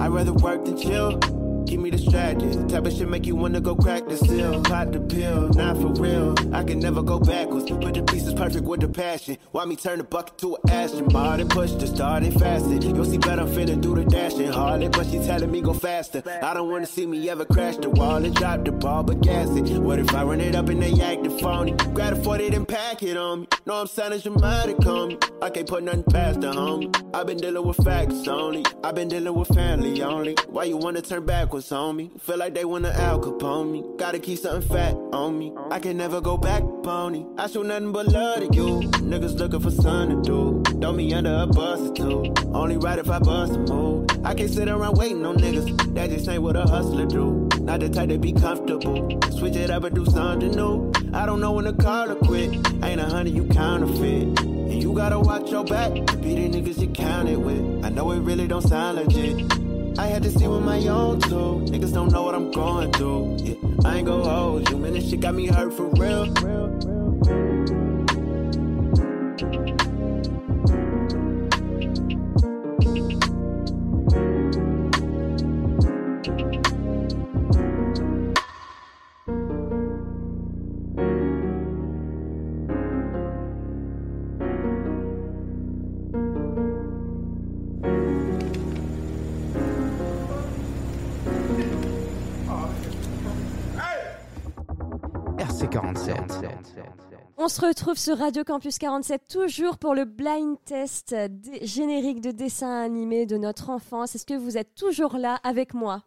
I'd 0.00 0.08
rather 0.08 0.32
work 0.32 0.64
than 0.64 0.76
chill. 0.76 1.20
Keep 1.68 1.80
me 1.80 1.90
distracted. 1.90 2.54
The 2.54 2.66
type 2.66 2.86
of 2.86 2.94
shit 2.94 3.10
make 3.10 3.26
you 3.26 3.36
wanna 3.36 3.60
go 3.60 3.76
crack 3.76 4.08
the 4.08 4.16
seal. 4.16 4.62
Pop 4.62 4.90
the 4.90 5.00
pill, 5.00 5.50
not 5.50 5.76
for 5.76 5.92
real. 6.02 6.34
I 6.50 6.64
can 6.64 6.80
never 6.80 7.02
go 7.02 7.20
backwards. 7.20 7.70
Put 7.70 7.92
the 7.92 8.02
pieces 8.04 8.32
perfect 8.32 8.64
with 8.64 8.80
the 8.80 8.88
passion. 8.88 9.36
Why 9.50 9.66
me 9.66 9.76
turn 9.76 9.98
the 9.98 10.04
bucket 10.04 10.38
to 10.38 10.56
an 10.56 10.70
Aston? 10.70 11.12
Martin 11.12 11.46
push 11.46 11.72
to 11.72 11.86
start 11.86 12.22
it 12.22 12.32
faster. 12.40 12.72
You'll 12.72 13.04
see 13.04 13.18
better, 13.18 13.42
I'm 13.42 13.48
finna 13.48 13.78
do 13.78 13.94
the 13.94 14.04
dashing. 14.06 14.50
Harley, 14.50 14.88
but 14.88 15.08
she 15.08 15.18
telling 15.18 15.50
me 15.50 15.60
go 15.60 15.74
faster. 15.74 16.22
I 16.42 16.54
don't 16.54 16.70
wanna 16.70 16.86
see 16.86 17.04
me 17.04 17.28
ever 17.28 17.44
crash 17.44 17.76
the 17.76 17.90
wall 17.90 18.24
and 18.24 18.34
drop 18.34 18.64
the 18.64 18.72
ball, 18.72 19.02
but 19.02 19.20
gas 19.20 19.54
it. 19.54 19.68
What 19.78 19.98
if 19.98 20.14
I 20.14 20.24
run 20.24 20.40
it 20.40 20.54
up 20.54 20.70
and 20.70 20.82
they 20.82 20.98
act 21.02 21.24
the 21.24 21.30
phony? 21.30 21.72
Grab 21.92 22.14
a 22.14 22.16
40 22.16 22.48
then 22.48 22.64
pack 22.64 23.02
it 23.02 23.18
on 23.18 23.42
me. 23.42 23.48
No, 23.66 23.74
I'm 23.74 23.88
sounding 23.88 24.20
dramatic 24.20 24.86
on 24.86 25.08
me. 25.08 25.18
I 25.42 25.50
can't 25.50 25.68
put 25.68 25.82
nothing 25.82 26.04
past 26.04 26.40
the 26.40 26.50
homie. 26.50 26.88
I've 27.14 27.26
been 27.26 27.36
dealing 27.36 27.66
with 27.66 27.76
facts 27.84 28.26
only. 28.26 28.64
I've 28.82 28.94
been 28.94 29.08
dealing 29.08 29.34
with 29.34 29.48
family 29.48 30.02
only. 30.02 30.34
Why 30.48 30.64
you 30.64 30.78
wanna 30.78 31.02
turn 31.02 31.26
backwards 31.26 31.57
on 31.58 31.96
me? 31.96 32.10
Feel 32.20 32.38
like 32.38 32.54
they 32.54 32.64
wanna 32.64 32.90
Al 32.90 33.20
Capone 33.20 33.72
me. 33.72 33.84
Gotta 33.96 34.20
keep 34.20 34.38
something 34.38 34.68
fat 34.68 34.94
on 35.12 35.36
me. 35.38 35.52
I 35.72 35.80
can 35.80 35.96
never 35.96 36.20
go 36.20 36.36
back, 36.36 36.62
pony. 36.84 37.26
I 37.36 37.48
show 37.48 37.62
nothing 37.62 37.90
but 37.90 38.06
love 38.06 38.38
to 38.38 38.54
you. 38.54 38.80
Niggas 39.10 39.36
looking 39.38 39.58
for 39.60 39.72
something 39.72 40.22
to 40.22 40.62
do. 40.62 40.80
Throw 40.80 40.92
me 40.92 41.12
under 41.12 41.34
a 41.34 41.46
bus 41.48 41.80
or 41.80 41.94
two. 41.94 42.32
Only 42.54 42.76
ride 42.76 43.00
if 43.00 43.10
I 43.10 43.18
bust 43.18 43.54
a 43.54 43.58
move. 43.58 44.06
I 44.24 44.34
can't 44.34 44.50
sit 44.50 44.68
around 44.68 44.96
waiting 44.98 45.26
on 45.26 45.36
niggas. 45.36 45.94
That 45.94 46.10
just 46.10 46.28
ain't 46.28 46.42
what 46.42 46.54
a 46.54 46.62
hustler 46.62 47.06
do. 47.06 47.48
Not 47.60 47.80
the 47.80 47.88
type 47.88 48.10
to 48.10 48.18
be 48.18 48.32
comfortable. 48.32 49.20
Switch 49.32 49.56
it 49.56 49.70
up 49.70 49.82
and 49.82 49.96
do 49.96 50.06
something 50.06 50.52
new. 50.52 50.92
I 51.12 51.26
don't 51.26 51.40
know 51.40 51.52
when 51.52 51.64
to 51.64 51.72
call 51.72 52.10
or 52.10 52.14
quit. 52.14 52.54
Ain't 52.84 53.00
a 53.00 53.06
hundred 53.06 53.34
you 53.34 53.46
counterfeit. 53.46 54.38
And 54.38 54.82
you 54.82 54.92
gotta 54.92 55.18
watch 55.18 55.50
your 55.50 55.64
back 55.64 55.92
be 55.92 56.34
the 56.36 56.48
niggas 56.48 56.80
you 56.80 56.88
counted 56.88 57.38
with. 57.38 57.84
I 57.84 57.88
know 57.88 58.12
it 58.12 58.20
really 58.20 58.46
don't 58.46 58.62
sound 58.62 58.96
legit. 58.96 59.67
I 59.98 60.06
had 60.06 60.22
to 60.22 60.30
see 60.30 60.46
with 60.46 60.62
my 60.62 60.78
own 60.86 61.20
too. 61.20 61.66
Niggas 61.66 61.92
don't 61.92 62.12
know 62.12 62.22
what 62.22 62.34
I'm 62.36 62.52
going 62.52 62.92
through. 62.92 63.36
Yeah, 63.40 63.54
I 63.84 63.96
ain't 63.96 64.06
gon' 64.06 64.24
hold 64.24 64.70
you, 64.70 64.76
man. 64.78 64.92
This 64.92 65.10
shit 65.10 65.20
got 65.20 65.34
me 65.34 65.48
hurt 65.48 65.74
for 65.74 65.88
real. 65.88 66.26
RC47. 66.26 67.07
On 97.48 97.50
se 97.50 97.62
retrouve 97.62 97.96
sur 97.96 98.18
Radio 98.18 98.44
Campus 98.44 98.76
47 98.76 99.26
toujours 99.26 99.78
pour 99.78 99.94
le 99.94 100.04
blind 100.04 100.62
test 100.66 101.14
des 101.14 101.66
génériques 101.66 102.20
de 102.20 102.30
dessins 102.30 102.82
animés 102.82 103.24
de 103.24 103.38
notre 103.38 103.70
enfance. 103.70 104.14
Est-ce 104.14 104.26
que 104.26 104.34
vous 104.34 104.58
êtes 104.58 104.74
toujours 104.74 105.16
là 105.16 105.40
avec 105.42 105.72
moi? 105.72 106.02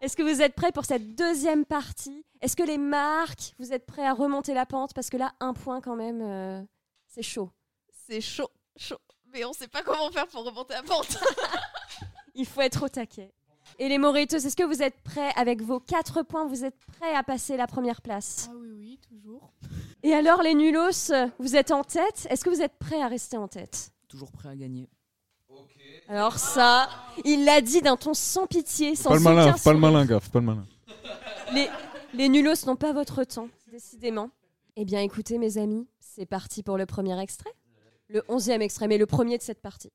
Est-ce 0.00 0.16
que 0.16 0.24
vous 0.24 0.42
êtes 0.42 0.56
prêts 0.56 0.72
pour 0.72 0.86
cette 0.86 1.14
deuxième 1.14 1.64
partie? 1.64 2.26
Est-ce 2.40 2.56
que 2.56 2.64
les 2.64 2.78
marques, 2.78 3.54
vous 3.60 3.72
êtes 3.72 3.86
prêts 3.86 4.04
à 4.04 4.12
remonter 4.12 4.54
la 4.54 4.66
pente? 4.66 4.92
Parce 4.92 5.08
que 5.08 5.16
là, 5.16 5.32
un 5.38 5.54
point 5.54 5.80
quand 5.80 5.94
même, 5.94 6.20
euh, 6.20 6.60
c'est 7.06 7.22
chaud. 7.22 7.52
C'est 8.08 8.20
chaud, 8.20 8.50
chaud. 8.74 8.98
Mais 9.32 9.44
on 9.44 9.52
sait 9.52 9.68
pas 9.68 9.84
comment 9.84 10.10
faire 10.10 10.26
pour 10.26 10.44
remonter 10.44 10.74
la 10.74 10.82
pente. 10.82 11.16
Il 12.34 12.44
faut 12.44 12.62
être 12.62 12.86
au 12.86 12.88
taquet. 12.88 13.32
Et 13.80 13.88
les 13.88 13.98
Moritos, 13.98 14.38
est-ce 14.38 14.56
que 14.56 14.64
vous 14.64 14.82
êtes 14.82 15.00
prêts 15.02 15.30
avec 15.36 15.62
vos 15.62 15.78
4 15.78 16.22
points? 16.22 16.46
Vous 16.46 16.64
êtes 16.64 16.76
prêts 16.98 17.14
à 17.14 17.22
passer 17.22 17.56
la 17.56 17.68
première 17.68 18.02
place? 18.02 18.48
Ah 18.50 18.56
oui, 18.60 18.70
oui, 18.76 19.00
toujours. 19.08 19.52
Et 20.02 20.12
alors, 20.14 20.42
les 20.42 20.54
Nulos, 20.54 21.12
vous 21.38 21.54
êtes 21.54 21.70
en 21.70 21.84
tête? 21.84 22.26
Est-ce 22.28 22.44
que 22.44 22.50
vous 22.50 22.60
êtes 22.60 22.76
prêts 22.78 23.00
à 23.00 23.06
rester 23.06 23.36
en 23.36 23.46
tête? 23.46 23.92
Toujours 24.08 24.32
prêt 24.32 24.48
à 24.48 24.56
gagner. 24.56 24.88
Alors 26.08 26.38
ça, 26.38 26.88
il 27.24 27.44
l'a 27.44 27.60
dit 27.60 27.82
d'un 27.82 27.96
ton 27.96 28.14
sans 28.14 28.46
pitié, 28.46 28.96
sans 28.96 29.10
Pas 29.10 29.16
le 29.16 29.20
malin, 29.20 29.52
pas 29.52 29.72
le 29.74 29.78
malin, 29.78 30.06
gaffe, 30.06 30.30
pas 30.30 30.40
le 30.40 30.46
malin. 30.46 30.66
Les, 31.52 31.68
les 32.14 32.28
nulos 32.30 32.64
n'ont 32.66 32.76
pas 32.76 32.94
votre 32.94 33.24
temps, 33.24 33.48
décidément. 33.70 34.30
Eh 34.76 34.86
bien, 34.86 35.00
écoutez, 35.00 35.36
mes 35.36 35.58
amis, 35.58 35.86
c'est 36.00 36.24
parti 36.24 36.62
pour 36.62 36.78
le 36.78 36.86
premier 36.86 37.20
extrait. 37.20 37.52
Le 38.08 38.22
onzième 38.28 38.62
extrait, 38.62 38.88
mais 38.88 38.96
le 38.96 39.04
premier 39.04 39.36
de 39.36 39.42
cette 39.42 39.60
partie. 39.60 39.92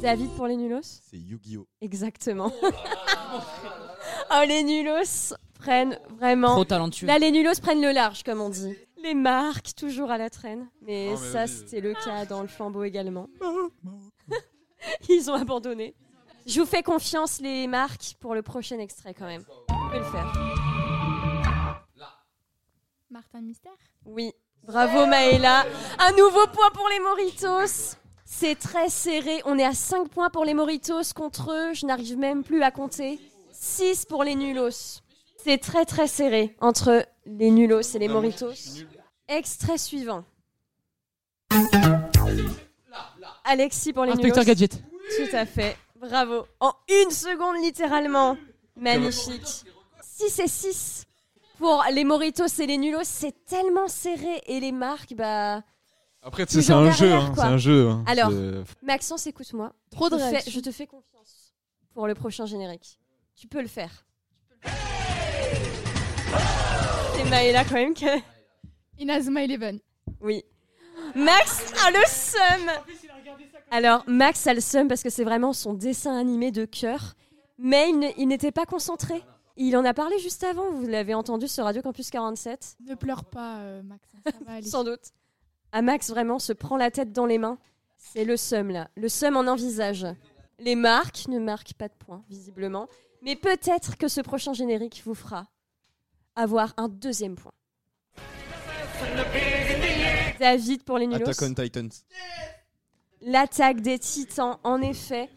David 0.00 0.30
pour 0.30 0.46
les 0.46 0.56
nulos? 0.56 0.80
C'est 0.82 1.18
Yu-Gi-Oh! 1.18 1.66
Exactement. 1.82 2.50
oh, 4.30 4.42
les 4.48 4.62
nulos 4.62 5.34
prennent 5.58 5.98
vraiment. 6.18 6.54
Trop 6.54 6.64
talentueux. 6.64 7.06
Là, 7.06 7.18
les 7.18 7.30
nulos 7.30 7.60
prennent 7.60 7.82
le 7.82 7.92
large, 7.92 8.22
comme 8.22 8.40
on 8.40 8.48
dit. 8.48 8.74
Les 9.02 9.12
marques, 9.12 9.74
toujours 9.76 10.10
à 10.10 10.16
la 10.16 10.30
traîne. 10.30 10.68
Mais 10.80 11.10
Oh, 11.12 11.18
mais 11.20 11.32
ça, 11.32 11.46
c'était 11.46 11.80
le 11.80 11.92
cas 11.92 12.24
dans 12.24 12.40
le 12.40 12.48
flambeau 12.48 12.82
également. 12.84 13.28
Ils 15.10 15.30
ont 15.30 15.34
abandonné. 15.34 15.94
Je 16.46 16.60
vous 16.60 16.66
fais 16.66 16.82
confiance, 16.82 17.38
les 17.40 17.66
marques, 17.66 18.16
pour 18.20 18.34
le 18.34 18.40
prochain 18.40 18.78
extrait 18.78 19.12
quand 19.12 19.26
même. 19.26 19.44
Vous 19.68 19.76
pouvez 19.86 19.98
le 19.98 20.04
faire. 20.04 20.32
Martin 23.10 23.42
Mystère? 23.42 23.72
Oui, 24.06 24.32
bravo 24.62 25.04
Maëla. 25.04 25.66
Un 25.98 26.12
nouveau 26.12 26.46
point 26.46 26.70
pour 26.72 26.88
les 26.88 27.00
Moritos. 27.00 27.96
C'est 28.32 28.54
très 28.54 28.88
serré. 28.88 29.42
On 29.44 29.58
est 29.58 29.64
à 29.64 29.74
5 29.74 30.08
points 30.08 30.30
pour 30.30 30.44
les 30.44 30.54
Moritos 30.54 31.12
contre 31.14 31.50
eux. 31.50 31.74
Je 31.74 31.84
n'arrive 31.84 32.16
même 32.16 32.42
plus 32.44 32.62
à 32.62 32.70
compter. 32.70 33.18
6 33.50 34.06
pour 34.06 34.22
les 34.24 34.36
Nulos. 34.36 35.00
C'est 35.36 35.58
très 35.58 35.84
très 35.84 36.06
serré 36.06 36.56
entre 36.60 37.04
les 37.26 37.50
Nulos 37.50 37.82
et 37.82 37.98
les 37.98 38.08
Moritos. 38.08 38.54
Extrait 39.28 39.76
suivant. 39.76 40.24
Alexis 43.44 43.92
pour 43.92 44.04
les 44.04 44.12
Inspecteur 44.12 44.44
Nulos. 44.44 44.54
Gadget. 44.54 44.82
Tout 45.16 45.36
à 45.36 45.44
fait. 45.44 45.76
Bravo. 45.96 46.46
En 46.60 46.72
une 46.88 47.10
seconde 47.10 47.56
littéralement. 47.62 48.38
Magnifique. 48.76 49.64
6 50.02 50.38
et 50.38 50.48
6 50.48 51.04
pour 51.58 51.84
les 51.92 52.04
Moritos 52.04 52.46
et 52.46 52.66
les 52.66 52.78
Nulos. 52.78 53.00
C'est 53.02 53.44
tellement 53.44 53.88
serré. 53.88 54.40
Et 54.46 54.60
les 54.60 54.72
marques, 54.72 55.14
bah... 55.14 55.62
Après, 56.22 56.44
tu 56.46 56.54
sais, 56.54 56.62
c'est 56.62 56.72
un 56.72 56.90
jeu, 56.90 57.12
hein, 57.12 57.32
c'est 57.34 57.40
un 57.42 57.56
jeu, 57.56 57.88
hein. 57.88 58.04
Alors, 58.06 58.30
Maxence, 58.82 59.26
écoute-moi. 59.26 59.72
Trop 59.90 60.10
de 60.10 60.16
je 60.16 60.18
te, 60.18 60.24
fais, 60.24 60.30
réactions. 60.30 60.52
je 60.52 60.60
te 60.60 60.70
fais 60.70 60.86
confiance 60.86 61.54
pour 61.94 62.06
le 62.06 62.14
prochain 62.14 62.44
générique. 62.46 62.98
Tu 63.36 63.46
peux 63.48 63.62
le 63.62 63.68
faire. 63.68 64.04
C'est 67.14 67.24
Maëla 67.30 67.64
quand 67.64 67.74
même 67.74 67.94
qui 67.94 68.06
a- 68.08 68.18
Inazuma 68.98 69.44
Eleven. 69.44 69.80
Oui. 70.20 70.44
Max 71.14 71.72
a 71.86 71.90
le 71.90 72.04
seum 72.06 72.70
Alors, 73.70 74.04
Max 74.06 74.46
a 74.46 74.52
le 74.54 74.60
seum 74.60 74.88
parce 74.88 75.02
que 75.02 75.08
c'est 75.10 75.24
vraiment 75.24 75.52
son 75.54 75.72
dessin 75.74 76.16
animé 76.18 76.50
de 76.50 76.66
cœur. 76.66 77.14
Mais 77.58 77.90
il 78.18 78.28
n'était 78.28 78.52
pas 78.52 78.66
concentré. 78.66 79.22
Il 79.56 79.76
en 79.76 79.84
a 79.84 79.92
parlé 79.92 80.18
juste 80.18 80.44
avant, 80.44 80.70
vous 80.72 80.86
l'avez 80.86 81.12
entendu 81.14 81.46
sur 81.48 81.64
Radio 81.64 81.82
Campus 81.82 82.10
47. 82.10 82.76
Ne 82.86 82.94
pleure 82.94 83.24
pas, 83.24 83.56
euh, 83.58 83.82
Max. 83.82 84.08
Ça 84.24 84.32
va 84.46 84.52
aller. 84.54 84.66
Sans 84.66 84.84
doute. 84.84 85.00
À 85.72 85.82
Max, 85.82 86.10
vraiment, 86.10 86.38
se 86.38 86.52
prend 86.52 86.76
la 86.76 86.90
tête 86.90 87.12
dans 87.12 87.26
les 87.26 87.38
mains. 87.38 87.58
C'est 87.96 88.24
le 88.24 88.36
seum, 88.36 88.70
là. 88.70 88.88
Le 88.96 89.08
seum 89.08 89.36
en 89.36 89.46
un 89.46 89.56
visage. 89.56 90.06
Les 90.58 90.74
marques 90.74 91.28
ne 91.28 91.38
marquent 91.38 91.74
pas 91.74 91.88
de 91.88 91.94
points, 91.94 92.22
visiblement. 92.28 92.88
Mais 93.22 93.36
peut-être 93.36 93.96
que 93.96 94.08
ce 94.08 94.20
prochain 94.20 94.52
générique 94.52 95.02
vous 95.04 95.14
fera 95.14 95.46
avoir 96.34 96.74
un 96.76 96.88
deuxième 96.88 97.36
point. 97.36 97.52
David 100.38 100.82
pour 100.84 100.98
les 100.98 101.06
nulos. 101.06 101.28
Attack 101.28 101.42
on 101.42 101.54
Titans. 101.54 101.90
L'attaque 103.22 103.80
des 103.80 103.98
titans, 103.98 104.58
en 104.64 104.80
effet. 104.80 105.28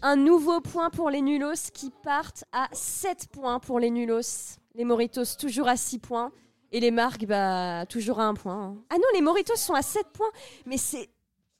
Un 0.00 0.16
nouveau 0.16 0.60
point 0.60 0.90
pour 0.90 1.10
les 1.10 1.20
nulos 1.20 1.70
qui 1.72 1.90
partent 2.02 2.44
à 2.52 2.68
7 2.72 3.28
points 3.32 3.60
pour 3.60 3.78
les 3.78 3.90
nulos. 3.90 4.58
Les 4.74 4.84
Moritos 4.84 5.36
toujours 5.38 5.68
à 5.68 5.76
6 5.76 5.98
points. 5.98 6.32
Et 6.72 6.80
les 6.80 6.90
marques, 6.90 7.26
bah, 7.26 7.84
toujours 7.86 8.18
à 8.20 8.24
1 8.24 8.34
point. 8.34 8.54
hein. 8.54 8.76
Ah 8.90 8.96
non, 8.96 9.04
les 9.14 9.20
Moritos 9.20 9.56
sont 9.56 9.74
à 9.74 9.82
7 9.82 10.06
points. 10.08 10.30
Mais 10.66 10.78
c'est, 10.78 11.10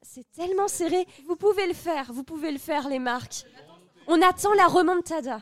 c'est 0.01 0.25
tellement 0.33 0.69
serré. 0.69 1.07
Vous 1.29 1.37
pouvez 1.37 1.67
le 1.67 1.75
faire, 1.75 2.13
vous 2.13 2.25
pouvez 2.25 2.51
le 2.51 2.59
faire, 2.59 2.89
les 2.89 2.99
marques. 2.99 3.45
On 4.07 4.21
attend 4.23 4.53
la 4.55 4.67
remontada. 4.67 5.41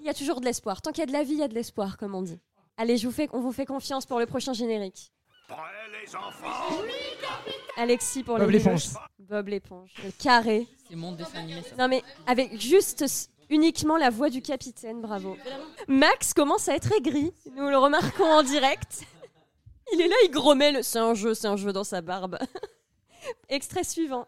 Il 0.00 0.06
y 0.06 0.10
a 0.10 0.14
toujours 0.14 0.40
de 0.40 0.44
l'espoir. 0.44 0.82
Tant 0.82 0.92
qu'il 0.92 1.00
y 1.00 1.02
a 1.02 1.06
de 1.06 1.12
la 1.12 1.22
vie, 1.24 1.32
il 1.32 1.38
y 1.38 1.42
a 1.42 1.48
de 1.48 1.54
l'espoir, 1.54 1.96
comme 1.96 2.14
on 2.14 2.22
dit. 2.22 2.38
Allez, 2.76 2.98
je 2.98 3.06
vous 3.08 3.12
fais, 3.12 3.28
on 3.32 3.40
vous 3.40 3.52
fait 3.52 3.64
confiance 3.66 4.04
pour 4.06 4.18
le 4.20 4.26
prochain 4.26 4.52
générique. 4.52 5.10
Alexis 7.76 8.22
pour 8.22 8.36
Bob 8.38 8.50
les 8.50 8.58
l'éponge. 8.58 8.88
Bob 9.18 9.48
l'éponge. 9.48 9.90
Le 10.04 10.10
carré. 10.12 10.66
C'est 10.88 10.96
mon 10.96 11.12
dessin 11.12 11.38
animé, 11.40 11.62
ça. 11.62 11.76
Non 11.76 11.88
mais 11.88 12.02
avec 12.26 12.60
juste 12.60 13.02
s- 13.02 13.28
uniquement 13.50 13.96
la 13.96 14.10
voix 14.10 14.30
du 14.30 14.42
capitaine, 14.42 15.00
bravo. 15.00 15.36
Max 15.88 16.34
commence 16.34 16.68
à 16.68 16.74
être 16.74 16.92
aigri, 16.92 17.32
nous 17.56 17.68
le 17.68 17.78
remarquons 17.78 18.24
en 18.24 18.42
direct. 18.42 19.02
Il 19.92 20.00
est 20.00 20.08
là, 20.08 20.16
il 20.24 20.30
grommelle, 20.30 20.82
c'est 20.82 20.98
un 20.98 21.14
jeu, 21.14 21.34
c'est 21.34 21.46
un 21.46 21.56
jeu 21.56 21.72
dans 21.72 21.84
sa 21.84 22.00
barbe. 22.00 22.38
Extrait 23.48 23.84
suivant. 23.84 24.26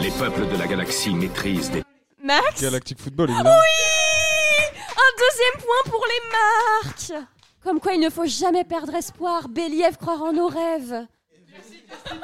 Les 0.00 0.10
peuples 0.12 0.46
de 0.48 0.56
la 0.56 0.66
galaxie 0.66 1.12
maîtrisent 1.12 1.70
des... 1.70 1.82
Max 2.22 2.62
Galactic 2.62 3.00
Football, 3.00 3.30
évidemment. 3.30 3.50
Oui 3.50 4.78
Un 4.90 5.10
deuxième 5.18 5.64
point 5.64 5.90
pour 5.90 6.04
les 6.06 7.18
marques 7.18 7.26
Comme 7.62 7.80
quoi 7.80 7.94
il 7.94 8.00
ne 8.00 8.10
faut 8.10 8.26
jamais 8.26 8.64
perdre 8.64 8.94
espoir, 8.94 9.48
Béliève 9.48 9.96
croire 9.96 10.22
en 10.22 10.32
nos 10.32 10.48
rêves. 10.48 11.06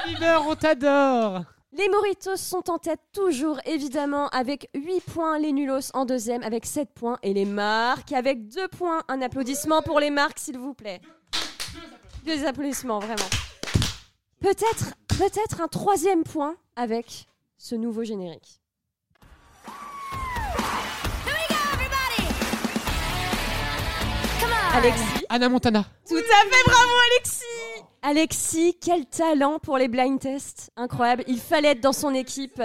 Bieber, 0.07 0.45
on 0.47 0.55
t'adore. 0.55 1.43
Les 1.77 1.89
Moritos 1.89 2.37
sont 2.37 2.71
en 2.71 2.79
tête 2.79 3.01
toujours, 3.13 3.59
évidemment, 3.65 4.29
avec 4.29 4.71
8 4.75 5.01
points. 5.01 5.39
Les 5.41 5.51
Nulos 5.51 5.91
en 5.93 6.05
deuxième 6.05 6.45
avec 6.45 6.67
7 6.67 6.91
points. 6.95 7.19
Et 7.25 7.35
les 7.35 7.45
marques 7.45 8.13
avec 8.13 8.47
2 8.47 8.69
points. 8.69 9.03
Un 9.09 9.21
applaudissement 9.21 9.83
pour 9.83 9.99
les 9.99 10.11
marques, 10.11 10.39
s'il 10.39 10.57
vous 10.57 10.73
plaît. 10.73 11.01
Deux 12.25 12.47
applaudissements, 12.47 13.01
vraiment. 13.01 13.29
Peut-être 14.39 14.95
peut-être 15.19 15.61
un 15.61 15.69
troisième 15.69 16.23
point 16.23 16.57
avec 16.77 17.27
ce 17.59 17.75
nouveau 17.75 18.05
générique. 18.05 18.61
Alexis. 24.75 25.25
Anna 25.29 25.49
Montana. 25.49 25.87
Tout 26.09 26.17
à 26.17 26.21
fait, 26.21 26.65
bravo 26.67 26.93
Alexis 27.13 27.45
Alexis, 28.03 28.77
quel 28.81 29.07
talent 29.07 29.61
pour 29.61 29.79
les 29.79 29.87
blind 29.87 30.19
tests. 30.19 30.73
Incroyable, 30.77 31.23
il 31.29 31.39
fallait 31.39 31.69
être 31.69 31.81
dans 31.81 31.93
son 31.93 32.13
équipe. 32.13 32.61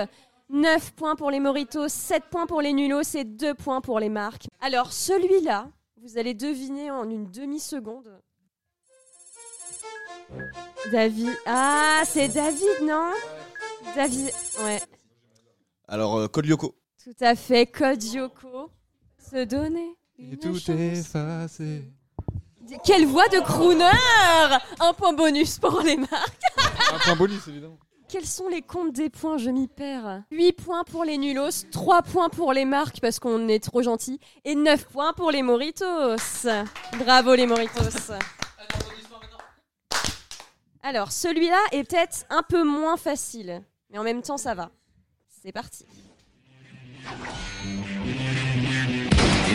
9 0.50 0.92
points 0.94 1.16
pour 1.16 1.30
les 1.30 1.40
Moritos, 1.40 1.88
7 1.88 2.24
points 2.32 2.48
pour 2.48 2.62
les 2.62 2.74
Nulos 2.74 3.16
et 3.16 3.24
2 3.24 3.54
points 3.54 3.82
pour 3.82 4.00
les 4.00 4.10
marques. 4.10 4.48
Alors 4.60 4.92
celui-là, 4.92 5.70
vous 6.02 6.18
allez 6.18 6.34
deviner 6.34 6.90
en 6.90 7.08
une 7.10 7.30
demi-seconde. 7.30 8.10
David. 10.92 11.38
Ah, 11.46 12.02
c'est 12.06 12.30
David, 12.30 12.82
non? 12.82 13.12
David, 13.96 14.32
ouais. 14.64 14.82
Alors, 15.88 16.18
euh, 16.18 16.28
Code 16.28 16.48
Lyoko. 16.48 16.76
Tout 17.04 17.16
à 17.22 17.36
fait, 17.36 17.68
Code 17.68 18.04
Yoko. 18.04 18.72
Se 19.32 19.44
donner. 19.46 19.96
Et 20.18 20.38
tout 20.38 20.60
est 20.72 20.98
effacé. 20.98 21.84
Quelle 22.84 23.06
voix 23.06 23.28
de 23.28 23.40
crooner 23.40 23.90
Un 24.80 24.94
point 24.94 25.14
bonus 25.14 25.60
pour 25.60 25.82
les 25.82 25.98
marques. 25.98 26.42
Un 26.94 27.00
point 27.00 27.16
bonus, 27.16 27.48
évidemment. 27.48 27.78
Quels 28.08 28.26
sont 28.26 28.48
les 28.48 28.64
comptes 28.64 28.94
des 28.94 29.10
points? 29.12 29.38
Je 29.38 29.52
m'y 29.52 29.68
perds. 29.68 30.24
8 30.32 30.54
points 30.54 30.84
pour 30.84 31.04
les 31.04 31.20
nulos, 31.20 31.66
3 31.72 32.02
points 32.02 32.30
pour 32.30 32.54
les 32.54 32.66
marques 32.66 33.00
parce 33.02 33.20
qu'on 33.20 33.48
est 33.48 33.64
trop 33.64 33.84
gentil, 33.84 34.20
et 34.46 34.56
9 34.56 34.86
points 34.88 35.14
pour 35.14 35.30
les 35.30 35.44
moritos. 35.44 36.16
Bravo 36.98 37.36
les 37.36 37.46
moritos. 37.46 38.14
Alors, 40.82 41.12
celui-là 41.12 41.60
est 41.72 41.84
peut-être 41.84 42.26
un 42.32 42.42
peu 42.42 42.64
moins 42.64 42.98
facile, 42.98 43.62
mais 43.92 44.00
en 44.00 44.04
même 44.04 44.24
temps, 44.24 44.38
ça 44.38 44.56
va. 44.56 44.72
C'est 45.44 45.52
parti. 45.52 45.86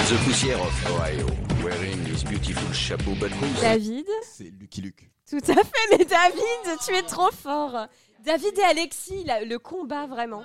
The 0.09 0.17
poussière 0.27 0.61
of 0.61 0.91
Ohio, 0.91 1.27
wearing 1.65 2.05
his 2.07 2.23
beautiful 2.25 2.71
chapeau 2.73 3.13
but 3.19 3.31
who's... 3.33 3.61
David 3.61 4.07
C'est 4.23 4.53
Lucky 4.61 4.83
Luke. 4.83 5.11
Tout 5.29 5.39
à 5.49 5.55
fait, 5.55 5.89
mais 5.99 6.05
David, 6.05 6.79
tu 6.87 6.95
es 6.95 7.03
trop 7.03 7.31
fort. 7.33 7.87
David 8.25 8.59
et 8.59 8.63
Alexis, 8.63 9.25
la- 9.25 9.45
le 9.45 9.59
combat 9.59 10.07
vraiment. 10.07 10.45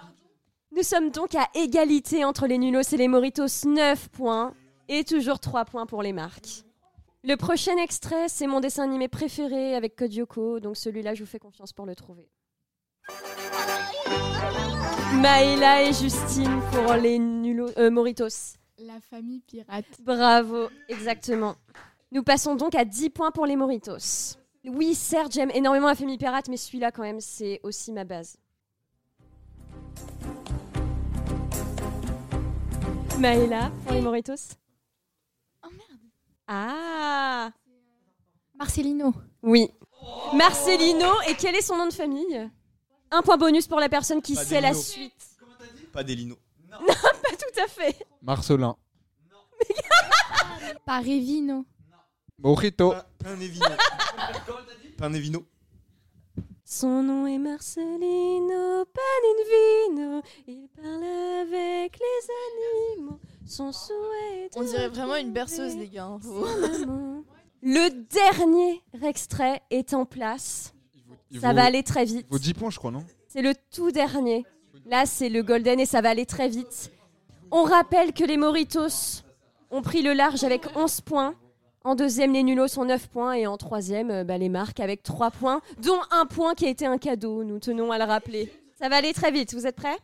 Nous 0.76 0.84
sommes 0.84 1.10
donc 1.12 1.36
à 1.36 1.48
égalité 1.56 2.24
entre 2.24 2.48
les 2.48 2.58
nulos 2.58 2.82
et 2.94 2.98
les 2.98 3.08
moritos, 3.10 3.66
9 3.66 4.08
points, 4.10 4.54
et 4.88 5.04
toujours 5.04 5.40
3 5.40 5.66
points 5.66 5.86
pour 5.86 6.04
les 6.04 6.14
marques. 6.14 6.64
Le 7.24 7.36
prochain 7.36 7.76
extrait, 7.78 8.30
c'est 8.30 8.48
mon 8.48 8.62
dessin 8.62 8.84
animé 8.84 9.10
préféré 9.10 9.76
avec 9.76 9.96
Code 9.98 10.14
Yoko, 10.14 10.60
donc 10.62 10.78
celui-là, 10.78 11.16
je 11.16 11.24
vous 11.24 11.30
fais 11.30 11.40
confiance 11.40 11.74
pour 11.74 11.86
le 11.86 11.96
trouver. 11.96 12.30
Maëla 15.16 15.84
et 15.84 15.94
Justine 15.94 16.62
pour 16.72 16.94
les 16.94 17.20
nulos, 17.20 17.72
euh, 17.78 17.90
moritos. 17.92 18.56
La 18.82 19.02
famille 19.02 19.42
pirate. 19.42 19.86
Bravo, 20.02 20.70
exactement. 20.88 21.56
Nous 22.12 22.24
passons 22.24 22.56
donc 22.56 22.76
à 22.76 22.86
10 22.86 23.10
points 23.10 23.32
pour 23.32 23.46
les 23.46 23.58
Moritos. 23.58 24.38
Oui, 24.64 24.96
certes, 24.96 25.34
j'aime 25.34 25.52
énormément 25.54 25.88
la 25.88 25.96
famille 25.96 26.18
pirate, 26.18 26.48
mais 26.48 26.56
celui-là, 26.56 26.92
quand 26.92 27.02
même, 27.02 27.20
c'est 27.20 27.60
aussi 27.64 27.92
ma 27.92 28.06
base. 28.06 28.38
Maëla, 33.18 33.70
pour 33.84 33.92
les 33.92 34.02
Moritos 34.02 34.56
Oh 35.62 35.70
merde. 35.72 36.00
Ah 36.48 37.52
Marcelino. 38.58 39.14
Oui. 39.44 39.70
Marcelino, 40.34 41.10
et 41.28 41.36
quel 41.36 41.56
est 41.56 41.62
son 41.62 41.76
nom 41.76 41.88
de 41.88 41.94
famille? 41.94 42.50
Un 43.12 43.22
point 43.24 43.36
bonus 43.36 43.68
pour 43.68 43.82
la 43.82 43.90
personne 43.90 44.22
qui 44.22 44.36
sait 44.36 44.62
la 44.62 44.74
suite. 44.74 45.14
Pas 45.92 46.04
d'Elino. 46.04 46.36
Non, 46.36 46.36
pas 46.36 46.38
tout 46.38 46.49
à 47.60 47.68
fait. 47.68 47.96
Marcelin. 48.22 48.76
Parevino. 50.86 51.66
Mojito. 52.38 52.94
Pain 53.20 53.36
Nevino. 53.36 53.66
Pain 54.98 55.10
Nevino. 55.10 55.46
Son 56.64 57.02
nom 57.04 57.26
est 57.26 57.40
Marcelino 57.40 58.86
Paninvino. 58.86 60.22
Il 60.48 60.68
parle 60.76 61.04
avec 61.04 61.98
les 62.00 62.96
animaux. 62.96 63.20
Son 63.46 63.72
souhait. 63.72 64.46
est 64.46 64.50
On 64.56 64.64
dirait 64.64 64.88
vraiment 64.88 65.16
une 65.16 65.34
berceuse, 65.34 65.76
les 65.76 65.90
gars. 65.90 66.06
hein. 66.06 66.20
son 66.22 66.44
amour. 66.84 67.24
Le 67.62 67.90
dernier 68.06 68.82
extrait 69.04 69.62
est 69.70 69.94
en 69.94 70.06
place. 70.06 70.74
Il 71.32 71.42
Ça 71.42 71.50
vaut- 71.50 71.56
va 71.56 71.66
aller 71.66 71.84
très 71.84 72.06
vite. 72.06 72.26
Il 72.30 72.32
vaut 72.32 72.40
10 72.40 72.54
points, 72.54 72.70
je 72.70 72.78
crois, 72.78 72.92
non? 72.92 73.04
C'est 73.28 73.42
le 73.42 73.54
tout 73.72 73.92
dernier. 73.92 74.46
Là, 74.86 75.06
c'est 75.06 75.28
le 75.30 75.44
golden 75.44 75.80
et 75.80 75.86
ça 75.86 76.02
va 76.02 76.10
aller 76.12 76.26
très 76.26 76.48
vite. 76.48 76.92
On 77.52 77.64
rappelle 77.64 78.14
que 78.14 78.24
les 78.24 78.38
Moritos 78.38 79.24
ont 79.72 79.82
pris 79.82 80.02
le 80.02 80.14
large 80.14 80.44
avec 80.44 80.66
11 80.76 81.02
points. 81.02 81.36
En 81.84 81.96
deuxième, 81.96 82.34
les 82.34 82.44
Nulos 82.44 82.78
ont 82.78 82.86
9 82.86 83.08
points. 83.08 83.34
Et 83.34 83.48
en 83.48 83.58
troisième, 83.58 84.12
euh, 84.12 84.24
bah, 84.24 84.38
les 84.38 84.50
marques 84.50 84.80
avec 84.80 85.02
3 85.02 85.32
points, 85.32 85.62
dont 85.80 86.00
un 86.12 86.26
point 86.26 86.54
qui 86.54 86.66
a 86.66 86.70
été 86.70 86.86
un 86.86 86.98
cadeau. 86.98 87.44
Nous 87.44 87.60
tenons 87.60 87.92
à 87.92 87.98
le 87.98 88.04
rappeler. 88.04 88.54
Ça 88.78 88.90
va 88.90 88.98
aller 88.98 89.14
très 89.14 89.32
vite. 89.32 89.54
Vous 89.54 89.66
êtes 89.66 89.76
prêts? 89.76 89.98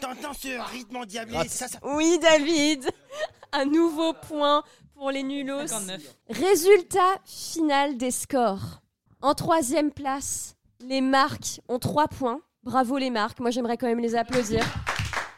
T'entends 0.00 0.34
ce 0.34 0.60
rythme 0.72 0.96
endiablé 0.96 1.36
ça, 1.46 1.68
ça... 1.68 1.78
Oui, 1.82 2.18
David. 2.20 2.90
Un 3.52 3.64
nouveau 3.64 4.12
point 4.12 4.64
pour 4.94 5.10
les 5.10 5.22
Nulos. 5.22 5.68
59. 5.68 6.02
Résultat 6.30 7.18
final 7.24 7.96
des 7.96 8.10
scores. 8.10 8.82
En 9.20 9.34
troisième 9.34 9.92
place, 9.92 10.56
les 10.80 11.00
marques 11.00 11.60
ont 11.68 11.78
3 11.78 12.08
points. 12.08 12.40
Bravo 12.64 12.98
les 12.98 13.10
marques. 13.10 13.38
Moi, 13.38 13.50
j'aimerais 13.50 13.76
quand 13.76 13.86
même 13.86 14.00
les 14.00 14.16
applaudir. 14.16 14.64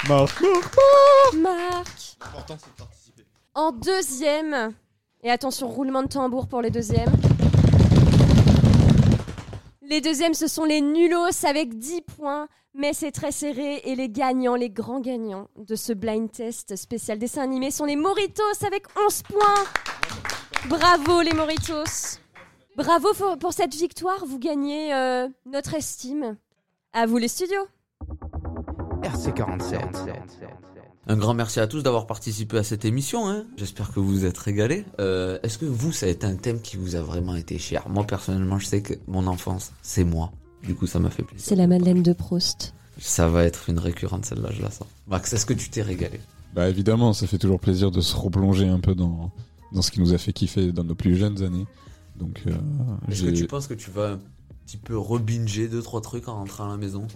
Marc. 0.08 0.42
Marc. 1.34 2.16
L'important, 2.20 2.58
c'est 2.58 2.70
de 2.70 2.76
participer. 2.76 3.24
En 3.54 3.72
deuxième, 3.72 4.74
et 5.22 5.30
attention, 5.30 5.68
roulement 5.68 6.02
de 6.02 6.08
tambour 6.08 6.46
pour 6.46 6.60
les 6.60 6.70
deuxièmes. 6.70 7.12
Les 9.82 10.00
deuxièmes, 10.00 10.34
ce 10.34 10.46
sont 10.46 10.64
les 10.64 10.80
nulos 10.80 11.44
avec 11.44 11.78
10 11.78 12.02
points, 12.02 12.48
mais 12.74 12.92
c'est 12.92 13.12
très 13.12 13.32
serré. 13.32 13.76
Et 13.84 13.94
les 13.94 14.10
gagnants, 14.10 14.56
les 14.56 14.70
grands 14.70 15.00
gagnants 15.00 15.48
de 15.56 15.74
ce 15.74 15.92
blind 15.92 16.30
test 16.30 16.76
spécial 16.76 17.18
dessin 17.18 17.42
animé 17.42 17.70
sont 17.70 17.84
les 17.84 17.96
Moritos 17.96 18.64
avec 18.66 18.84
11 19.06 19.22
points. 19.22 19.64
Bravo 20.68 21.22
les 21.22 21.32
Moritos. 21.32 22.18
Bravo 22.76 23.14
pour, 23.14 23.38
pour 23.38 23.52
cette 23.52 23.74
victoire, 23.74 24.26
vous 24.26 24.38
gagnez 24.38 24.92
euh, 24.92 25.28
notre 25.46 25.74
estime. 25.74 26.36
À 26.92 27.06
vous 27.06 27.16
les 27.16 27.28
studios. 27.28 27.66
RC47. 29.04 29.78
Un 31.06 31.16
grand 31.16 31.34
merci 31.34 31.60
à 31.60 31.66
tous 31.66 31.82
d'avoir 31.82 32.06
participé 32.06 32.56
à 32.56 32.62
cette 32.62 32.84
émission. 32.86 33.28
hein. 33.28 33.44
J'espère 33.58 33.92
que 33.92 34.00
vous 34.00 34.08
vous 34.08 34.24
êtes 34.24 34.38
régalés. 34.38 34.86
Euh, 35.00 35.38
Est-ce 35.42 35.58
que 35.58 35.66
vous, 35.66 35.92
ça 35.92 36.06
a 36.06 36.08
été 36.08 36.26
un 36.26 36.36
thème 36.36 36.60
qui 36.62 36.78
vous 36.78 36.94
a 36.96 37.02
vraiment 37.02 37.36
été 37.36 37.58
cher? 37.58 37.88
Moi, 37.90 38.06
personnellement, 38.06 38.58
je 38.58 38.66
sais 38.66 38.80
que 38.82 38.94
mon 39.06 39.26
enfance, 39.26 39.72
c'est 39.82 40.04
moi. 40.04 40.32
Du 40.62 40.74
coup, 40.74 40.86
ça 40.86 40.98
m'a 40.98 41.10
fait 41.10 41.22
plaisir. 41.22 41.44
C'est 41.46 41.56
la 41.56 41.66
Madeleine 41.66 42.02
de 42.02 42.14
Proust. 42.14 42.72
Ça 42.98 43.28
va 43.28 43.44
être 43.44 43.68
une 43.68 43.78
récurrente, 43.78 44.24
celle-là, 44.24 44.48
je 44.52 44.62
la 44.62 44.70
sens. 44.70 44.86
Max, 45.06 45.32
est-ce 45.34 45.44
que 45.44 45.52
tu 45.52 45.68
t'es 45.68 45.82
régalé? 45.82 46.20
Bah 46.54 46.68
évidemment, 46.70 47.12
ça 47.12 47.26
fait 47.26 47.38
toujours 47.38 47.60
plaisir 47.60 47.90
de 47.90 48.00
se 48.00 48.16
replonger 48.16 48.68
un 48.68 48.78
peu 48.80 48.94
dans, 48.94 49.32
dans 49.72 49.82
ce 49.82 49.90
qui 49.90 50.00
nous 50.00 50.14
a 50.14 50.18
fait 50.18 50.32
kiffer 50.32 50.72
dans 50.72 50.84
nos 50.84 50.94
plus 50.94 51.16
jeunes 51.16 51.42
années. 51.42 51.66
Donc, 52.16 52.42
euh, 52.46 52.52
Est-ce 53.10 53.24
que 53.24 53.30
tu 53.30 53.46
penses 53.46 53.66
que 53.66 53.74
tu 53.74 53.90
vas 53.90 54.12
un 54.12 54.18
petit 54.64 54.76
peu 54.78 54.96
rebinger 54.96 55.68
deux, 55.68 55.82
trois 55.82 56.00
trucs 56.00 56.28
en 56.28 56.36
rentrant 56.36 56.66
à 56.66 56.68
la 56.68 56.76
maison? 56.78 57.06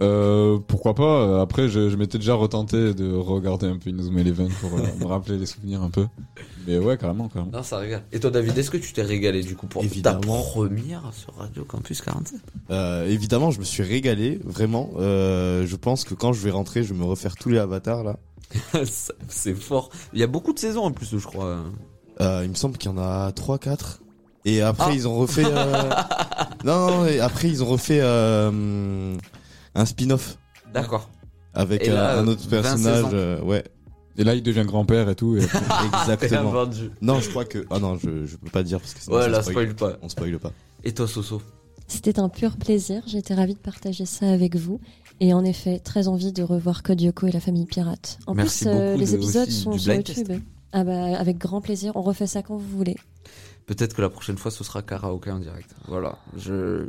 Euh, 0.00 0.58
pourquoi 0.66 0.94
pas 0.94 1.40
Après, 1.40 1.68
je, 1.68 1.88
je 1.90 1.96
m'étais 1.96 2.18
déjà 2.18 2.34
retenté 2.34 2.94
de 2.94 3.12
regarder 3.14 3.66
un 3.66 3.78
peu 3.78 3.90
Inazuma 3.90 4.20
Eleven 4.20 4.48
pour 4.60 4.78
euh, 4.78 4.82
me 5.00 5.06
rappeler 5.06 5.38
les 5.38 5.46
souvenirs 5.46 5.82
un 5.82 5.90
peu. 5.90 6.06
Mais 6.66 6.78
ouais, 6.78 6.96
carrément, 6.96 7.28
carrément. 7.28 7.50
Non, 7.52 7.62
ça 7.64 7.78
régale. 7.78 8.04
Et 8.12 8.20
toi, 8.20 8.30
David, 8.30 8.56
est-ce 8.56 8.70
que 8.70 8.76
tu 8.76 8.92
t'es 8.92 9.02
régalé 9.02 9.42
du 9.42 9.56
coup 9.56 9.66
pour 9.66 9.82
Évidemment. 9.82 10.20
ta 10.20 10.28
première 10.50 11.02
sur 11.12 11.34
Radio 11.36 11.64
Campus 11.64 12.00
47 12.02 12.38
Euh, 12.70 13.06
évidemment, 13.08 13.50
je 13.50 13.58
me 13.58 13.64
suis 13.64 13.82
régalé, 13.82 14.38
vraiment. 14.44 14.90
Euh, 14.98 15.66
je 15.66 15.76
pense 15.76 16.04
que 16.04 16.14
quand 16.14 16.32
je 16.32 16.40
vais 16.42 16.50
rentrer, 16.50 16.82
je 16.84 16.92
vais 16.94 16.98
me 17.00 17.04
refaire 17.04 17.34
tous 17.34 17.48
les 17.48 17.58
avatars 17.58 18.04
là. 18.04 18.16
C'est 19.28 19.54
fort. 19.54 19.90
Il 20.12 20.20
y 20.20 20.22
a 20.22 20.26
beaucoup 20.26 20.52
de 20.52 20.58
saisons 20.58 20.84
en 20.84 20.92
plus, 20.92 21.08
je 21.18 21.26
crois. 21.26 21.58
Euh, 22.20 22.40
il 22.44 22.50
me 22.50 22.54
semble 22.54 22.78
qu'il 22.78 22.90
y 22.90 22.94
en 22.94 22.98
a 22.98 23.30
3-4. 23.32 23.98
Et 24.44 24.62
après, 24.62 24.90
Ah. 24.90 24.94
ils 24.94 25.06
ont 25.08 25.16
refait. 25.16 25.44
euh, 25.44 25.82
non, 26.64 26.86
non, 26.90 27.06
et 27.06 27.20
après, 27.20 27.48
ils 27.48 27.62
ont 27.62 27.66
refait 27.66 28.00
euh, 28.00 29.14
un 29.80 29.86
spin-off. 29.86 30.38
D'accord. 30.72 31.08
Avec 31.54 31.86
là, 31.86 32.18
un 32.18 32.26
autre 32.28 32.42
20 32.48 32.48
personnage. 32.62 33.04
euh, 33.12 33.40
ouais. 33.42 33.64
Et 34.16 34.24
là, 34.24 34.34
il 34.34 34.42
devient 34.42 34.64
grand-père 34.66 35.08
et 35.08 35.14
tout. 35.14 35.36
et- 35.36 35.40
Exactement. 36.02 36.52
Non, 37.00 37.20
je 37.20 37.30
crois 37.30 37.44
que. 37.44 37.64
Ah 37.70 37.78
non, 37.78 37.96
je, 37.96 38.26
je 38.26 38.36
peux 38.36 38.50
pas 38.50 38.62
dire 38.62 38.80
parce 38.80 38.94
que 38.94 39.00
sinon 39.00 39.16
Ouais, 39.16 39.28
là, 39.28 39.42
spoil 39.42 39.74
pas. 39.74 39.96
On 40.02 40.08
spoil 40.08 40.38
pas. 40.38 40.52
Et 40.84 40.92
toi, 40.92 41.06
Soso 41.08 41.40
C'était 41.86 42.18
un 42.18 42.28
pur 42.28 42.56
plaisir. 42.56 43.02
J'étais 43.06 43.34
ravie 43.34 43.54
de 43.54 43.58
partager 43.60 44.06
ça 44.06 44.28
avec 44.30 44.56
vous. 44.56 44.80
Et 45.20 45.32
en 45.34 45.44
effet, 45.44 45.78
très 45.80 46.06
envie 46.06 46.32
de 46.32 46.42
revoir 46.42 46.82
Code 46.82 47.00
Yoko 47.00 47.26
et 47.26 47.32
la 47.32 47.40
famille 47.40 47.66
pirate. 47.66 48.18
En 48.26 48.34
Merci 48.34 48.64
plus, 48.66 48.70
euh, 48.72 48.88
beaucoup 48.94 49.00
les 49.00 49.06
de- 49.10 49.16
épisodes 49.16 49.48
aussi 49.48 49.60
sont 49.62 49.78
sur 49.78 49.94
YouTube. 49.94 50.26
test. 50.28 50.40
Ah 50.72 50.84
bah, 50.84 51.18
avec 51.18 51.38
grand 51.38 51.60
plaisir. 51.60 51.92
On 51.96 52.02
refait 52.02 52.26
ça 52.26 52.42
quand 52.42 52.56
vous 52.56 52.76
voulez. 52.76 52.96
Peut-être 53.68 53.94
que 53.94 54.00
la 54.00 54.08
prochaine 54.08 54.38
fois, 54.38 54.50
ce 54.50 54.64
sera 54.64 54.80
karaoké 54.80 55.30
en 55.30 55.38
direct. 55.38 55.74
Voilà, 55.88 56.16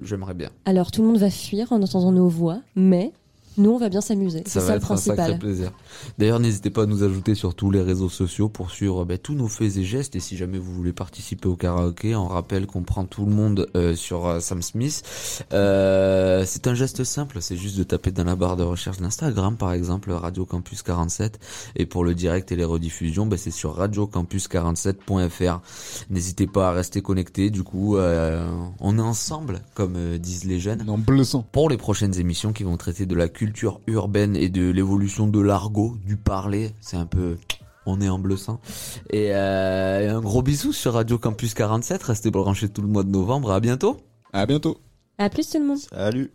j'aimerais 0.01 0.33
bien. 0.33 0.49
Alors, 0.63 0.91
tout 0.91 1.01
le 1.01 1.09
monde 1.09 1.17
va 1.17 1.29
fuir 1.29 1.73
en 1.73 1.81
entendant 1.81 2.13
nos 2.13 2.29
voix, 2.29 2.61
mais 2.73 3.11
nous, 3.57 3.71
on 3.71 3.77
va 3.77 3.89
bien 3.89 4.01
s'amuser. 4.01 4.43
C'est 4.45 4.59
Ça 4.59 4.71
le 4.71 4.77
être 4.77 4.91
un 4.91 4.97
sacré 4.97 5.15
principal. 5.15 5.39
plaisir. 5.39 5.71
D'ailleurs, 6.17 6.39
n'hésitez 6.39 6.69
pas 6.69 6.83
à 6.83 6.85
nous 6.85 7.03
ajouter 7.03 7.35
sur 7.35 7.55
tous 7.55 7.71
les 7.71 7.81
réseaux 7.81 8.09
sociaux 8.09 8.49
pour 8.49 8.71
suivre 8.71 9.05
ben, 9.05 9.17
tous 9.17 9.33
nos 9.33 9.47
faits 9.47 9.77
et 9.77 9.83
gestes. 9.83 10.15
Et 10.15 10.19
si 10.19 10.37
jamais 10.37 10.57
vous 10.57 10.73
voulez 10.73 10.93
participer 10.93 11.47
au 11.47 11.55
karaoké, 11.55 12.15
on 12.15 12.27
rappelle 12.27 12.67
qu'on 12.67 12.83
prend 12.83 13.05
tout 13.05 13.25
le 13.25 13.31
monde 13.31 13.67
euh, 13.75 13.95
sur 13.95 14.25
euh, 14.27 14.39
Sam 14.39 14.61
Smith. 14.61 15.03
Euh, 15.53 16.43
c'est 16.45 16.67
un 16.67 16.73
geste 16.73 17.03
simple, 17.03 17.41
c'est 17.41 17.57
juste 17.57 17.77
de 17.77 17.83
taper 17.83 18.11
dans 18.11 18.23
la 18.23 18.35
barre 18.35 18.57
de 18.57 18.63
recherche 18.63 18.99
d'Instagram, 18.99 19.57
par 19.57 19.73
exemple, 19.73 20.11
Radio 20.11 20.45
Campus 20.45 20.81
47. 20.83 21.39
Et 21.75 21.85
pour 21.85 22.03
le 22.03 22.15
direct 22.15 22.51
et 22.51 22.55
les 22.55 22.65
rediffusions, 22.65 23.25
ben, 23.25 23.37
c'est 23.37 23.51
sur 23.51 23.77
radiocampus47.fr. 23.77 25.59
N'hésitez 26.09 26.47
pas 26.47 26.69
à 26.69 26.71
rester 26.71 27.01
connectés. 27.01 27.49
Du 27.49 27.63
coup, 27.63 27.97
euh, 27.97 28.47
on 28.79 28.97
est 28.97 29.01
ensemble, 29.01 29.61
comme 29.73 29.93
euh, 29.95 30.17
disent 30.17 30.45
les 30.45 30.59
jeunes. 30.59 30.87
En 30.89 30.97
bleu 30.97 31.23
sang. 31.23 31.45
Pour 31.51 31.69
les 31.69 31.77
prochaines 31.77 32.19
émissions 32.19 32.53
qui 32.53 32.63
vont 32.63 32.77
traiter 32.77 33.05
de 33.05 33.15
la 33.15 33.27
culture 33.39 33.79
urbaine 33.87 34.35
et 34.35 34.49
de 34.49 34.69
l'évolution 34.69 35.25
de 35.25 35.39
l'argot, 35.39 35.95
du 36.05 36.17
parler, 36.17 36.71
c'est 36.81 36.97
un 36.97 37.05
peu 37.05 37.37
on 37.85 38.01
est 38.01 38.09
en 38.09 38.19
bleu 38.19 38.35
sang. 38.35 38.59
Et 39.11 39.33
euh, 39.33 40.17
un 40.17 40.19
gros 40.19 40.41
bisou 40.41 40.73
sur 40.73 40.93
Radio 40.93 41.17
Campus 41.17 41.53
47. 41.53 42.03
Restez 42.03 42.31
branchés 42.31 42.67
tout 42.67 42.81
le 42.81 42.89
mois 42.89 43.03
de 43.03 43.09
novembre. 43.09 43.51
À 43.53 43.61
bientôt. 43.61 43.95
À 44.33 44.45
bientôt. 44.45 44.77
À 45.17 45.29
plus 45.29 45.49
tout 45.49 45.57
le 45.57 45.65
monde. 45.65 45.77
Salut. 45.77 46.31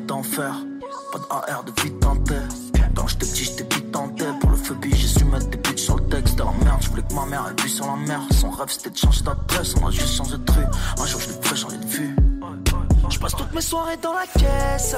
Vite. 0.00 0.42
Pas 1.12 1.18
de 1.18 1.52
AR 1.52 1.64
de 1.64 1.72
vite. 1.82 1.94
Quand 2.94 3.06
j'étais 3.06 3.26
petit, 3.26 3.44
j'étais 3.44 3.74
vite. 3.74 3.90
Pour 4.40 4.50
le 4.50 4.56
feu 4.56 4.76
j'ai 4.82 5.06
su 5.06 5.24
mettre 5.24 5.48
des 5.48 5.58
buts 5.58 5.76
sur 5.76 5.96
le 5.96 6.04
texte. 6.08 6.36
De 6.36 6.44
la 6.44 6.52
merde, 6.64 6.80
j'voulais 6.80 7.02
que 7.02 7.14
ma 7.14 7.26
mère, 7.26 7.44
elle 7.48 7.62
vit 7.62 7.70
sur 7.70 7.86
la 7.86 7.96
mer. 7.96 8.20
Son 8.30 8.50
rêve 8.50 8.68
c'était 8.68 8.90
de 8.90 8.96
changer 8.96 9.22
d'adresse, 9.22 9.74
on 9.80 9.86
a 9.86 9.90
juste 9.90 10.14
changé 10.16 10.36
de 10.38 10.52
rue. 10.52 10.66
Un 10.98 11.06
jour 11.06 11.20
je 11.20 11.28
l'ai 11.28 11.34
fait 11.42 11.56
changer 11.56 11.76
de 11.76 11.86
vue. 11.86 12.16
Je 13.08 13.18
passe 13.18 13.34
toutes 13.34 13.52
mes 13.52 13.60
soirées 13.60 13.96
dans 14.02 14.14
la 14.14 14.26
caisse, 14.26 14.94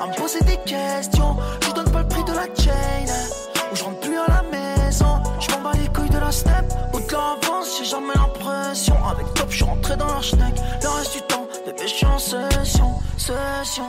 à 0.00 0.06
me 0.06 0.14
poser 0.16 0.40
des 0.40 0.56
questions. 0.64 1.36
Je 1.62 1.72
donne 1.72 1.90
pas 1.90 2.02
le 2.02 2.08
prix 2.08 2.24
de 2.24 2.32
la 2.32 2.46
chain, 2.46 3.06
ou 3.72 3.76
je 3.76 3.84
rentre 3.84 4.00
plus 4.00 4.18
à 4.18 4.26
la 4.28 4.42
maison. 4.42 5.22
Je 5.38 5.48
bats 5.62 5.72
les 5.80 5.88
couilles 5.88 6.10
de 6.10 6.18
la 6.18 6.32
step, 6.32 6.64
ou 6.92 6.98
de 6.98 7.12
l'avance, 7.12 7.78
j'ai 7.78 7.84
jamais 7.84 8.14
l'impression. 8.14 8.96
Avec 9.06 9.32
top, 9.34 9.46
je 9.50 9.56
suis 9.56 9.64
rentré 9.64 9.96
dans 9.96 10.06
leur. 10.06 10.20
Le 10.20 10.88
reste 10.88 11.12
du 11.14 11.22
temps, 11.22 11.46
bébé, 11.64 11.82
je 11.82 11.94
suis 11.94 12.06
en 12.06 12.18
session, 12.18 12.94
session. 13.16 13.86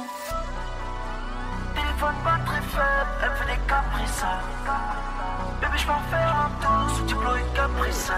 Téléphone 1.98 2.24
batterie 2.24 2.62
faible, 2.62 3.10
elle 3.24 3.32
fait 3.32 3.56
des 3.56 3.68
caprices. 3.68 4.24
Bébé, 5.60 5.78
je 5.78 5.86
peux 5.88 5.92
en 5.92 6.02
faire 6.12 6.36
un 6.46 6.52
tour 6.62 6.96
sous 6.96 7.04
diplôme 7.06 7.38
et 7.40 7.56
caprice. 7.56 8.12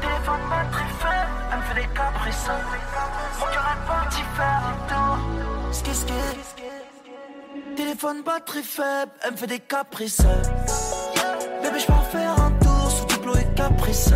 Téléphone 0.00 0.40
batterie 0.50 0.92
faible, 0.98 1.30
elle 1.52 1.58
me 1.58 1.62
fait 1.62 1.74
des 1.80 1.94
caprices. 1.94 2.48
Mon 3.38 3.46
cœur 3.46 3.66
est 3.72 3.86
parti 3.86 4.22
faire 4.34 4.62
un 4.66 4.76
tour. 4.88 5.72
Ski, 5.72 5.94
ski. 5.94 6.12
Téléphone 7.76 8.22
batterie 8.24 8.64
faible, 8.64 9.12
elle 9.22 9.30
me 9.30 9.36
fait 9.36 9.46
des 9.46 9.60
caprices. 9.60 10.22
Bébé, 11.62 11.78
je 11.78 11.86
peux 11.86 11.92
en 11.92 12.02
faire 12.02 12.40
un 12.40 12.50
tour 12.50 12.90
sous 12.90 13.04
diplôme 13.04 13.38
et 13.38 13.54
caprice. 13.54 14.10